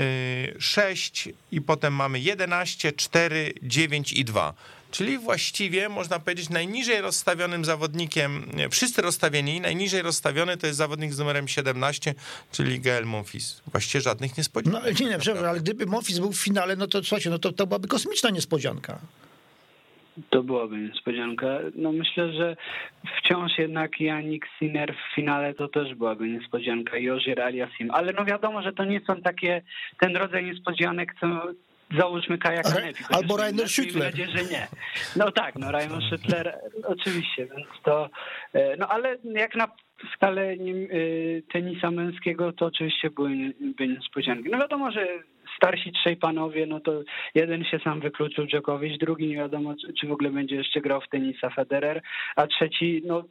6 0.60 1.30
i 1.52 1.62
potem 1.62 1.94
mamy 1.94 2.20
11, 2.20 2.92
4, 2.92 3.54
9 3.62 4.14
i 4.14 4.26
2. 4.26 4.54
Czyli 4.92 5.18
właściwie 5.18 5.90
można 5.90 6.20
powiedzieć 6.20 6.50
najniżej 6.50 7.02
rozstawionym 7.02 7.66
zawodnikiem, 7.66 8.52
wszyscy 8.72 9.02
rozstawieni, 9.02 9.62
najniżej 9.62 10.02
rozstawiony 10.02 10.58
to 10.58 10.68
jest 10.68 10.78
zawodnik 10.78 11.14
z 11.14 11.20
numerem 11.20 11.48
17, 11.48 12.16
czyli 12.52 12.80
Gael 12.80 13.06
Monfils. 13.06 13.62
Właściwie 13.72 14.02
żadnych 14.02 14.32
No 14.32 14.36
niespodzianek. 14.38 14.82
ale 14.84 14.94
nie, 14.94 15.06
nie, 15.06 15.18
przepraszam, 15.20 15.50
ale 15.50 15.60
gdyby 15.60 15.86
Monfils 15.86 16.20
był 16.20 16.32
w 16.34 16.38
finale, 16.40 16.76
no 16.76 16.88
to 16.88 17.04
słuchajcie, 17.04 17.30
no 17.30 17.40
to, 17.40 17.52
to 17.52 17.68
byłaby 17.68 17.88
kosmiczna 17.88 18.30
niespodzianka. 18.30 19.00
To 20.30 20.44
byłaby 20.44 20.78
niespodzianka. 20.78 21.48
No 21.76 21.92
myślę, 21.92 22.34
że 22.34 22.56
wciąż 23.18 23.58
jednak 23.58 24.02
Janik 24.02 24.46
Sinner 24.60 24.96
w 24.96 25.16
finale 25.16 25.54
to 25.54 25.68
też 25.68 25.96
byłaby 25.96 26.28
niespodzianka 26.28 26.98
i 26.98 27.10
Ożier 27.10 27.42
Aliasim. 27.42 27.92
Ale 27.92 28.14
no 28.14 28.26
wiadomo, 28.26 28.62
że 28.62 28.74
to 28.74 28.86
nie 28.86 29.00
są 29.00 29.22
takie 29.22 29.62
ten 30.00 30.16
rodzaj 30.16 30.46
niespodzianek, 30.46 31.16
co 31.20 31.28
załóżmy 32.00 32.38
Kaja 32.38 32.62
Kanepi. 32.62 33.04
albo 33.10 33.38
Rainer 33.38 33.66
Schüttler. 33.66 34.00
nadzieję, 34.00 34.28
że 34.36 34.44
nie. 34.44 34.68
No 35.16 35.32
tak, 35.32 35.56
no 35.56 35.72
Rainer 35.72 36.00
Schüttler 36.00 36.52
oczywiście, 36.96 37.46
więc 37.46 37.68
to, 37.84 38.10
e, 38.54 38.78
no 38.78 38.88
ale 38.88 39.18
jak 39.24 39.56
na 39.56 39.68
skalę 40.16 40.54
y, 40.54 41.44
tenisa 41.52 41.92
męskiego, 41.92 42.54
to 42.54 42.66
oczywiście 42.66 43.10
były 43.10 43.54
niespodzianki. 43.80 44.50
No 44.50 44.58
wiadomo, 44.58 44.92
że 44.92 45.08
starsi 45.58 45.92
trzej 45.92 46.18
panowie, 46.18 46.66
no 46.66 46.80
to 46.80 46.92
jeden 47.36 47.64
się 47.66 47.80
sam 47.80 48.00
wykluczył 48.00 48.46
Djokovic, 48.46 49.00
drugi 49.00 49.28
nie 49.28 49.36
wiadomo, 49.36 49.76
czy, 49.82 49.94
czy 49.94 50.08
w 50.08 50.12
ogóle 50.12 50.30
będzie 50.30 50.56
jeszcze 50.56 50.82
grał 50.82 51.02
w 51.02 51.10
tenisa 51.10 51.50
Federer, 51.50 52.02
a 52.36 52.48
trzeci, 52.48 53.02
no 53.06 53.24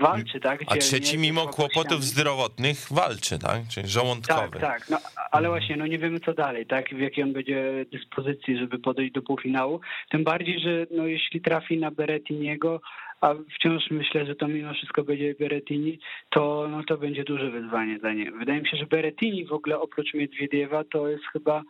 walczy, 0.00 0.40
tak? 0.40 0.62
A 0.62 0.64
Gdzie 0.64 0.80
trzeci 0.80 1.16
nie- 1.16 1.22
mimo 1.22 1.46
kłopotów 1.46 2.04
zdrowotnych 2.04 2.78
walczy, 2.90 3.38
tak? 3.38 3.60
Czyli 3.70 3.88
żołądkowy. 3.88 4.58
Tak, 4.58 4.60
tak. 4.60 4.90
No, 4.90 4.98
ale 5.30 5.48
właśnie, 5.48 5.76
no 5.76 5.86
nie 5.86 5.98
wiemy 5.98 6.20
co 6.20 6.32
dalej, 6.34 6.66
tak? 6.66 6.94
W 6.94 6.98
jakiej 6.98 7.24
on 7.24 7.32
będzie 7.32 7.86
dyspozycji, 7.92 8.58
żeby 8.58 8.78
podejść 8.78 9.12
do 9.12 9.22
półfinału. 9.22 9.80
Tym 10.10 10.24
bardziej, 10.24 10.60
że 10.60 10.86
no 10.90 11.06
jeśli 11.06 11.40
trafi 11.40 11.78
na 11.78 11.90
Berettiniego, 11.90 12.80
a 13.24 13.34
wciąż 13.54 13.90
myślę, 13.90 14.26
że 14.26 14.34
to 14.34 14.48
mimo 14.48 14.74
wszystko 14.74 15.02
będzie 15.02 15.34
Berettini, 15.40 15.98
to 16.30 16.68
no 16.70 16.82
to 16.88 16.96
będzie 16.96 17.24
duże 17.24 17.50
wyzwanie 17.50 17.98
dla 17.98 18.12
niego. 18.12 18.38
Wydaje 18.38 18.60
mi 18.60 18.68
się, 18.68 18.76
że 18.76 18.86
Berettini 18.86 19.46
w 19.46 19.52
ogóle 19.52 19.80
oprócz 19.80 20.14
Miedwiediewa 20.14 20.84
to 20.92 21.08
jest 21.08 21.24
chyba, 21.32 21.62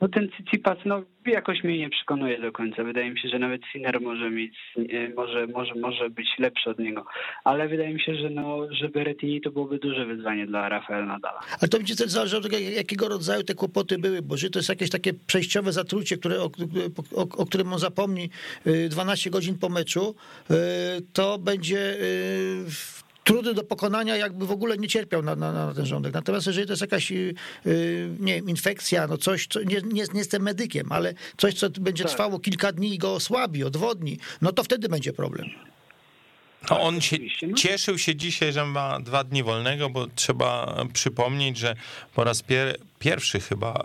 no 0.00 0.08
ten 0.08 0.28
Tsitsipas, 0.28 0.78
no 0.84 1.02
jakoś 1.26 1.64
mnie 1.64 1.78
nie 1.78 1.90
przekonuje 1.90 2.40
do 2.40 2.52
końca. 2.52 2.84
Wydaje 2.84 3.10
mi 3.10 3.18
się, 3.20 3.28
że 3.28 3.38
nawet 3.38 3.60
Sinner 3.72 4.00
może 4.00 4.30
mieć, 4.30 4.54
e, 4.76 5.08
może, 5.14 5.46
może, 5.46 5.74
może 5.74 6.10
być 6.10 6.28
lepszy 6.38 6.70
od 6.70 6.78
niego. 6.78 7.06
Ale 7.44 7.68
wydaje 7.68 7.94
mi 7.94 8.00
się, 8.00 8.14
że 8.14 8.30
no, 8.30 8.66
że 8.70 8.88
Berettini 8.88 9.40
to 9.40 9.50
byłoby 9.50 9.78
duże 9.78 10.06
wyzwanie 10.06 10.46
dla 10.46 10.68
Rafaela 10.68 11.06
Nadala. 11.06 11.40
Ale 11.60 11.68
to 11.68 11.78
będzie 11.78 11.96
też 11.96 12.10
zależy 12.10 12.36
od 12.36 12.42
tego, 12.42 12.58
jak- 12.58 12.74
jakiego 12.76 13.08
rodzaju 13.08 13.42
te 13.42 13.54
kłopoty 13.54 13.98
były, 13.98 14.22
bo 14.22 14.36
że 14.36 14.50
to 14.50 14.58
jest 14.58 14.68
jakieś 14.68 14.90
takie 14.90 15.12
przejściowe 15.26 15.72
zatrucie, 15.72 16.16
które, 16.16 16.40
o, 16.42 16.50
o, 17.14 17.22
o 17.22 17.46
którym 17.46 17.72
on 17.72 17.78
zapomni 17.78 18.30
y, 18.66 18.88
12 18.88 19.30
godzin 19.30 19.58
po 19.58 19.68
meczu, 19.68 20.14
y, 20.50 20.54
to 21.12 21.38
będzie 21.38 21.96
y, 22.00 22.64
trudny 23.24 23.54
do 23.54 23.64
pokonania, 23.64 24.16
jakby 24.16 24.46
w 24.46 24.50
ogóle 24.50 24.78
nie 24.78 24.88
cierpiał 24.88 25.22
na, 25.22 25.36
na, 25.36 25.52
na 25.52 25.74
ten 25.74 25.86
żołądek. 25.86 26.14
Natomiast 26.14 26.46
jeżeli 26.46 26.66
to 26.66 26.72
jest 26.72 26.80
jakaś, 26.80 27.12
y, 27.12 27.34
y, 27.66 28.10
nie 28.20 28.34
wiem, 28.34 28.48
infekcja, 28.48 29.06
no 29.06 29.18
coś, 29.18 29.46
co, 29.46 29.62
nie, 29.62 29.80
nie, 29.84 30.04
nie 30.12 30.18
jestem 30.18 30.42
medykiem, 30.42 30.92
ale 30.92 31.14
coś, 31.36 31.54
co 31.54 31.70
będzie 31.70 32.04
Tak. 32.04 32.12
trwało 32.12 32.38
kilka 32.38 32.72
dni 32.72 32.94
i 32.94 32.98
go 32.98 33.14
osłabi, 33.14 33.64
odwodni, 33.64 34.18
no 34.42 34.52
to 34.52 34.64
wtedy 34.64 34.88
będzie 34.88 35.12
problem. 35.12 35.46
To 36.66 36.80
on 36.80 37.00
się 37.00 37.16
no. 37.42 37.56
cieszył 37.56 37.98
się 37.98 38.16
dzisiaj, 38.16 38.52
że 38.52 38.66
ma 38.66 39.00
dwa 39.00 39.24
dni 39.24 39.42
wolnego, 39.42 39.90
bo 39.90 40.06
trzeba 40.06 40.76
przypomnieć, 40.92 41.58
że 41.58 41.76
po 42.14 42.24
raz 42.24 42.42
pier 42.42 42.78
pierwszy 42.98 43.40
chyba 43.40 43.72
e, 43.74 43.84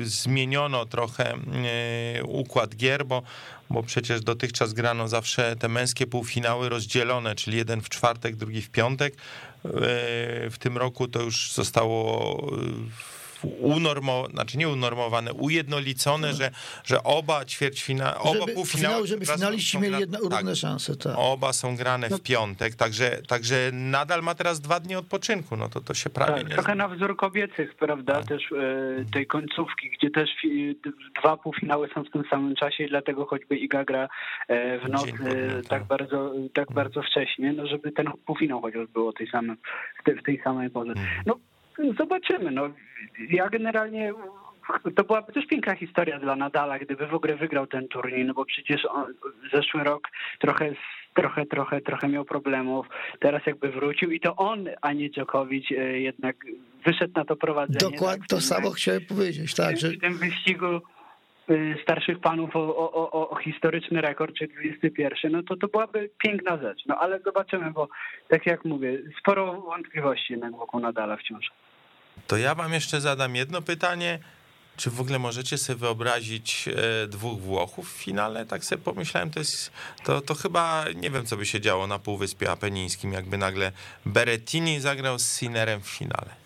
zmieniono 0.00 0.86
trochę 0.86 1.34
e, 1.34 2.24
układ 2.24 2.76
gier, 2.76 3.06
bo, 3.06 3.22
bo 3.70 3.82
przecież 3.82 4.20
dotychczas 4.20 4.72
grano 4.72 5.08
zawsze 5.08 5.56
te 5.56 5.68
męskie 5.68 6.06
półfinały 6.06 6.68
rozdzielone, 6.68 7.34
czyli 7.34 7.56
jeden 7.56 7.80
w 7.80 7.88
czwartek, 7.88 8.36
drugi 8.36 8.62
w 8.62 8.70
piątek. 8.70 9.14
E, 9.14 9.70
w 10.50 10.56
tym 10.58 10.78
roku 10.78 11.08
to 11.08 11.22
już 11.22 11.52
zostało 11.52 12.36
e, 12.36 13.19
unormowane, 13.44 14.34
znaczy 14.34 14.58
nie 14.58 14.68
unormowane, 14.68 15.32
ujednolicone, 15.32 16.32
że, 16.32 16.50
że 16.84 17.02
oba 17.02 17.44
ćwierćfina, 17.44 18.18
oba 18.18 18.40
Żeby, 18.40 18.52
półfinały... 18.52 18.88
finały, 18.94 19.06
żeby 19.06 19.26
finaliści 19.26 19.78
mieli 19.78 19.90
gra- 19.94 20.00
jedno, 20.00 20.18
tak, 20.18 20.30
równe 20.30 20.56
szanse. 20.56 20.96
Tak. 20.96 21.12
Oba 21.16 21.52
są 21.52 21.76
grane 21.76 22.08
No. 22.10 22.16
w 22.18 22.20
piątek, 22.20 22.74
także, 22.74 23.22
także 23.28 23.70
nadal 23.72 24.22
ma 24.22 24.34
teraz 24.34 24.60
dwa 24.60 24.80
dni 24.80 24.96
odpoczynku, 24.96 25.56
no 25.56 25.68
to 25.68 25.80
to 25.80 25.94
się 25.94 26.10
prawie 26.10 26.32
Tak, 26.34 26.48
nie 26.48 26.54
trochę 26.54 26.74
na 26.74 26.88
wzór 26.88 27.16
kobiecych, 27.16 27.74
prawda, 27.74 28.12
Tak. 28.14 28.24
też 28.26 28.42
e, 28.52 29.04
tej 29.12 29.26
końcówki, 29.26 29.90
gdzie 29.90 30.10
też 30.10 30.30
fi, 30.42 30.76
d- 30.84 30.90
dwa 31.20 31.36
półfinały 31.36 31.88
są 31.94 32.04
w 32.04 32.10
tym 32.10 32.22
samym 32.30 32.54
czasie 32.56 32.84
i 32.84 32.88
dlatego 32.88 33.26
choćby 33.26 33.56
Iga 33.56 33.84
gra 33.84 34.08
e, 34.48 34.78
w 34.78 34.88
nocy 34.88 35.12
e, 35.24 35.54
tak. 35.62 35.66
tak 35.68 35.84
bardzo, 35.84 36.32
tak 36.54 36.72
bardzo 36.72 37.02
wcześnie, 37.02 37.52
no 37.52 37.66
żeby 37.66 37.92
ten 37.92 38.06
półfinał 38.26 38.60
chociaż 38.60 38.86
był 38.88 39.08
o 39.08 39.12
tej 39.12 39.26
samym, 39.30 39.56
w, 40.00 40.04
te, 40.04 40.14
w 40.14 40.22
tej 40.22 40.40
samej 40.44 40.70
porze. 40.70 40.90
Mhm. 40.92 41.08
No 41.26 41.38
zobaczymy, 41.98 42.50
no 42.50 42.70
ja 43.30 43.48
generalnie 43.48 44.12
to 44.96 45.04
byłaby 45.04 45.32
też 45.32 45.46
piękna 45.46 45.74
historia 45.74 46.18
dla 46.18 46.36
Nadala, 46.36 46.78
gdyby 46.78 47.06
w 47.06 47.14
ogóle 47.14 47.36
wygrał 47.36 47.66
ten 47.66 47.88
turniej, 47.88 48.24
no 48.24 48.34
bo 48.34 48.44
przecież 48.44 48.86
on, 48.90 49.14
zeszły 49.52 49.84
rok 49.84 50.08
trochę, 50.38 50.72
trochę, 51.14 51.46
trochę, 51.46 51.80
trochę 51.80 52.08
miał 52.08 52.24
problemów, 52.24 52.86
teraz 53.20 53.46
jakby 53.46 53.70
wrócił 53.70 54.10
i 54.10 54.20
to 54.20 54.36
on, 54.36 54.68
a 54.82 54.92
nie 54.92 55.10
Djokovic 55.10 55.64
e, 55.72 55.74
jednak 56.00 56.36
wyszedł 56.86 57.12
na 57.16 57.24
to 57.24 57.36
prowadzenie. 57.36 57.92
Dokładnie 57.92 58.20
tak, 58.20 58.28
to 58.28 58.36
w 58.36 58.38
tym- 58.38 58.48
samo 58.48 58.70
chciałem 58.70 59.04
powiedzieć, 59.04 59.54
tak, 59.54 59.76
że 59.76 59.88
w 59.88 60.00
tym 60.00 60.18
wyścigu 60.18 60.80
starszych 61.82 62.20
panów 62.20 62.56
o, 62.56 62.76
o, 62.76 63.12
o, 63.12 63.30
o 63.30 63.36
historyczny 63.36 64.00
rekord, 64.00 64.34
czy 64.34 64.48
21, 64.48 65.32
no 65.32 65.42
to 65.42 65.56
to 65.56 65.68
byłaby 65.68 66.10
piękna 66.18 66.58
rzecz. 66.58 66.82
No 66.86 66.96
ale 66.98 67.20
zobaczymy, 67.20 67.70
bo 67.70 67.88
tak 68.28 68.46
jak 68.46 68.64
mówię, 68.64 68.98
sporo 69.20 69.60
wątpliwości 69.60 70.32
jednak 70.32 70.52
wokół 70.52 70.80
Nadala 70.80 71.16
wciąż. 71.16 71.50
To 72.26 72.36
ja 72.36 72.54
wam 72.54 72.72
jeszcze 72.72 73.00
zadam 73.00 73.36
jedno 73.36 73.62
pytanie. 73.62 74.18
Czy 74.76 74.90
w 74.90 75.00
ogóle 75.00 75.18
możecie 75.18 75.58
sobie 75.58 75.78
wyobrazić 75.78 76.68
e, 76.68 77.06
dwóch 77.06 77.40
Włochów 77.40 77.92
w 77.92 78.02
finale? 78.02 78.46
Tak 78.46 78.64
sobie 78.64 78.82
pomyślałem, 78.82 79.30
to 79.30 79.38
jest, 79.38 79.72
to, 80.04 80.20
to 80.20 80.34
chyba 80.34 80.84
nie 80.94 81.10
wiem, 81.10 81.26
co 81.26 81.36
by 81.36 81.46
się 81.46 81.60
działo 81.60 81.86
na 81.86 81.98
Półwyspie 81.98 82.50
Apenińskim, 82.50 83.12
jakby 83.12 83.38
nagle 83.38 83.72
Berettini 84.06 84.80
zagrał 84.80 85.18
z 85.18 85.38
Sinnerem 85.38 85.80
w 85.80 85.88
finale. 85.88 86.39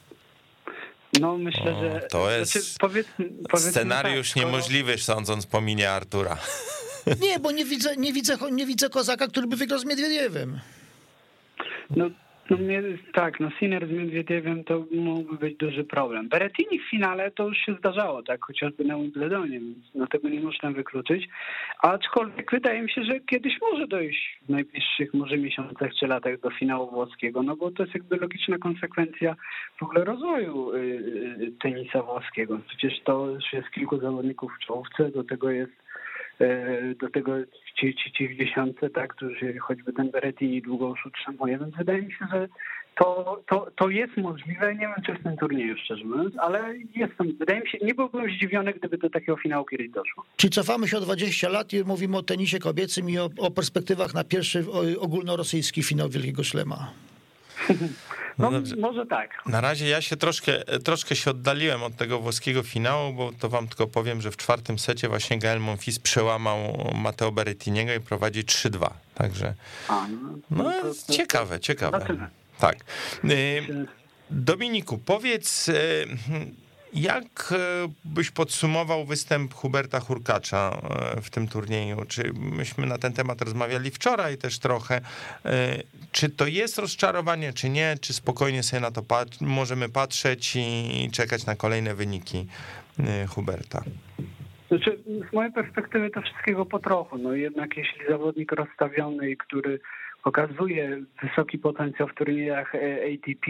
No 1.20 1.38
myślę, 1.38 1.76
O, 1.76 1.80
że... 1.80 2.00
to 2.10 2.30
jest 2.30 2.52
znaczy, 2.52 2.66
powiedzmy, 2.80 3.28
powiedzmy 3.50 3.70
Scenariusz 3.70 4.28
tak, 4.28 4.36
skoro- 4.36 4.46
niemożliwy, 4.46 4.98
sądząc 4.98 5.46
po 5.46 5.60
minie 5.60 5.90
Artura. 5.90 6.36
Nie, 7.20 7.38
bo 7.38 7.50
nie 7.50 7.64
widzę, 7.64 7.96
nie 7.96 8.12
widzę, 8.12 8.36
nie 8.52 8.66
widzę 8.66 8.88
kozaka, 8.90 9.28
który 9.28 9.46
by 9.46 9.56
wygrał 9.56 9.78
z 9.78 9.84
Miedwiediewem. 9.84 10.60
No, 11.90 12.10
no 12.50 12.56
tak, 13.12 13.40
no 13.40 13.50
Sinner 13.58 13.86
z 13.88 13.90
Miedwiediewem 13.90 14.64
to 14.64 14.84
mógłby 14.90 15.36
być 15.36 15.56
duży 15.56 15.84
problem. 15.84 16.28
Berettini 16.28 16.78
w 16.78 16.90
finale 16.90 17.30
to 17.30 17.48
już 17.48 17.58
się 17.58 17.74
zdarzało, 17.74 18.22
tak, 18.22 18.44
chociażby 18.44 18.84
na 18.84 18.96
Wimbledonie, 18.96 19.60
więc 19.60 19.78
no 19.94 20.06
tego 20.06 20.28
nie 20.28 20.40
można 20.40 20.70
wykluczyć. 20.70 21.28
Aczkolwiek 21.82 22.50
wydaje 22.50 22.82
mi 22.82 22.90
się, 22.90 23.04
że 23.04 23.20
kiedyś 23.20 23.60
może 23.60 23.86
dojść 23.86 24.38
w 24.42 24.48
najbliższych 24.48 25.14
może 25.14 25.36
miesiącach 25.36 25.94
czy 26.00 26.06
latach 26.06 26.40
do 26.40 26.50
finału 26.50 26.90
włoskiego, 26.90 27.42
no 27.42 27.56
bo 27.56 27.70
to 27.70 27.82
jest 27.82 27.94
jakby 27.94 28.16
logiczna 28.16 28.58
konsekwencja 28.58 29.36
w 29.78 29.82
ogóle 29.82 30.04
rozwoju 30.04 30.72
y, 30.72 30.78
y, 30.78 31.52
tenisa 31.62 32.02
włoskiego. 32.02 32.60
Przecież 32.68 33.00
to 33.04 33.30
już 33.30 33.52
jest 33.52 33.70
kilku 33.70 33.98
zawodników 33.98 34.52
w 34.52 34.66
czołówce, 34.66 35.10
do 35.10 35.24
tego 35.24 35.50
jest 35.50 35.83
do 37.00 37.10
tego 37.10 37.32
ci, 37.80 37.94
ci, 37.94 38.12
ci 38.12 38.28
w 38.28 38.38
dziesiątce, 38.38 38.90
tak, 38.90 39.14
którzy 39.14 39.58
choćby 39.58 39.92
ten 39.92 40.10
Berettini 40.10 40.62
długo 40.62 40.94
utrzymuje, 41.06 41.58
więc 41.58 41.76
wydaje 41.76 42.02
mi 42.02 42.12
się, 42.12 42.26
że 42.32 42.48
to, 42.98 43.40
to, 43.48 43.70
to 43.76 43.88
jest 43.88 44.16
możliwe, 44.16 44.74
nie 44.74 44.80
wiem 44.80 45.02
czy 45.06 45.14
w 45.14 45.22
tym 45.22 45.36
turnieju 45.36 45.76
szczerze 45.84 46.04
mówiąc, 46.04 46.34
ale 46.38 46.74
jestem, 46.96 47.36
wydaje 47.38 47.60
mi 47.60 47.68
się, 47.68 47.78
nie 47.82 47.94
byłbym 47.94 48.30
zdziwiony, 48.30 48.72
gdyby 48.72 48.98
do 48.98 49.10
takiego 49.10 49.36
finału 49.36 49.64
kiedyś 49.64 49.90
doszło. 49.90 50.24
Czyli 50.36 50.50
cofamy 50.50 50.88
się 50.88 50.98
o 50.98 51.00
20 51.00 51.48
lat 51.48 51.72
i 51.72 51.84
mówimy 51.84 52.16
o 52.16 52.22
tenisie 52.22 52.58
kobiecym 52.58 53.10
i 53.10 53.18
o, 53.18 53.30
o 53.38 53.50
perspektywach 53.50 54.14
na 54.14 54.24
pierwszy 54.24 54.64
ogólnorosyjski 55.00 55.82
finał 55.82 56.08
Wielkiego 56.08 56.44
Szlema. 56.44 56.90
No 58.38 58.50
No, 58.50 58.60
może 58.78 59.06
tak. 59.06 59.30
Na 59.46 59.60
razie 59.60 59.88
ja 59.88 60.02
się 60.02 60.16
troszkę, 60.16 60.64
troszkę 60.84 61.16
się 61.16 61.30
oddaliłem 61.30 61.82
od 61.82 61.96
tego 61.96 62.20
włoskiego 62.20 62.62
finału, 62.62 63.12
bo 63.12 63.32
to 63.32 63.48
wam 63.48 63.68
tylko 63.68 63.86
powiem, 63.86 64.20
że 64.20 64.30
w 64.30 64.36
czwartym 64.36 64.78
secie 64.78 65.08
właśnie 65.08 65.38
Gael 65.38 65.60
Monfils 65.60 65.98
przełamał 65.98 66.90
Matteo 66.94 67.32
Berettiniego 67.32 67.94
i 67.94 68.00
prowadzi 68.00 68.44
3-2. 68.44 68.88
Także 69.14 69.54
A, 69.88 70.06
no, 70.50 70.64
no 70.64 70.64
to- 70.72 70.94
to- 71.06 71.12
ciekawe, 71.12 71.60
ciekawe. 71.60 71.98
Zobaczymy. 71.98 72.28
Tak. 72.58 72.76
Y, 73.24 73.86
Dominiku, 74.30 74.98
powiedz, 74.98 75.68
y, 75.68 76.06
jak 76.94 77.52
y, 77.52 77.56
byś 78.04 78.30
podsumował 78.30 79.04
występ 79.04 79.54
Huberta 79.54 80.00
Hurkacza 80.00 80.78
y, 81.18 81.20
w 81.20 81.30
tym 81.30 81.48
turnieju? 81.48 82.04
Czy 82.08 82.32
myśmy 82.34 82.86
na 82.86 82.98
ten 82.98 83.12
temat 83.12 83.42
rozmawiali 83.42 83.90
wczoraj 83.90 84.38
też 84.38 84.58
trochę? 84.58 84.98
Y, 84.98 85.00
Czy 86.12 86.28
to 86.28 86.46
jest 86.46 86.78
rozczarowanie, 86.78 87.52
czy 87.52 87.68
nie? 87.68 87.96
Czy 88.00 88.12
spokojnie 88.12 88.62
sobie 88.62 88.80
na 88.80 88.90
to 88.90 89.02
pat- 89.02 89.40
możemy 89.40 89.88
patrzeć 89.88 90.56
i 90.56 91.10
czekać 91.12 91.46
na 91.46 91.56
kolejne 91.56 91.94
wyniki 91.94 92.46
Huberta? 93.28 93.82
Znaczy, 94.68 94.98
z 95.30 95.32
mojej 95.32 95.52
perspektywy 95.52 96.10
to 96.10 96.22
wszystkiego 96.22 96.66
po 96.66 96.78
trochu. 96.78 97.18
No 97.18 97.32
jednak 97.32 97.76
jeśli 97.76 98.00
zawodnik 98.08 98.52
rozstawiony 98.52 99.36
który 99.36 99.80
pokazuje 100.24 101.02
wysoki 101.22 101.58
potencjał 101.58 102.08
w 102.08 102.14
turniejach 102.14 102.74
ATP, 102.74 103.46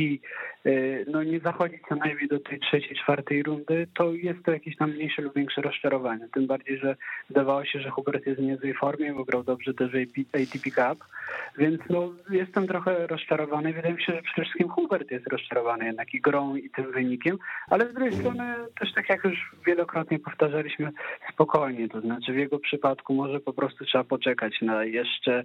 no 1.06 1.22
nie 1.22 1.40
zachodzi 1.40 1.78
co 1.88 1.94
najmniej 1.94 2.28
do 2.28 2.40
tej 2.40 2.60
trzeciej, 2.60 2.96
czwartej 2.96 3.42
rundy, 3.42 3.86
to 3.94 4.12
jest 4.12 4.44
to 4.44 4.52
jakieś 4.52 4.76
tam 4.76 4.90
mniejsze 4.90 5.22
lub 5.22 5.34
większe 5.34 5.62
rozczarowanie. 5.62 6.28
Tym 6.34 6.46
bardziej, 6.46 6.78
że 6.78 6.96
wydawało 7.28 7.64
się, 7.64 7.80
że 7.80 7.90
Hubert 7.90 8.26
jest 8.26 8.40
w 8.40 8.44
niezłej 8.44 8.74
formie, 8.74 9.12
bo 9.12 9.24
grał 9.24 9.44
dobrze 9.44 9.74
też 9.74 9.90
ATP 10.34 10.70
Cup, 10.70 11.04
więc 11.58 11.80
no 11.90 12.12
jestem 12.30 12.66
trochę 12.66 13.06
rozczarowany. 13.06 13.72
Wydaje 13.72 13.94
mi 13.94 14.02
się, 14.02 14.12
że 14.12 14.22
przede 14.22 14.42
wszystkim 14.42 14.68
Hubert 14.68 15.10
jest 15.10 15.26
rozczarowany 15.26 15.84
jednak 15.84 16.14
i 16.14 16.20
grą 16.20 16.56
i 16.56 16.70
tym 16.70 16.92
wynikiem, 16.92 17.38
ale 17.70 17.90
z 17.90 17.94
drugiej 17.94 18.12
strony 18.12 18.54
też 18.80 18.92
tak 18.94 19.08
jak 19.08 19.24
już 19.24 19.52
wielokrotnie 19.66 20.18
powtarzaliśmy, 20.18 20.90
spokojnie, 21.32 21.88
to 21.88 22.00
znaczy 22.00 22.32
w 22.32 22.36
jego 22.36 22.58
przypadku 22.58 23.14
może 23.14 23.40
po 23.40 23.52
prostu 23.52 23.84
trzeba 23.84 24.04
poczekać 24.04 24.62
na 24.62 24.84
jeszcze 24.84 25.44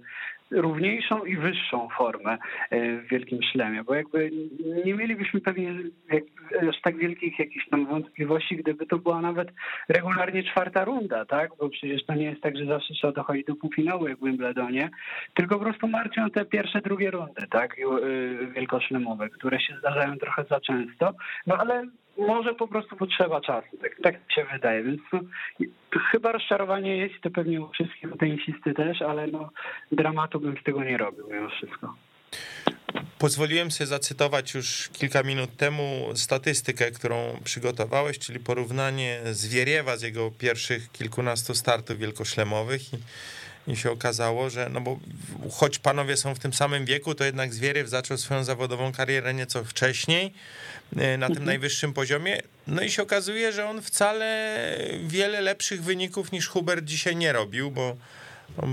równiejszą 0.50 1.19
i 1.24 1.36
wyższą 1.36 1.88
formę 1.96 2.38
e, 2.70 2.96
w 2.96 3.06
Wielkim 3.08 3.42
Szlemie, 3.42 3.84
bo 3.84 3.94
jakby 3.94 4.30
nie 4.84 4.94
mielibyśmy 4.94 5.40
pewnie 5.40 5.74
aż 6.68 6.80
tak 6.82 6.96
wielkich 6.96 7.38
jakichś 7.38 7.68
tam 7.68 7.86
wątpliwości, 7.86 8.56
gdyby 8.56 8.86
to 8.86 8.98
była 8.98 9.20
nawet 9.20 9.48
regularnie 9.88 10.42
czwarta 10.42 10.84
runda, 10.84 11.24
tak? 11.24 11.50
Bo 11.58 11.68
przecież 11.68 12.04
to 12.06 12.14
nie 12.14 12.24
jest 12.24 12.40
tak, 12.40 12.56
że 12.56 12.66
zawsze 12.66 12.94
trzeba 12.94 13.12
dochodzić 13.12 13.46
do 13.46 13.54
półfinału 13.54 14.08
jak 14.08 14.18
w 14.18 14.24
Wimbledonie, 14.24 14.90
tylko 15.34 15.58
po 15.58 15.64
prostu 15.64 15.88
martwią 15.88 16.30
te 16.30 16.44
pierwsze, 16.44 16.80
drugie 16.80 17.10
rundy, 17.10 17.46
tak? 17.50 17.76
E, 17.78 18.46
wielkoszlemowe, 18.46 19.28
które 19.28 19.60
się 19.60 19.78
zdarzają 19.78 20.16
trochę 20.16 20.44
za 20.50 20.60
często, 20.60 21.14
no 21.46 21.56
ale 21.56 21.86
może 22.18 22.54
po 22.54 22.68
prostu 22.68 22.96
potrzeba 22.96 23.40
czasu, 23.40 23.76
tak, 23.82 23.96
tak 24.02 24.14
się 24.34 24.46
wydaje, 24.52 24.82
więc 24.82 25.00
chyba 26.10 26.32
rozczarowanie 26.32 26.96
jest 26.96 27.14
to 27.22 27.30
pewnie 27.30 27.60
u 27.60 27.68
wszystkich, 27.68 28.10
tenisisty 28.18 28.74
też, 28.74 29.02
ale 29.02 29.26
no, 29.26 29.50
dramatu 29.92 30.40
bym 30.40 30.56
z 30.60 30.64
tego 30.64 30.84
nie 30.84 30.96
robił 30.96 31.26
mimo 31.30 31.48
wszystko. 31.48 31.94
Pozwoliłem 33.18 33.70
sobie 33.70 33.86
zacytować 33.86 34.54
już 34.54 34.88
kilka 34.88 35.22
minut 35.22 35.56
temu 35.56 36.10
statystykę, 36.14 36.90
którą 36.90 37.16
przygotowałeś, 37.44 38.18
czyli 38.18 38.40
porównanie 38.40 39.20
Zwieriewa 39.24 39.96
z 39.96 40.02
jego 40.02 40.30
pierwszych 40.30 40.92
kilkunastu 40.92 41.54
startów 41.54 41.98
wielkoszlemowych 41.98 42.94
i 42.94 42.96
i 43.70 43.76
się 43.76 43.90
okazało, 43.90 44.50
że 44.50 44.68
no 44.72 44.80
bo 44.80 44.98
choć 45.50 45.78
panowie 45.78 46.16
są 46.16 46.34
w 46.34 46.38
tym 46.38 46.52
samym 46.52 46.84
wieku, 46.84 47.14
to 47.14 47.24
jednak 47.24 47.54
Zwieriew 47.54 47.88
zaczął 47.88 48.18
swoją 48.18 48.44
zawodową 48.44 48.92
karierę 48.92 49.34
nieco 49.34 49.64
wcześniej 49.64 50.32
e, 50.96 51.18
na 51.18 51.26
tym 51.26 51.32
mhm. 51.32 51.46
najwyższym 51.46 51.92
poziomie. 51.92 52.42
No 52.66 52.82
i 52.82 52.90
się 52.90 53.02
okazuje, 53.02 53.52
że 53.52 53.68
on 53.68 53.82
wcale 53.82 54.58
wiele 55.06 55.40
lepszych 55.40 55.82
wyników 55.82 56.32
niż 56.32 56.48
Hubert 56.48 56.84
dzisiaj 56.84 57.16
nie 57.16 57.32
robił, 57.32 57.70
bo 57.70 57.96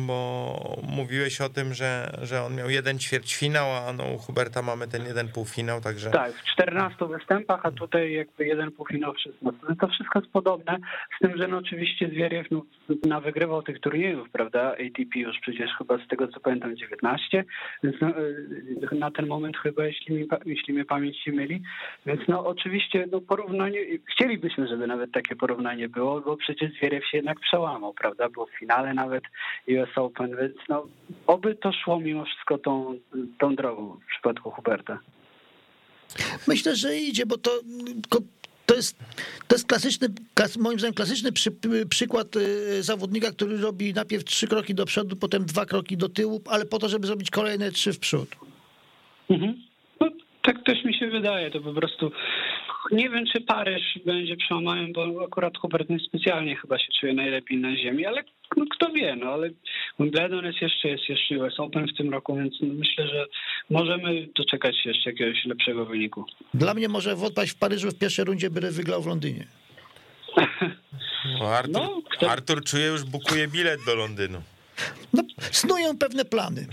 bo 0.08 0.78
mówiłeś 0.84 1.42
o 1.42 1.50
tym, 1.50 1.74
że, 1.74 2.20
że 2.22 2.44
on 2.44 2.56
miał 2.56 2.70
jeden 2.70 3.00
ćwierćfinał, 3.00 3.66
a 3.72 3.94
no 3.94 4.04
u 4.16 4.18
Huberta 4.18 4.62
mamy 4.62 4.88
ten 4.88 5.06
jeden 5.06 5.28
półfinał, 5.28 5.82
także... 5.82 6.12
Tak, 6.12 6.34
w 6.34 6.44
14 6.46 7.06
występach, 7.06 7.60
a 7.64 7.72
tutaj 7.72 8.14
jakby 8.14 8.46
jeden 8.46 8.72
półfinał 8.72 9.14
w 9.14 9.20
16. 9.20 9.62
No 9.70 9.76
to 9.76 9.88
wszystko 9.88 10.20
jest 10.20 10.32
podobne, 10.32 10.78
z 11.18 11.20
tym, 11.20 11.38
że 11.38 11.48
no 11.48 11.58
oczywiście 11.58 12.08
Zwieriew 12.08 12.48
no, 12.52 12.62
na 13.08 13.20
wygrywał 13.20 13.64
tych 13.64 13.80
turniejów, 13.80 14.30
prawda, 14.30 14.72
ATP 14.72 15.20
już 15.20 15.40
przecież 15.40 15.72
chyba 15.78 15.98
z 15.98 16.08
tego 16.08 16.28
co 16.28 16.40
pamiętam 16.40 16.78
19, 16.78 17.46
więc 17.84 17.96
no, 18.02 18.10
y, 18.10 18.96
na 18.96 19.12
ten 19.12 19.28
moment 19.28 19.58
chyba, 19.58 19.86
jeśli, 19.86 20.16
mi, 20.16 20.28
jeśli 20.46 20.74
mnie 20.74 20.86
pamięć 20.86 21.24
się 21.24 21.32
myli, 21.32 21.62
więc 22.06 22.22
no 22.28 22.46
oczywiście 22.46 23.08
no 23.12 23.22
porównanie, 23.22 23.80
chcielibyśmy, 24.12 24.68
żeby 24.68 24.88
nawet 24.88 25.12
takie 25.12 25.36
porównanie 25.36 25.90
było, 25.90 26.22
bo 26.22 26.38
przecież 26.38 26.72
Zwieriew 26.72 27.08
się 27.08 27.18
jednak 27.18 27.40
przełamał, 27.40 27.94
prawda, 27.94 28.30
był 28.30 28.46
w 28.46 28.60
finale 28.60 28.94
nawet 28.94 29.24
US 29.68 29.90
Open, 29.96 30.36
więc 30.42 30.56
no, 30.70 30.88
oby 31.28 31.56
to 31.56 31.72
szło 31.72 32.00
mimo 32.00 32.26
wszystko 32.26 32.58
tą, 32.58 33.00
tą 33.40 33.56
drogą 33.56 34.00
w 34.06 34.10
przypadku 34.10 34.52
Huberta. 34.52 35.00
Myślę, 36.48 36.76
że 36.76 36.96
idzie, 36.96 37.26
bo 37.26 37.38
to 37.38 37.52
to 38.68 38.76
jest, 38.76 39.00
to 39.48 39.56
jest 39.56 39.68
klasyczny, 39.68 40.08
moim 40.60 40.80
zdaniem 40.80 40.94
klasyczny 40.94 41.32
przy, 41.32 41.52
przykład 41.90 42.36
y, 42.36 42.84
zawodnika, 42.84 43.32
który 43.32 43.58
robi 43.58 43.94
najpierw 43.94 44.24
trzy 44.24 44.48
kroki 44.48 44.76
do 44.76 44.86
przodu, 44.86 45.16
potem 45.16 45.46
dwa 45.46 45.66
kroki 45.66 45.98
do 45.98 46.10
tyłu, 46.10 46.42
ale 46.50 46.66
po 46.66 46.80
to, 46.80 46.90
żeby 46.90 47.08
zrobić 47.08 47.32
kolejne 47.32 47.72
trzy 47.72 47.94
w 47.94 48.00
przód. 48.00 48.30
Mhm. 49.30 49.56
No, 50.00 50.08
tak 50.42 50.64
też 50.64 50.84
mi 50.84 50.94
się 50.94 51.08
wydaje, 51.08 51.52
to 51.52 51.60
po 51.62 51.74
prostu 51.74 52.12
nie 52.92 53.10
wiem, 53.10 53.26
czy 53.26 53.42
Paryż 53.42 54.00
będzie 54.06 54.38
przełamaniem, 54.38 54.94
bo 54.94 55.24
akurat 55.26 55.58
Hubert 55.58 55.90
niespecjalnie 55.90 56.56
chyba 56.56 56.80
się 56.80 56.88
czuje 57.00 57.14
najlepiej 57.14 57.58
na 57.58 57.76
ziemi, 57.76 58.06
ale 58.06 58.24
no, 58.58 58.66
kto 58.72 58.90
wie, 58.92 59.16
no 59.16 59.30
ale 59.30 59.50
Wimbledon 60.00 60.46
jest 60.46 60.62
jeszcze, 60.62 60.88
jest 60.90 61.10
jeszcze 61.10 61.40
US 61.40 61.60
Open 61.60 61.88
w 61.88 61.98
tym 61.98 62.12
roku, 62.12 62.36
więc 62.36 62.54
myślę, 62.62 63.08
że 63.08 63.26
możemy 63.70 64.28
doczekać 64.36 64.78
się 64.84 64.90
jeszcze 64.90 65.10
jakiegoś 65.10 65.46
lepszego 65.46 65.86
wyniku. 65.86 66.26
Dla 66.54 66.74
mnie 66.74 66.90
może 66.90 67.14
odpaść 67.14 67.52
w 67.52 67.60
Paryżu 67.60 67.90
w 67.92 68.00
pierwszej 68.00 68.26
rundzie, 68.26 68.50
by 68.50 68.72
wygrał 68.72 69.02
w 69.02 69.08
Londynie. 69.08 69.48
No, 71.40 71.48
Artur, 71.48 71.74
no, 71.74 72.02
kto... 72.10 72.32
Artur 72.32 72.64
czuje 72.64 72.86
już 72.86 73.04
bukuje 73.04 73.48
bilet 73.48 73.80
do 73.86 73.96
Londynu. 73.96 74.42
No, 75.14 75.24
snują 75.40 75.98
pewne 75.98 76.26
plany. 76.26 76.68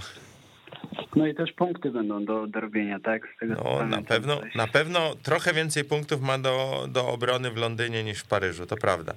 No 1.17 1.27
i 1.27 1.35
też 1.35 1.53
punkty 1.53 1.91
będą 1.91 2.25
do, 2.25 2.47
do 2.47 2.61
robienia, 2.61 3.01
tak? 3.01 3.23
Z 3.37 3.41
tego 3.41 3.55
no, 3.65 3.87
na 3.87 4.03
pewno, 4.03 4.41
na 4.55 4.67
pewno 4.67 5.15
trochę 5.23 5.53
więcej 5.53 5.85
punktów 5.85 6.21
ma 6.21 6.39
do, 6.39 6.87
do 6.89 7.09
obrony 7.09 7.51
w 7.51 7.57
Londynie 7.57 8.05
niż 8.05 8.19
w 8.19 8.27
Paryżu, 8.27 8.67
to 8.67 8.77
prawda. 8.77 9.15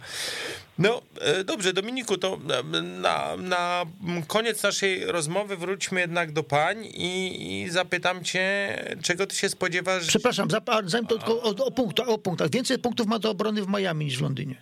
No 0.80 1.02
e, 1.22 1.44
dobrze, 1.44 1.74
Dominiku, 1.74 2.18
to 2.18 2.40
na, 3.02 3.38
na 3.38 3.86
koniec 4.28 4.64
naszej 4.64 5.06
rozmowy 5.06 5.58
wróćmy 5.58 6.00
jednak 6.00 6.32
do 6.32 6.44
pań 6.44 6.86
i, 6.86 7.64
i 7.64 7.70
zapytam 7.70 8.24
cię, 8.24 8.76
czego 9.04 9.28
ty 9.28 9.36
się 9.36 9.50
spodziewasz? 9.50 10.08
Przepraszam, 10.08 10.48
zanim 10.86 11.08
to 11.08 11.18
tylko 11.18 11.44
o, 11.44 11.66
o, 11.66 11.72
punkt, 11.72 12.00
o 12.00 12.18
punktach. 12.18 12.50
Więcej 12.50 12.80
punktów 12.80 13.08
ma 13.08 13.20
do 13.20 13.32
obrony 13.32 13.62
w 13.62 13.68
Miami 13.68 14.06
niż 14.06 14.18
w 14.18 14.22
Londynie. 14.22 14.56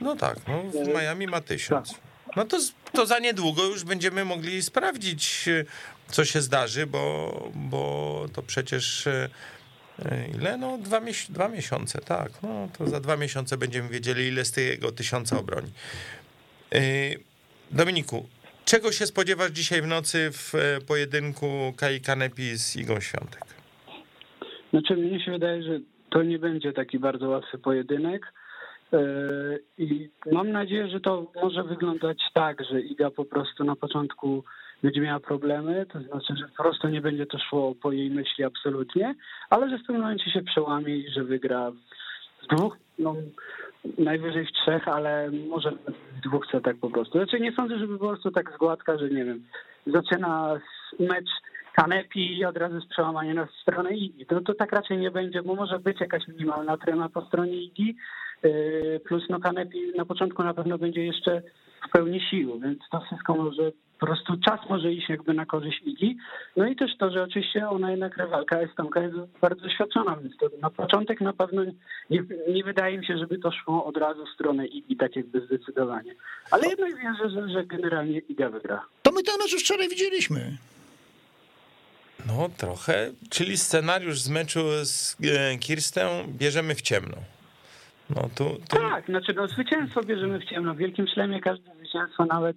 No 0.00 0.16
tak, 0.16 0.36
no 0.48 0.62
w 0.84 0.88
Miami 0.88 1.26
ma 1.26 1.40
tysiąc. 1.40 1.88
Tak. 1.88 2.12
No 2.36 2.44
to, 2.44 2.58
to 2.92 3.06
za 3.06 3.18
niedługo 3.18 3.64
już 3.64 3.84
będziemy 3.84 4.24
mogli 4.24 4.62
sprawdzić, 4.62 5.48
co 6.06 6.24
się 6.24 6.40
zdarzy, 6.40 6.86
bo, 6.86 7.32
bo 7.54 8.26
to 8.34 8.42
przecież 8.42 9.06
e, 9.06 9.28
ile? 10.34 10.56
No 10.56 10.78
dwa, 10.78 11.00
dwa 11.28 11.48
miesiące, 11.48 11.98
tak. 12.00 12.42
No 12.42 12.68
to 12.78 12.86
za 12.86 13.00
dwa 13.00 13.16
miesiące 13.16 13.56
będziemy 13.56 13.88
wiedzieli, 13.88 14.28
ile 14.28 14.44
z 14.44 14.52
tego 14.52 14.92
tysiąca 14.92 15.38
obroni. 15.38 15.70
E, 16.74 16.80
Dominiku, 17.70 18.28
czego 18.64 18.92
się 18.92 19.06
spodziewasz 19.06 19.50
dzisiaj 19.50 19.82
w 19.82 19.86
nocy 19.86 20.30
w 20.32 20.54
e, 20.54 20.80
pojedynku 20.80 21.46
Kai 21.76 22.00
Kanepi 22.00 22.58
z 22.58 22.76
Igą 22.76 23.00
Świątek? 23.00 23.44
Znaczy, 24.70 24.96
mnie 24.96 25.24
się 25.24 25.32
wydaje, 25.32 25.62
że 25.62 25.80
to 26.10 26.22
nie 26.22 26.38
będzie 26.38 26.72
taki 26.72 26.98
bardzo 26.98 27.28
łatwy 27.28 27.58
pojedynek. 27.58 28.32
I 29.78 30.10
mam 30.32 30.52
nadzieję, 30.52 30.88
że 30.88 31.00
to 31.00 31.32
może 31.42 31.64
wyglądać 31.64 32.18
tak, 32.34 32.64
że 32.70 32.80
Iga 32.80 33.10
po 33.10 33.24
prostu 33.24 33.64
na 33.64 33.76
początku 33.76 34.44
będzie 34.82 35.00
miała 35.00 35.20
problemy, 35.20 35.86
to 35.92 36.00
znaczy, 36.00 36.34
że 36.36 36.48
po 36.56 36.62
prostu 36.62 36.88
nie 36.88 37.00
będzie 37.00 37.26
to 37.26 37.38
szło 37.38 37.74
po 37.82 37.92
jej 37.92 38.10
myśli 38.10 38.44
absolutnie, 38.44 39.14
ale 39.50 39.70
że 39.70 39.78
w 39.78 39.86
tym 39.86 40.00
momencie 40.00 40.30
się 40.30 40.42
przełamie 40.42 40.96
i 40.96 41.10
że 41.10 41.24
wygra 41.24 41.70
w 42.42 42.56
dwóch, 42.56 42.76
no 42.98 43.14
najwyżej 43.98 44.46
w 44.46 44.52
trzech, 44.52 44.88
ale 44.88 45.30
może 45.30 45.72
w 46.16 46.20
dwóch 46.28 46.46
setach 46.52 46.76
po 46.76 46.90
prostu. 46.90 47.18
Znaczy 47.18 47.40
nie 47.40 47.52
sądzę, 47.52 47.78
żeby 47.78 47.98
po 47.98 48.08
prostu 48.08 48.30
tak 48.30 48.52
zgładka, 48.54 48.98
że 48.98 49.10
nie 49.10 49.24
wiem, 49.24 49.44
zaczyna 49.86 50.60
mecz 51.00 51.30
Kanepi 51.72 52.38
i 52.38 52.44
od 52.44 52.56
razu 52.56 52.74
jest 52.74 52.88
przełamanie 52.88 53.34
na 53.34 53.48
stronę 53.62 53.96
Igi. 53.96 54.26
To, 54.26 54.40
to 54.40 54.54
tak 54.54 54.72
raczej 54.72 54.98
nie 54.98 55.10
będzie, 55.10 55.42
bo 55.42 55.54
może 55.54 55.78
być 55.78 56.00
jakaś 56.00 56.28
minimalna 56.28 56.76
trema 56.76 57.08
po 57.08 57.26
stronie 57.26 57.56
Igi, 57.56 57.96
yy, 58.42 59.00
plus 59.04 59.24
no 59.30 59.40
Kanepi 59.40 59.92
na 59.96 60.04
początku 60.04 60.42
na 60.42 60.54
pewno 60.54 60.78
będzie 60.78 61.04
jeszcze 61.04 61.42
w 61.88 61.90
pełni 61.90 62.20
sił, 62.20 62.60
więc 62.60 62.78
to 62.90 63.00
wszystko 63.00 63.34
może 63.34 63.72
po 64.02 64.06
prostu 64.06 64.36
czas 64.36 64.60
może 64.68 64.92
iść 64.92 65.08
jakby 65.08 65.34
na 65.34 65.46
korzyść 65.46 65.82
Igi. 65.82 66.16
No 66.56 66.66
i 66.66 66.76
też 66.76 66.90
to, 66.98 67.10
że 67.10 67.22
oczywiście 67.22 67.68
ona 67.68 67.90
jednak 67.90 68.16
rywalka 68.16 68.60
Estonka 68.60 69.00
jest 69.00 69.16
bardzo 69.40 69.60
doświadczona, 69.60 70.16
więc 70.16 70.36
to 70.36 70.46
na 70.62 70.70
początek 70.70 71.20
na 71.20 71.32
pewno 71.32 71.64
nie, 72.10 72.22
nie 72.48 72.64
wydaje 72.64 72.98
mi 72.98 73.06
się, 73.06 73.18
żeby 73.18 73.38
to 73.38 73.52
szło 73.52 73.84
od 73.84 73.96
razu 73.96 74.26
w 74.26 74.34
stronę 74.34 74.66
Igi, 74.66 74.96
tak 74.96 75.16
jakby 75.16 75.46
zdecydowanie. 75.46 76.14
Ale 76.50 76.68
jednak 76.68 76.90
wierzę, 76.96 77.30
że, 77.30 77.48
że 77.48 77.64
generalnie 77.64 78.18
Iga 78.18 78.48
wygra. 78.48 78.84
To 79.02 79.12
my 79.12 79.22
to 79.22 79.32
mecz 79.38 79.52
już 79.52 79.62
wczoraj 79.62 79.88
widzieliśmy. 79.88 80.56
No 82.26 82.48
trochę, 82.56 83.12
czyli 83.30 83.56
scenariusz 83.58 84.20
z 84.20 84.28
meczu 84.28 84.60
z 84.84 85.16
e, 85.24 85.58
Kirstę 85.58 86.24
bierzemy 86.28 86.74
w 86.74 86.82
ciemno. 86.82 87.16
No, 88.10 88.22
tu, 88.34 88.44
tu... 88.68 88.76
Tak, 88.76 89.06
znaczy 89.06 89.32
no, 89.36 89.48
zwycięstwo 89.48 90.02
bierzemy 90.02 90.40
w 90.40 90.44
ciemno. 90.44 90.74
W 90.74 90.76
Wielkim 90.76 91.06
Szlemie 91.06 91.40
każde 91.40 91.74
zwycięstwo, 91.74 92.24
nawet 92.24 92.56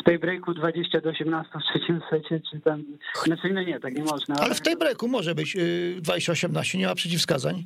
w 0.00 0.04
tej 0.04 0.18
breaku 0.18 0.54
20 0.54 1.00
do 1.00 1.10
18 1.10 1.52
w 1.58 1.62
trzecim 1.62 2.00
secie, 2.10 2.40
czy 2.50 2.60
tam, 2.60 2.84
znaczy 3.24 3.50
no 3.52 3.62
nie, 3.62 3.80
tak 3.80 3.94
nie 3.94 4.04
można. 4.04 4.34
Ale, 4.34 4.54
w 4.54 4.60
tej 4.60 4.76
breaku 4.76 5.08
może 5.08 5.34
być 5.34 5.56
20-18, 5.56 6.74
y, 6.74 6.78
nie 6.78 6.86
ma 6.86 6.94
przeciwwskazań. 6.94 7.64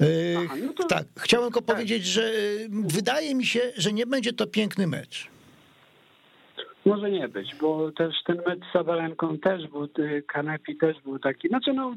Y, 0.00 0.36
Aha, 0.38 0.54
no 0.66 0.72
to... 0.72 0.86
Tak, 0.86 1.04
chciałem 1.18 1.46
tylko 1.46 1.62
tak. 1.62 1.76
powiedzieć, 1.76 2.04
że 2.04 2.22
y, 2.22 2.68
wydaje 2.70 3.34
mi 3.34 3.46
się, 3.46 3.60
że 3.76 3.92
nie 3.92 4.06
będzie 4.06 4.32
to 4.32 4.46
piękny 4.46 4.86
mecz. 4.86 5.28
może 6.84 7.10
nie 7.10 7.28
być, 7.28 7.54
bo 7.54 7.92
też 7.92 8.14
ten 8.26 8.36
mecz 8.46 8.60
z 8.70 8.72
Sabalenką 8.72 9.38
też 9.38 9.68
był, 9.68 9.88
Kanepi 10.26 10.76
też 10.76 10.96
był 11.04 11.18
taki, 11.18 11.48
znaczy 11.48 11.72
no 11.72 11.94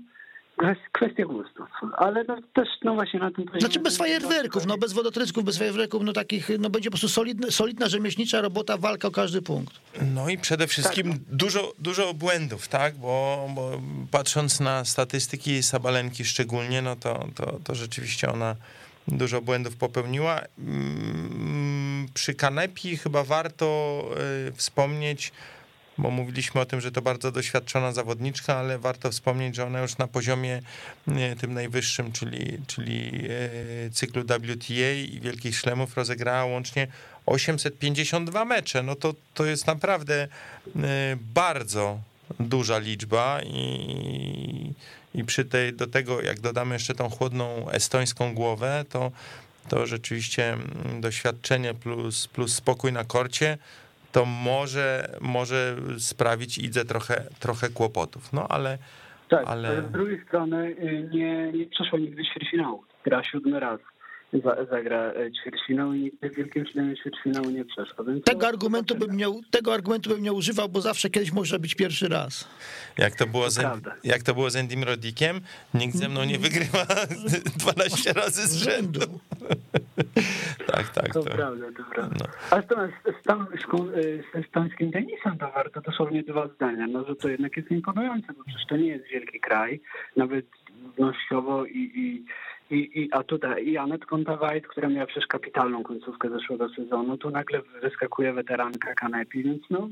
kwestia 0.92 1.26
gustów, 1.26 1.68
ale 1.98 2.24
no, 2.24 2.38
też 2.54 2.68
no 2.84 2.94
właśnie 2.94 3.20
na 3.20 3.32
tym. 3.32 3.46
Znaczy 3.60 3.80
bez 3.80 3.98
fajerwerków, 3.98 4.66
no 4.66 4.78
bez 4.78 4.94
wodotrysków, 4.94 5.44
bez 5.44 5.58
fajerwerków, 5.58 6.04
no 6.04 6.14
takich, 6.14 6.50
no 6.60 6.70
będzie 6.70 6.90
po 6.90 6.92
prostu 6.92 7.10
solidna, 7.10 7.52
solidna 7.52 7.90
rzemieślnicza 7.90 8.42
robota, 8.42 8.78
walka 8.78 9.08
o 9.08 9.12
każdy 9.12 9.42
punkt. 9.42 9.74
No 10.14 10.30
i 10.30 10.38
przede 10.38 10.68
wszystkim 10.68 11.12
tak. 11.12 11.22
dużo, 11.32 11.74
dużo 11.80 12.14
błędów, 12.14 12.68
tak, 12.68 12.96
bo, 12.96 13.48
bo 13.56 13.82
patrząc 14.12 14.60
na 14.60 14.86
statystyki 14.86 15.64
Sabalenki 15.64 16.26
szczególnie, 16.26 16.82
no 16.82 16.96
to, 16.96 17.28
to, 17.36 17.60
to 17.64 17.76
rzeczywiście 17.76 18.32
ona 18.32 18.56
dużo 19.08 19.42
błędów 19.42 19.76
popełniła. 19.76 20.42
Mm, 20.60 22.08
przy 22.14 22.34
Kanepi 22.34 22.98
chyba 22.98 23.24
warto 23.24 24.04
y, 24.48 24.52
wspomnieć, 24.52 25.32
bo 25.98 26.12
mówiliśmy 26.12 26.62
o 26.62 26.66
tym, 26.66 26.82
że 26.82 26.92
to 26.92 27.02
bardzo 27.02 27.32
doświadczona 27.32 27.92
zawodniczka, 27.92 28.56
ale 28.56 28.80
warto 28.80 29.12
wspomnieć, 29.12 29.56
że 29.56 29.66
ona 29.66 29.82
już 29.82 29.98
na 29.98 30.08
poziomie 30.08 30.62
tym 31.40 31.54
najwyższym, 31.54 32.12
czyli, 32.12 32.58
czyli 32.68 33.12
y, 33.86 33.92
cyklu 33.94 34.24
WTA 34.24 34.92
i 34.92 35.20
Wielkich 35.20 35.58
Szlemów 35.58 35.98
rozegrała 35.98 36.46
łącznie 36.46 36.88
852 37.26 38.46
mecze. 38.46 38.84
No 38.84 38.96
to, 38.96 39.14
to 39.34 39.46
jest 39.46 39.68
naprawdę 39.68 40.24
y, 40.24 40.80
bardzo 41.34 42.00
duża 42.40 42.78
liczba 42.78 43.42
i 43.44 44.74
i 45.16 45.24
przy 45.24 45.46
tej, 45.46 45.74
do 45.74 45.88
tego, 45.88 46.22
jak 46.22 46.40
dodamy 46.40 46.76
jeszcze 46.76 46.96
tą 46.96 47.10
chłodną 47.10 47.70
estońską 47.70 48.34
głowę, 48.34 48.86
to, 48.90 49.12
to 49.70 49.88
rzeczywiście 49.88 50.54
mm, 50.54 51.02
doświadczenie 51.02 51.74
plus, 51.74 52.28
plus 52.28 52.56
spokój 52.56 52.94
na 52.94 53.04
korcie, 53.04 53.58
to 54.14 54.26
może, 54.26 54.88
może 55.22 55.76
sprawić 55.98 56.58
Idze 56.58 56.86
trochę, 56.86 57.16
trochę 57.40 57.70
kłopotów. 57.70 58.34
No 58.34 58.48
ale. 58.48 58.78
Tak, 59.30 59.44
ale... 59.48 59.82
z 59.82 59.92
drugiej 59.92 60.24
strony 60.28 60.58
y, 60.68 61.10
nie, 61.14 61.52
nie 61.52 61.66
przeszło 61.66 62.00
nigdy 62.00 62.24
ćwierćfinału. 62.24 62.84
Gra 63.06 63.24
siódmy 63.24 63.60
raz 63.60 63.80
zagra 64.72 65.14
e, 65.14 65.32
ćwierćfinał 65.32 65.94
i 65.94 66.00
nigdy 66.00 66.30
w 66.30 66.36
Wielkim 66.36 66.66
Ślemie 66.66 66.96
ćwierćfinału 66.98 67.50
nie 67.50 67.66
przeszło. 67.66 68.06
tego, 68.26 68.48
argumentu 68.48 68.96
bym 68.96 69.18
nie, 69.18 69.26
tego 69.52 69.74
argumentu 69.74 70.10
bym 70.10 70.24
nie 70.24 70.34
używał, 70.34 70.70
bo 70.70 70.82
zawsze 70.82 71.10
kiedyś 71.10 71.32
może 71.32 71.60
być 71.60 71.76
pierwszy 71.76 72.08
raz. 72.08 72.48
Jak 72.98 73.16
to 73.16 73.28
było, 73.28 73.44
to 73.44 73.52
z, 73.52 73.62
jak 74.04 74.24
to 74.24 74.34
było 74.34 74.50
z 74.50 74.56
Endym 74.56 74.84
Rodikiem? 74.84 75.42
Nikt 75.74 75.96
ze 75.96 76.10
mną 76.10 76.24
nie 76.24 76.40
wygrywa 76.40 76.86
12 77.64 78.14
razy 78.14 78.48
z 78.48 78.56
rzędu. 78.56 79.00
tak, 80.72 80.90
tak. 80.90 81.14
To, 81.14 81.24
to 81.24 81.30
prawda, 81.30 81.66
to 81.78 81.84
prawda. 81.96 82.26
No. 82.52 82.58
A 82.58 82.62
z, 82.62 82.66
z, 82.66 83.24
z 84.34 84.36
estońskim 84.36 84.92
tenisem 84.92 85.38
to 85.38 85.52
warto 85.52 85.82
dosłownie 85.82 86.24
dwa 86.24 86.48
zdania, 86.48 86.88
no 86.88 87.06
że 87.06 87.16
to 87.16 87.30
jednak 87.30 87.58
jest 87.58 87.72
imponujące, 87.72 88.34
bo 88.34 88.44
przecież 88.44 88.68
to 88.68 88.78
nie 88.78 88.88
jest 88.88 89.06
wielki 89.08 89.40
kraj, 89.40 89.82
nawet 90.16 90.46
ludnościowo 90.84 91.66
i, 91.66 91.92
i 91.96 92.26
i, 92.72 92.76
i, 93.02 93.10
a 93.12 93.24
tutaj 93.24 93.66
i 93.68 93.78
Anet 93.78 94.06
Kontawajt, 94.06 94.68
która 94.68 94.90
miała 94.90 95.06
przecież 95.06 95.28
kapitalną 95.28 95.84
końcówkę 95.84 96.30
zeszłego 96.30 96.70
sezonu, 96.70 97.18
tu 97.18 97.30
nagle 97.30 97.62
wyskakuje 97.82 98.34
weteranka 98.34 98.94
Kanepi, 98.94 99.44
więc 99.44 99.62
no 99.70 99.90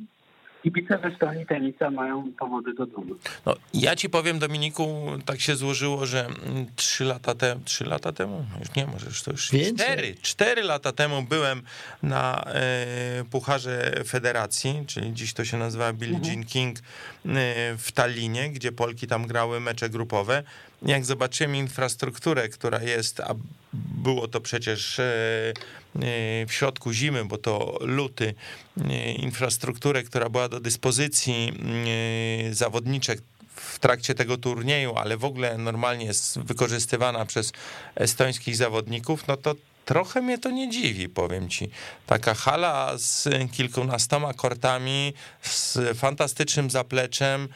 kibice 0.64 0.98
we 0.98 1.16
stronie 1.16 1.46
tenisa 1.46 1.90
mają 1.92 2.32
powody 2.40 2.74
do 2.74 2.86
dumy. 2.86 3.16
No, 3.46 3.56
ja 3.74 3.96
ci 3.96 4.10
powiem, 4.10 4.40
Dominiku, 4.40 5.06
tak 5.26 5.42
się 5.42 5.56
złożyło, 5.56 6.06
że 6.06 6.28
trzy 6.76 7.06
lata 7.06 7.36
temu, 7.36 7.62
trzy 7.66 7.86
lata 7.86 8.12
temu, 8.12 8.46
już 8.60 8.76
nie, 8.76 8.88
może 8.88 9.06
już 9.06 9.24
to 9.24 9.32
już 9.32 9.52
Więcej. 9.52 9.88
cztery, 9.88 10.16
cztery 10.22 10.64
lata 10.64 10.92
temu 10.92 11.22
byłem 11.22 11.62
na 12.04 12.44
e, 12.46 13.24
Pucharze 13.32 14.04
Federacji, 14.08 14.84
czyli 14.88 15.14
dziś 15.14 15.34
to 15.34 15.46
się 15.46 15.58
nazywa 15.58 15.94
Billie 15.94 16.18
mhm. 16.18 16.34
Jean 16.34 16.46
King 16.46 16.80
e, 16.80 16.82
w 17.78 17.92
Tallinie, 17.94 18.50
gdzie 18.50 18.72
Polki 18.72 19.08
tam 19.08 19.28
grały 19.28 19.60
mecze 19.60 19.90
grupowe 19.90 20.44
jak 20.86 21.06
zobaczymy 21.06 21.58
infrastrukturę, 21.58 22.50
która 22.50 22.82
jest, 22.82 23.20
a 23.20 23.36
było 23.74 24.28
to 24.28 24.42
przecież 24.42 25.00
e, 25.00 25.54
w 25.96 26.54
środku 26.54 26.94
zimy, 26.94 27.26
bo 27.26 27.38
to 27.38 27.78
luty, 27.82 28.34
e, 28.90 29.12
infrastrukturę, 29.12 30.04
która 30.04 30.30
była 30.30 30.50
do 30.50 30.60
dyspozycji 30.60 31.54
zawodniczek 32.52 33.22
w 33.56 33.80
trakcie 33.80 34.16
tego 34.16 34.38
turnieju, 34.38 34.96
ale 34.96 35.18
w 35.18 35.26
ogóle 35.26 35.58
normalnie 35.58 36.06
jest 36.06 36.40
wykorzystywana 36.40 37.26
przez 37.26 37.52
estońskich 37.96 38.56
zawodników, 38.56 39.28
no 39.28 39.38
to 39.38 39.56
trochę 39.86 40.22
mnie 40.22 40.38
to 40.38 40.52
nie 40.52 40.70
dziwi, 40.70 41.10
powiem 41.10 41.50
ci. 41.50 41.70
Taka 42.08 42.34
hala 42.34 42.98
z 42.98 43.30
kilkunastoma 43.52 44.34
kortami, 44.34 45.14
z 45.42 45.98
fantastycznym 45.98 46.70
zapleczem, 46.70 47.48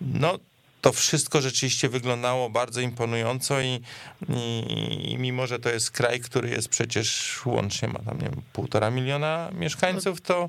no 0.00 0.38
to 0.84 0.92
wszystko 0.92 1.40
rzeczywiście 1.40 1.88
wyglądało 1.88 2.50
bardzo 2.50 2.80
imponująco 2.80 3.60
i, 3.60 3.80
i, 4.28 5.12
i, 5.12 5.18
mimo, 5.18 5.46
że 5.46 5.58
to 5.58 5.70
jest 5.70 5.90
kraj, 5.90 6.20
który 6.20 6.50
jest 6.50 6.68
przecież 6.68 7.40
łącznie 7.46 7.88
ma 7.88 7.98
tam, 7.98 8.18
nie 8.18 8.24
wiem, 8.24 8.42
półtora 8.52 8.90
miliona 8.90 9.50
mieszkańców, 9.58 10.20
to, 10.20 10.48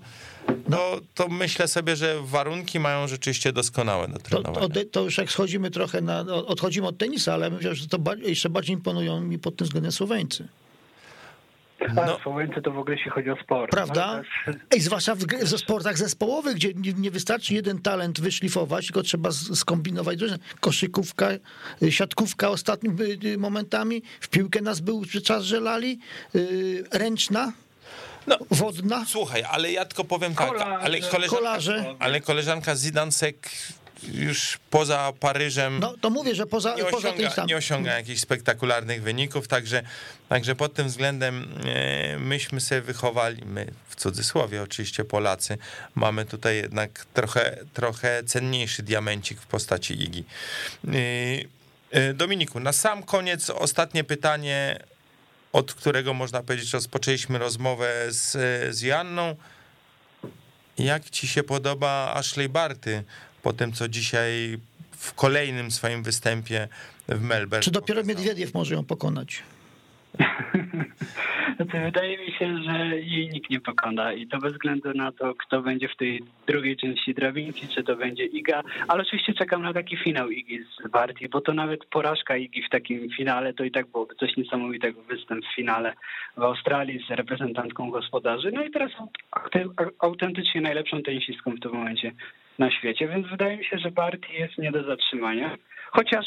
to, 0.71 1.01
to 1.13 1.27
myślę 1.27 1.67
sobie, 1.67 1.95
że 1.95 2.21
warunki 2.21 2.79
mają 2.79 3.07
rzeczywiście 3.07 3.53
doskonałe 3.53 4.07
do 4.07 4.19
trenowania. 4.19 4.69
To, 4.69 4.79
to, 4.91 5.01
już 5.01 5.17
jak 5.17 5.31
schodzimy 5.31 5.71
trochę 5.71 6.01
na, 6.01 6.19
odchodzimy 6.21 6.87
od 6.87 6.97
tenisa, 6.97 7.33
ale 7.33 7.49
myślę, 7.49 7.75
że 7.75 7.87
to 7.87 7.99
jeszcze 8.21 8.49
bardziej 8.49 8.73
imponują 8.73 9.21
mi 9.21 9.39
pod 9.39 9.55
tym 9.55 9.65
względem 9.65 9.91
Słoweńcy. 9.91 10.47
No. 11.93 12.19
Słoweńcy 12.23 12.61
to 12.61 12.71
w 12.71 12.77
ogóle 12.77 12.95
jeśli 12.95 13.11
chodzi 13.11 13.29
o 13.29 13.35
sport. 13.43 13.71
Prawda? 13.71 14.21
Ej, 14.71 14.81
zwłaszcza 14.81 15.15
w, 15.15 15.19
w 15.19 15.59
sportach 15.59 15.97
zespołowych, 15.97 16.55
gdzie 16.55 16.73
nie, 16.73 16.93
nie, 16.93 17.11
wystarczy 17.11 17.53
jeden 17.53 17.81
talent 17.81 18.21
wyszlifować, 18.21 18.85
tylko 18.85 19.03
trzeba 19.03 19.31
skombinować 19.31 20.19
koszykówka, 20.59 21.29
y, 21.83 21.91
siatkówka 21.91 22.49
ostatnimi 22.49 23.01
y, 23.01 23.19
y, 23.25 23.37
momentami, 23.37 24.01
w 24.19 24.29
piłkę 24.29 24.61
nas 24.61 24.79
był 24.79 25.05
czas 25.23 25.43
żelali, 25.43 25.99
ręczna, 26.91 27.51
no, 28.27 28.37
wodna. 28.51 29.05
Słuchaj, 29.07 29.43
ale 29.51 29.71
ja 29.71 29.85
tylko 29.85 30.03
powiem 30.03 30.35
tak, 30.35 30.61
ale 30.81 30.99
koleżanka, 30.99 31.95
ale 31.99 32.21
koleżanka 32.21 32.75
Zidansek 32.75 33.49
już 34.13 34.59
poza 34.69 35.13
Paryżem. 35.19 35.79
No 35.79 35.93
to 36.01 36.09
mówię, 36.09 36.35
że 36.35 36.45
poza, 36.45 36.75
nie 36.75 36.85
poza 36.85 37.09
osiąga, 37.09 37.29
tym 37.29 37.45
Nie 37.45 37.57
osiąga 37.57 37.93
jakichś 37.93 38.21
spektakularnych 38.21 39.03
wyników, 39.03 39.47
także, 39.47 39.83
także 40.29 40.55
pod 40.55 40.73
tym 40.73 40.87
względem 40.87 41.47
e, 41.65 42.19
myśmy 42.19 42.61
sobie 42.61 42.81
wychowali, 42.81 43.45
my 43.45 43.71
w 43.89 43.95
cudzysłowie 43.95 44.61
oczywiście 44.61 45.03
Polacy, 45.03 45.57
mamy 45.95 46.25
tutaj 46.25 46.55
jednak 46.55 47.05
trochę, 47.13 47.57
trochę 47.73 48.23
cenniejszy 48.23 48.83
diamencik 48.83 49.41
w 49.41 49.47
postaci 49.47 49.93
Igi. 50.03 50.23
E, 50.87 50.91
e, 51.91 52.13
Dominiku, 52.13 52.59
na 52.59 52.73
sam 52.73 53.03
koniec 53.03 53.49
ostatnie 53.49 54.03
pytanie, 54.03 54.79
od 55.53 55.73
którego 55.73 56.13
można 56.13 56.43
powiedzieć 56.43 56.73
rozpoczęliśmy 56.73 57.39
rozmowę 57.39 58.05
z, 58.09 58.31
z 58.75 58.81
Janną. 58.81 59.35
Jak 60.77 61.09
ci 61.09 61.27
się 61.27 61.43
podoba 61.43 62.13
Ashley 62.15 62.49
Barty? 62.49 63.03
Po 63.45 63.53
tym, 63.53 63.71
co 63.71 63.87
dzisiaj 63.87 64.57
w 64.91 65.13
kolejnym 65.13 65.71
swoim 65.71 66.03
występie 66.03 66.67
w 67.09 67.21
Melbourne. 67.21 67.63
Czy 67.63 67.71
dopiero 67.71 68.03
Miedwiediew 68.03 68.53
może 68.53 68.75
ją 68.75 68.83
pokonać? 68.83 69.43
Znaczy, 71.55 71.79
wydaje 71.85 72.17
mi 72.17 72.31
się, 72.31 72.63
że 72.63 72.99
jej 72.99 73.29
nikt 73.29 73.49
nie 73.49 73.59
pokona 73.59 74.13
i 74.13 74.27
to 74.27 74.37
bez 74.37 74.53
względu 74.53 74.93
na 74.93 75.11
to, 75.11 75.35
kto 75.35 75.61
będzie 75.61 75.87
w 75.87 75.95
tej 75.95 76.23
drugiej 76.47 76.77
części 76.77 77.13
drabinki, 77.13 77.67
czy 77.67 77.83
to 77.83 77.95
będzie 77.95 78.25
Iga, 78.25 78.61
ale 78.87 79.03
oczywiście 79.03 79.33
czekam 79.33 79.61
na 79.61 79.73
taki 79.73 79.97
finał 79.97 80.29
Igi 80.29 80.59
z 80.63 80.91
Barty, 80.91 81.29
bo 81.29 81.41
to 81.41 81.53
nawet 81.53 81.85
porażka 81.85 82.37
Igi 82.37 82.63
w 82.63 82.69
takim 82.69 83.09
finale 83.17 83.53
to 83.53 83.63
i 83.63 83.71
tak 83.71 83.87
byłoby 83.87 84.15
coś 84.15 84.37
niesamowitego, 84.37 85.01
występ 85.01 85.45
w 85.45 85.55
finale 85.55 85.93
w 86.37 86.41
Australii 86.41 87.05
z 87.07 87.11
reprezentantką 87.11 87.89
gospodarzy, 87.91 88.51
no 88.53 88.63
i 88.63 88.71
teraz 88.71 88.91
autentycznie 89.99 90.61
najlepszą 90.61 91.03
tenisistką 91.03 91.51
w 91.51 91.59
tym 91.59 91.71
momencie 91.71 92.11
na 92.59 92.71
świecie, 92.71 93.07
więc 93.07 93.27
wydaje 93.27 93.57
mi 93.57 93.65
się, 93.65 93.77
że 93.77 93.91
Barty 93.91 94.27
jest 94.33 94.57
nie 94.57 94.71
do 94.71 94.83
zatrzymania. 94.83 95.57
Chociaż 95.91 96.25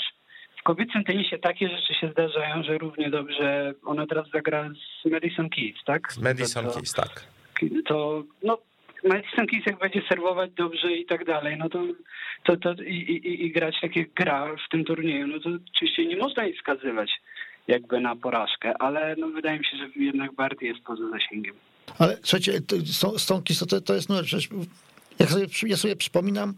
w 0.61 0.63
kobiecym 0.63 1.05
tenisie 1.05 1.39
takie 1.39 1.69
rzeczy 1.69 1.95
się 1.95 2.11
zdarzają, 2.13 2.63
że 2.63 2.79
równie 2.79 3.11
dobrze 3.11 3.75
ona 3.85 4.07
teraz 4.07 4.31
zagra 4.31 4.71
z 5.03 5.11
Madison 5.11 5.49
Keys, 5.51 5.85
tak? 5.87 6.13
Z 6.13 6.19
Madison 6.19 6.65
to, 6.65 6.73
Keys, 6.73 6.93
tak. 6.93 7.25
To, 7.87 8.23
no, 8.43 8.59
Madison 9.05 9.47
Keys 9.47 9.67
jak 9.67 9.79
będzie 9.79 10.03
serwować 10.09 10.51
dobrze 10.51 10.93
i 10.93 11.07
tak 11.07 11.25
dalej, 11.25 11.57
no 11.59 11.69
to, 11.69 11.83
to, 12.45 12.57
to 12.57 12.83
i, 12.83 12.95
i, 12.95 13.45
i 13.45 13.53
grać 13.53 13.75
tak 13.81 13.97
jak 13.97 14.13
gra 14.13 14.57
w 14.67 14.71
tym 14.71 14.85
turnieju, 14.85 15.27
no 15.27 15.41
to 15.41 15.51
oczywiście 15.75 16.07
nie 16.07 16.17
można 16.17 16.45
jej 16.45 16.57
wskazywać 16.57 17.11
jakby 17.69 18.01
na 18.01 18.17
porażkę, 18.17 18.75
ale 18.79 19.17
no 19.19 19.29
wydaje 19.29 19.59
mi 19.59 19.65
się, 19.65 19.77
że 19.77 19.89
jednak 19.97 20.33
Barty 20.33 20.67
jest 20.67 20.81
poza 20.81 21.11
zasięgiem. 21.11 21.55
Ale 21.99 22.17
słuchajcie, 22.23 22.53
Stonki 23.17 23.55
to, 23.71 23.81
to 23.81 23.95
jest 23.95 24.09
no, 24.09 24.23
przecież 24.23 24.49
Jak 25.19 25.31
sobie, 25.31 25.47
ja 25.67 25.77
sobie 25.77 25.97
przypominam, 25.97 26.55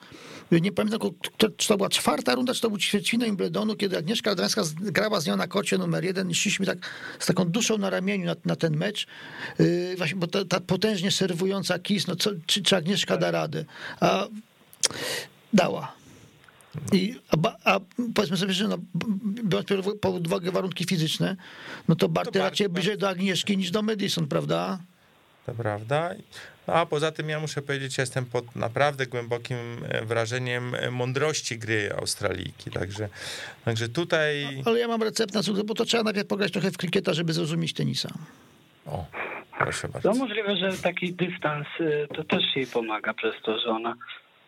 nie 0.50 0.72
pamiętam, 0.72 1.00
czy 1.56 1.68
to 1.68 1.76
była 1.76 1.88
czwarta 1.88 2.34
runda, 2.34 2.54
czy 2.54 2.60
to 2.60 2.68
był 2.68 2.78
ćwierćfinał 2.78 3.26
Wimbledonu, 3.26 3.76
kiedy 3.76 3.98
Agnieszka 3.98 4.30
Radomska 4.30 4.62
grała 4.80 5.20
z 5.20 5.26
nią 5.26 5.36
na 5.36 5.46
kocie 5.46 5.78
numer 5.78 6.04
jeden 6.04 6.30
i 6.30 6.34
szliśmy 6.34 6.66
tak 6.66 6.78
z 7.18 7.26
taką 7.26 7.44
duszą 7.44 7.78
na 7.78 7.90
ramieniu 7.90 8.26
na, 8.26 8.36
na 8.44 8.56
ten 8.56 8.76
mecz, 8.76 9.06
yy, 9.58 9.94
właśnie, 9.96 10.16
bo 10.16 10.26
ta, 10.26 10.44
ta, 10.44 10.60
potężnie 10.60 11.10
serwująca 11.10 11.78
Kis, 11.78 12.06
no 12.06 12.16
co, 12.16 12.30
czy, 12.46 12.62
czy 12.62 12.76
Agnieszka 12.76 13.16
da 13.16 13.30
radę? 13.30 13.64
A 14.00 14.26
dała. 15.52 15.92
I, 16.92 17.20
a, 17.30 17.36
a, 17.64 17.80
powiedzmy 18.14 18.36
sobie, 18.36 18.52
że 18.52 18.68
no, 18.68 18.78
biorąc 19.44 19.88
pod 20.00 20.26
uwagę 20.26 20.50
warunki 20.50 20.84
fizyczne, 20.84 21.36
no 21.88 21.96
to 21.96 22.08
Barty 22.08 22.38
raczej 22.38 22.68
bliżej 22.68 22.98
do 22.98 23.08
Agnieszki 23.08 23.56
niż 23.56 23.70
do 23.70 23.82
Madison, 23.82 24.26
prawda? 24.26 24.78
To 25.46 25.54
prawda. 25.54 26.14
No, 26.68 26.74
a 26.74 26.86
poza 26.86 27.12
tym 27.12 27.28
ja 27.28 27.40
muszę 27.40 27.62
powiedzieć, 27.62 27.98
ja 27.98 28.02
jestem 28.02 28.26
pod 28.26 28.56
naprawdę 28.56 29.06
głębokim 29.06 29.56
e, 29.88 30.04
wrażeniem 30.04 30.74
e, 30.74 30.90
mądrości 30.90 31.58
gry 31.58 31.92
Australijki, 31.98 32.70
także, 32.70 33.08
także 33.64 33.88
tutaj... 33.88 34.46
No, 34.56 34.62
ale 34.64 34.78
ja 34.78 34.88
mam 34.88 35.02
recept 35.02 35.34
na 35.34 35.42
sukces, 35.42 35.64
bo 35.64 35.74
to 35.74 35.84
trzeba 35.84 36.02
najpierw 36.02 36.28
pograć 36.28 36.52
trochę 36.52 36.70
w 36.70 36.76
krykieta, 36.76 37.14
żeby 37.14 37.32
zrozumieć 37.32 37.72
tenisa. 37.72 38.08
O, 38.86 39.06
proszę 39.58 39.88
bardzo. 39.88 40.12
To 40.12 40.18
możliwe, 40.18 40.56
że 40.56 40.72
taki 40.72 41.12
dystans 41.12 41.66
y, 41.80 42.08
to 42.14 42.24
też 42.24 42.56
jej 42.56 42.66
pomaga 42.66 43.14
przez 43.14 43.34
to, 43.42 43.58
że 43.58 43.68
ona 43.68 43.96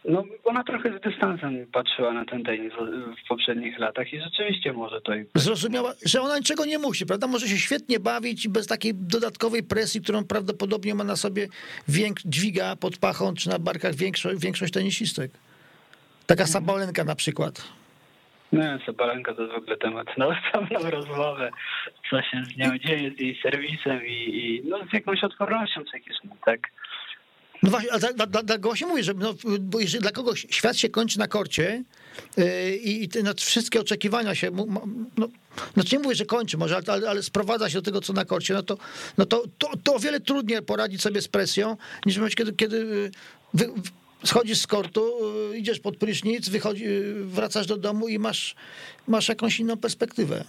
no, 0.05 0.24
ona 0.44 0.64
trochę 0.64 0.98
z 0.98 1.00
dystansem 1.00 1.66
patrzyła 1.72 2.12
na 2.12 2.24
ten 2.24 2.44
tenis 2.44 2.72
w 3.24 3.28
poprzednich 3.28 3.78
latach 3.78 4.12
i 4.12 4.20
rzeczywiście 4.20 4.72
może 4.72 5.00
to... 5.00 5.12
Zrozumiała, 5.34 5.92
że 6.07 6.20
ona 6.20 6.38
niczego 6.38 6.64
nie 6.64 6.78
musi, 6.78 7.07
prawda? 7.07 7.26
Może 7.26 7.48
się 7.48 7.57
świetnie 7.57 8.00
bawić 8.00 8.48
bez 8.48 8.66
takiej 8.66 8.94
dodatkowej 8.94 9.62
presji, 9.62 10.00
którą 10.00 10.24
prawdopodobnie 10.24 10.94
ma 10.94 11.05
na 11.05 11.16
sobie 11.16 11.48
więk- 11.88 12.20
dźwiga 12.24 12.76
pod 12.76 12.98
pachą 12.98 13.34
czy 13.34 13.48
na 13.48 13.59
barkach 13.59 13.94
większość, 13.94 14.42
większość 14.42 14.72
tenisistek. 14.72 15.30
Taka 16.26 16.42
mhm. 16.42 16.48
Sabalenka 16.48 17.05
na 17.05 17.14
przykład. 17.14 17.68
Nie, 18.53 18.78
Sabalenka 18.86 19.34
to 19.34 19.42
jest 19.42 19.55
w 19.55 19.57
ogóle 19.57 19.76
temat 19.76 20.18
na 20.18 20.26
osobną 20.26 20.90
rozmowę, 20.90 21.50
co 22.11 22.22
się 22.22 22.44
z 22.44 22.57
nią 22.57 22.78
dzieje, 22.78 23.11
z 23.11 23.20
jej 23.20 23.40
serwisem 23.42 24.07
i, 24.07 24.12
i 24.12 24.62
no, 24.68 24.78
z 24.90 24.92
jakąś 24.92 25.24
odpornością 25.24 25.84
psychiczną, 25.84 26.36
tak? 26.44 26.61
No 27.62 27.70
właśnie, 27.70 27.92
ale 27.92 28.14
dla, 28.14 28.26
dla, 28.26 28.42
dla 28.42 28.58
właśnie 28.58 28.86
mówię, 28.86 29.04
że 29.04 29.14
no, 29.14 29.34
bo 29.60 29.80
jeżeli 29.80 30.02
dla 30.02 30.10
kogoś 30.10 30.46
świat 30.50 30.76
się 30.76 30.88
kończy 30.88 31.18
na 31.18 31.28
korcie 31.28 31.84
yy, 32.36 32.76
i 32.76 33.08
no, 33.24 33.34
wszystkie 33.36 33.80
oczekiwania 33.80 34.34
się, 34.34 34.50
no, 35.16 35.28
znaczy 35.74 35.96
nie 35.96 36.02
mówię, 36.02 36.14
że 36.14 36.24
kończy 36.24 36.58
może, 36.58 36.80
ale, 36.86 37.10
ale 37.10 37.22
sprowadza 37.22 37.70
się 37.70 37.78
do 37.78 37.82
tego, 37.82 38.00
co 38.00 38.12
na 38.12 38.24
korcie, 38.24 38.54
no 38.54 38.62
to, 38.62 38.78
no 39.18 39.26
to, 39.26 39.44
to, 39.58 39.70
to 39.84 39.94
o 39.94 39.98
wiele 39.98 40.20
trudniej 40.20 40.62
poradzić 40.62 41.02
sobie 41.02 41.22
z 41.22 41.28
presją, 41.28 41.76
niż 42.06 42.16
momencie, 42.16 42.36
kiedy, 42.36 42.52
kiedy 42.52 42.76
y, 42.76 43.10
wy, 43.54 43.68
schodzisz 44.24 44.58
z 44.58 44.66
kortu, 44.66 45.12
y, 45.52 45.58
idziesz 45.58 45.80
pod 45.80 45.96
prysznic, 45.96 46.48
wychodzi, 46.48 46.86
y, 46.86 47.24
wracasz 47.24 47.66
do 47.66 47.76
domu 47.76 48.08
i 48.08 48.18
masz, 48.18 48.54
masz 49.08 49.28
jakąś 49.28 49.60
inną 49.60 49.76
perspektywę. 49.76 50.44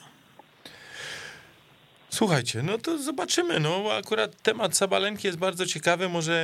Słuchajcie, 2.14 2.64
no 2.64 2.78
to 2.78 2.98
zobaczymy. 2.98 3.60
No 3.60 3.84
akurat 3.92 4.42
temat 4.42 4.78
Sabalenki 4.78 5.28
jest 5.28 5.40
bardzo 5.40 5.66
ciekawy. 5.66 6.10
Może 6.10 6.36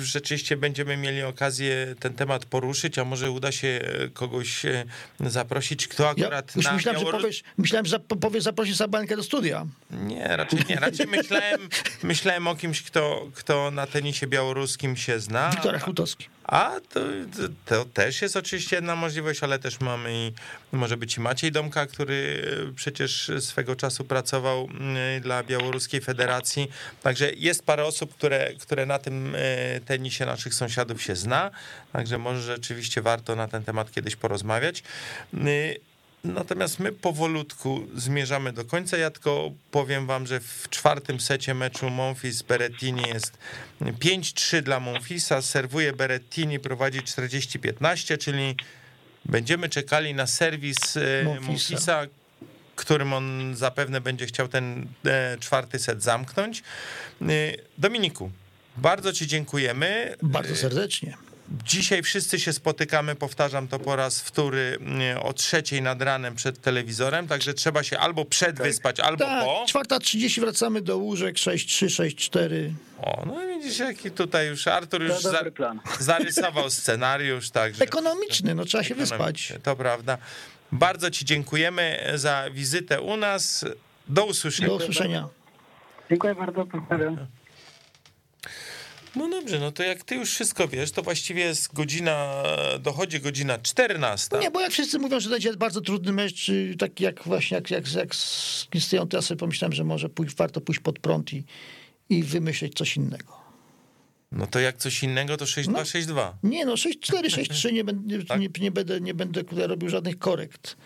rzeczywiście 0.00 0.56
będziemy 0.56 0.96
mieli 0.96 1.22
okazję 1.22 1.94
ten 2.00 2.14
temat 2.14 2.44
poruszyć, 2.44 2.98
a 2.98 3.04
może 3.04 3.30
uda 3.30 3.52
się 3.52 3.80
kogoś 4.14 4.64
e, 4.64 4.84
zaprosić, 5.20 5.88
kto 5.88 6.08
akurat 6.08 6.56
ja 6.56 6.62
już 6.62 6.72
myślałem, 6.72 7.00
Białorus... 7.00 7.20
że 7.20 7.22
powiesz, 7.22 7.42
myślałem, 7.58 7.86
że 7.86 8.00
powiesz 8.00 8.42
zaprosić 8.42 8.76
Sabalenkę 8.76 9.16
do 9.16 9.22
studia. 9.22 9.66
Nie, 9.90 10.36
raczej 10.36 10.58
nie. 10.68 10.76
Raczej 10.76 11.06
myślałem, 11.06 11.68
myślałem 12.02 12.46
o 12.46 12.56
kimś, 12.56 12.82
kto, 12.82 13.26
kto 13.34 13.70
na 13.70 13.86
tenisie 13.86 14.26
białoruskim 14.26 14.96
się 14.96 15.20
zna. 15.20 15.50
Wiktor 15.50 15.80
Chutowski. 15.80 16.28
A 16.46 16.80
to, 16.88 17.00
to, 17.64 17.84
też 17.84 18.22
jest 18.22 18.36
oczywiście 18.36 18.76
jedna 18.76 18.96
możliwość, 18.96 19.42
ale 19.42 19.58
też 19.58 19.80
mamy 19.80 20.14
i 20.14 20.32
może 20.76 20.96
być 20.96 21.16
i 21.16 21.20
Maciej 21.20 21.52
Domka, 21.52 21.86
który 21.86 22.42
przecież 22.76 23.30
swego 23.40 23.76
czasu 23.76 24.04
pracował 24.04 24.68
mm, 24.70 25.22
dla 25.22 25.42
Białoruskiej 25.42 26.00
Federacji. 26.00 26.70
Także 27.02 27.32
jest 27.32 27.62
parę 27.62 27.84
osób, 27.84 28.14
które, 28.14 28.54
które 28.60 28.86
na 28.86 28.98
tym 28.98 29.34
e, 29.34 29.80
tenisie 29.80 30.26
naszych 30.26 30.54
sąsiadów 30.54 31.02
się 31.02 31.16
zna. 31.16 31.50
Także 31.92 32.18
może 32.18 32.42
rzeczywiście 32.42 33.02
warto 33.02 33.36
na 33.36 33.48
ten 33.48 33.64
temat 33.64 33.92
kiedyś 33.92 34.16
porozmawiać. 34.16 34.82
Natomiast 36.34 36.78
my 36.78 36.92
powolutku 36.92 37.86
zmierzamy 37.94 38.52
do 38.52 38.64
końca. 38.64 38.96
Ja 38.96 39.10
tylko 39.10 39.50
powiem 39.70 40.06
wam, 40.06 40.26
że 40.26 40.40
w 40.40 40.68
czwartym 40.70 41.20
secie 41.20 41.54
meczu 41.54 41.90
Monfils 41.90 42.42
Berettini 42.42 43.02
jest 43.14 43.38
5-3 43.80 44.62
dla 44.62 44.80
Monfisa. 44.80 45.42
Serwuje 45.42 45.92
Berettini, 45.92 46.60
prowadzi 46.60 47.00
40-15, 47.00 48.18
czyli 48.18 48.56
będziemy 49.24 49.68
czekali 49.68 50.14
na 50.14 50.26
serwis 50.26 50.96
e, 50.96 51.24
Monfisa. 51.24 51.46
Monfisa 51.50 52.06
którym 52.76 53.12
on 53.12 53.56
zapewne 53.56 54.00
będzie 54.00 54.26
chciał 54.26 54.48
ten 54.48 54.86
e, 55.06 55.36
czwarty 55.40 55.78
set 55.78 56.02
zamknąć. 56.02 56.62
E, 57.22 57.24
Dominiku, 57.78 58.30
bardzo 58.76 59.12
Ci 59.12 59.26
dziękujemy. 59.26 60.16
Bardzo 60.22 60.56
serdecznie. 60.56 61.16
Dzisiaj 61.64 62.02
wszyscy 62.02 62.40
się 62.40 62.52
spotykamy, 62.52 63.14
powtarzam 63.14 63.68
to 63.68 63.78
po 63.78 63.96
raz 63.96 64.20
wtóry, 64.20 64.78
o 65.22 65.32
trzeciej 65.32 65.82
nad 65.82 66.02
ranem 66.02 66.34
przed 66.34 66.60
telewizorem, 66.60 67.28
także 67.28 67.54
trzeba 67.54 67.82
się 67.82 67.98
albo 67.98 68.24
przedwyspać, 68.24 68.96
tak. 68.96 69.06
albo 69.06 69.24
tak, 69.24 69.44
po. 69.44 69.64
Czwarta 69.68 69.98
trzydzieści 69.98 70.40
wracamy 70.40 70.80
do 70.80 70.98
łóżek, 70.98 71.36
6-3, 71.36 71.86
6-4. 71.86 72.70
O, 73.02 73.22
no 73.26 73.44
i 73.44 73.46
widzisz, 73.48 73.78
jaki 73.78 74.10
tutaj 74.10 74.48
już 74.48 74.66
Artur 74.66 75.02
już 75.02 75.20
za, 75.20 75.42
zarysował 75.98 76.70
scenariusz. 76.70 77.50
Także, 77.50 77.84
Ekonomiczny, 77.84 78.54
no 78.54 78.64
trzeba 78.64 78.84
się 78.84 78.94
wyspać. 78.94 79.52
To 79.62 79.76
prawda. 79.76 80.18
Bardzo 80.72 81.10
ci 81.10 81.24
dziękujemy 81.24 82.12
za 82.14 82.44
wizytę 82.50 83.00
u 83.00 83.16
nas. 83.16 83.64
Do 84.08 84.26
usłyszenia. 84.26 84.68
Do 84.68 84.74
usłyszenia. 84.74 85.28
Dziękuję 86.10 86.34
bardzo, 86.34 86.66
pozdrawiam. 86.66 87.26
No 89.16 89.28
dobrze, 89.28 89.58
no 89.58 89.72
to 89.72 89.82
jak 89.82 90.04
ty 90.04 90.14
już 90.14 90.30
wszystko 90.30 90.68
wiesz, 90.68 90.90
to 90.90 91.02
właściwie 91.02 91.44
jest 91.44 91.74
godzina, 91.74 92.42
dochodzi 92.80 93.20
godzina 93.20 93.58
14. 93.58 94.38
Nie, 94.38 94.50
bo 94.50 94.60
jak 94.60 94.72
wszyscy 94.72 94.98
mówią, 94.98 95.20
że 95.20 95.28
to 95.28 95.34
będzie 95.34 95.56
bardzo 95.56 95.80
trudny 95.80 96.12
mecz, 96.12 96.50
taki 96.78 97.04
jak 97.04 97.22
właśnie 97.22 97.54
jak, 97.54 97.70
jak, 97.70 97.94
jak 97.94 98.14
z 98.14 98.66
Krystianą, 98.70 99.08
to 99.08 99.16
ja 99.16 99.22
sobie 99.22 99.38
pomyślałem, 99.38 99.72
że 99.72 99.84
może 99.84 100.08
pójść, 100.08 100.36
warto 100.36 100.60
pójść 100.60 100.80
pod 100.80 100.98
prąd 100.98 101.32
i, 101.32 101.44
i 102.08 102.22
wymyśleć 102.22 102.74
coś 102.74 102.96
innego. 102.96 103.46
No 104.32 104.46
to 104.46 104.60
jak 104.60 104.76
coś 104.76 105.02
innego, 105.02 105.36
to 105.36 105.44
6-2, 105.44 105.72
no, 105.72 105.78
6-2. 105.78 106.32
Nie, 106.42 106.66
no 106.66 106.74
6-4, 106.74 106.92
6-3, 107.22 107.72
nie, 107.72 107.84
będę, 107.84 108.24
tak? 108.24 108.40
nie, 108.40 108.48
nie, 108.60 108.70
będę, 108.70 109.00
nie 109.00 109.14
będę 109.14 109.42
robił 109.66 109.88
żadnych 109.88 110.18
korekt. 110.18 110.76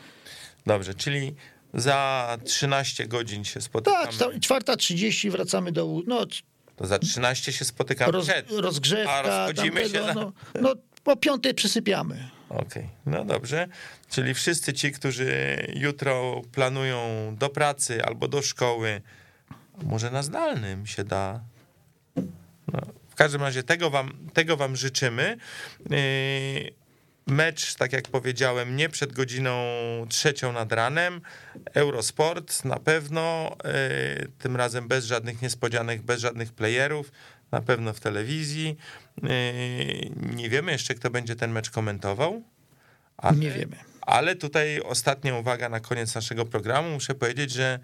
Dobrze, 0.66 0.94
czyli 0.94 1.34
za 1.74 2.38
13 2.44 3.06
godzin 3.06 3.44
się 3.44 3.60
spotykamy. 3.60 4.18
Tak, 4.18 4.40
czwarta 4.40 4.76
30 4.76 5.30
wracamy 5.30 5.72
do... 5.72 6.02
No, 6.06 6.26
to 6.80 6.86
za 6.86 6.98
13 6.98 7.52
się 7.52 7.64
spotykamy 7.64 8.12
Roz, 8.12 8.26
przed. 8.26 8.50
Rozgrzewka. 8.50 9.12
A 9.12 9.22
rozchodzimy 9.22 9.80
tamtego, 9.80 10.06
się 10.06 10.14
za... 10.14 10.14
No, 10.14 10.32
no 10.60 10.74
po 11.04 11.16
piątej 11.16 11.54
przysypiamy. 11.54 12.28
Okej, 12.48 12.62
okay. 12.66 12.88
no 13.06 13.24
dobrze. 13.24 13.68
Czyli 14.10 14.34
wszyscy 14.34 14.72
ci, 14.72 14.92
którzy 14.92 15.56
jutro 15.74 16.42
planują 16.52 17.00
do 17.38 17.48
pracy 17.48 18.04
albo 18.04 18.28
do 18.28 18.42
szkoły, 18.42 19.02
może 19.82 20.10
na 20.10 20.22
zdalnym 20.22 20.86
się 20.86 21.04
da. 21.04 21.40
No, 22.72 22.80
w 23.08 23.14
każdym 23.14 23.40
razie 23.40 23.62
tego 23.62 23.90
wam, 23.90 24.12
tego 24.32 24.56
wam 24.56 24.76
życzymy. 24.76 25.36
Yy, 25.90 26.79
Mecz, 27.30 27.74
tak 27.74 27.92
jak 27.92 28.08
powiedziałem, 28.08 28.76
nie 28.76 28.88
przed 28.88 29.12
godziną 29.12 29.52
trzecią 30.08 30.52
nad 30.52 30.72
ranem. 30.72 31.20
Eurosport 31.74 32.64
na 32.64 32.76
pewno, 32.76 33.56
e, 33.64 34.26
tym 34.38 34.56
razem 34.56 34.88
bez 34.88 35.04
żadnych 35.04 35.42
niespodzianek, 35.42 36.02
bez 36.02 36.20
żadnych 36.20 36.52
playerów, 36.52 37.12
na 37.52 37.60
pewno 37.60 37.92
w 37.92 38.00
telewizji. 38.00 38.76
E, 39.22 39.28
nie 40.36 40.48
wiemy 40.48 40.72
jeszcze, 40.72 40.94
kto 40.94 41.10
będzie 41.10 41.36
ten 41.36 41.52
mecz 41.52 41.70
komentował. 41.70 42.42
Ale, 43.16 43.36
nie 43.36 43.50
wiemy. 43.50 43.76
Ale 44.00 44.36
tutaj 44.36 44.80
ostatnia 44.80 45.36
uwaga 45.36 45.68
na 45.68 45.80
koniec 45.80 46.14
naszego 46.14 46.46
programu. 46.46 46.90
Muszę 46.90 47.14
powiedzieć, 47.14 47.50
że 47.50 47.78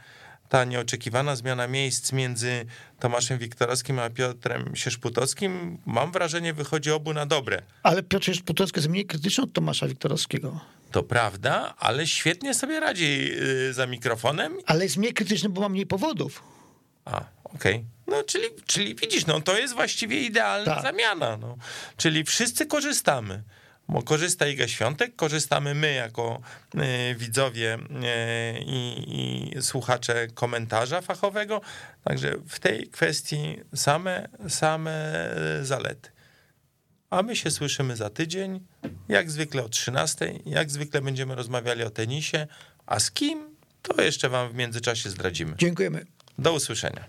ta 0.48 0.64
nieoczekiwana 0.64 1.36
zmiana 1.36 1.68
miejsc 1.68 2.12
między 2.12 2.66
Tomaszem 3.00 3.38
Wiktorowskim 3.38 3.98
a 3.98 4.10
Piotrem 4.10 4.76
Sierzputowskim, 4.76 5.78
mam 5.86 6.12
wrażenie, 6.12 6.52
wychodzi 6.54 6.90
obu 6.90 7.14
na 7.14 7.26
dobre. 7.26 7.62
Ale 7.82 8.02
Piotr 8.02 8.26
Sierzputowski 8.26 8.78
jest 8.78 8.88
mniej 8.88 9.06
krytyczny 9.06 9.44
od 9.44 9.52
Tomasza 9.52 9.88
Wiktorowskiego. 9.88 10.60
To 10.90 11.02
prawda, 11.02 11.74
ale 11.78 12.06
świetnie 12.06 12.54
sobie 12.54 12.80
radzi 12.80 13.30
y, 13.68 13.72
za 13.72 13.86
mikrofonem. 13.86 14.56
Ale 14.66 14.84
jest 14.84 14.96
mniej 14.96 15.14
krytyczny, 15.14 15.48
bo 15.48 15.60
ma 15.60 15.68
mniej 15.68 15.86
powodów. 15.86 16.42
A, 17.04 17.24
okej. 17.44 17.74
Okay. 17.74 17.84
No, 18.06 18.22
czyli, 18.22 18.44
czyli 18.66 18.94
widzisz, 18.94 19.26
no 19.26 19.40
to 19.40 19.58
jest 19.58 19.74
właściwie 19.74 20.20
idealna 20.20 20.74
tak. 20.74 20.82
zamiana. 20.82 21.36
No. 21.36 21.56
Czyli 21.96 22.24
wszyscy 22.24 22.66
korzystamy 22.66 23.42
korzysta 24.04 24.46
Iga 24.46 24.68
Świątek, 24.68 25.16
korzystamy 25.16 25.74
my 25.74 25.94
jako 25.94 26.40
y, 26.74 27.14
widzowie 27.14 27.74
y, 27.74 28.60
i, 28.60 29.04
i, 29.56 29.62
słuchacze 29.62 30.28
komentarza 30.34 31.00
fachowego, 31.00 31.60
także 32.04 32.34
w 32.48 32.58
tej 32.58 32.88
kwestii 32.88 33.60
same, 33.74 34.28
same 34.48 35.30
zalety. 35.62 36.10
a 37.10 37.22
my 37.22 37.36
się 37.36 37.50
słyszymy 37.50 37.96
za 37.96 38.10
tydzień, 38.10 38.60
jak 39.08 39.30
zwykle 39.30 39.64
o 39.64 39.68
13, 39.68 40.32
jak 40.46 40.70
zwykle 40.70 41.00
będziemy 41.00 41.34
rozmawiali 41.34 41.82
o 41.82 41.90
tenisie, 41.90 42.46
a 42.86 43.00
z 43.00 43.10
kim, 43.10 43.56
to 43.82 44.02
jeszcze 44.02 44.28
wam 44.28 44.52
w 44.52 44.54
międzyczasie 44.54 45.10
zdradzimy. 45.10 45.54
Dziękujemy. 45.58 46.06
Do 46.38 46.52
usłyszenia. 46.52 47.04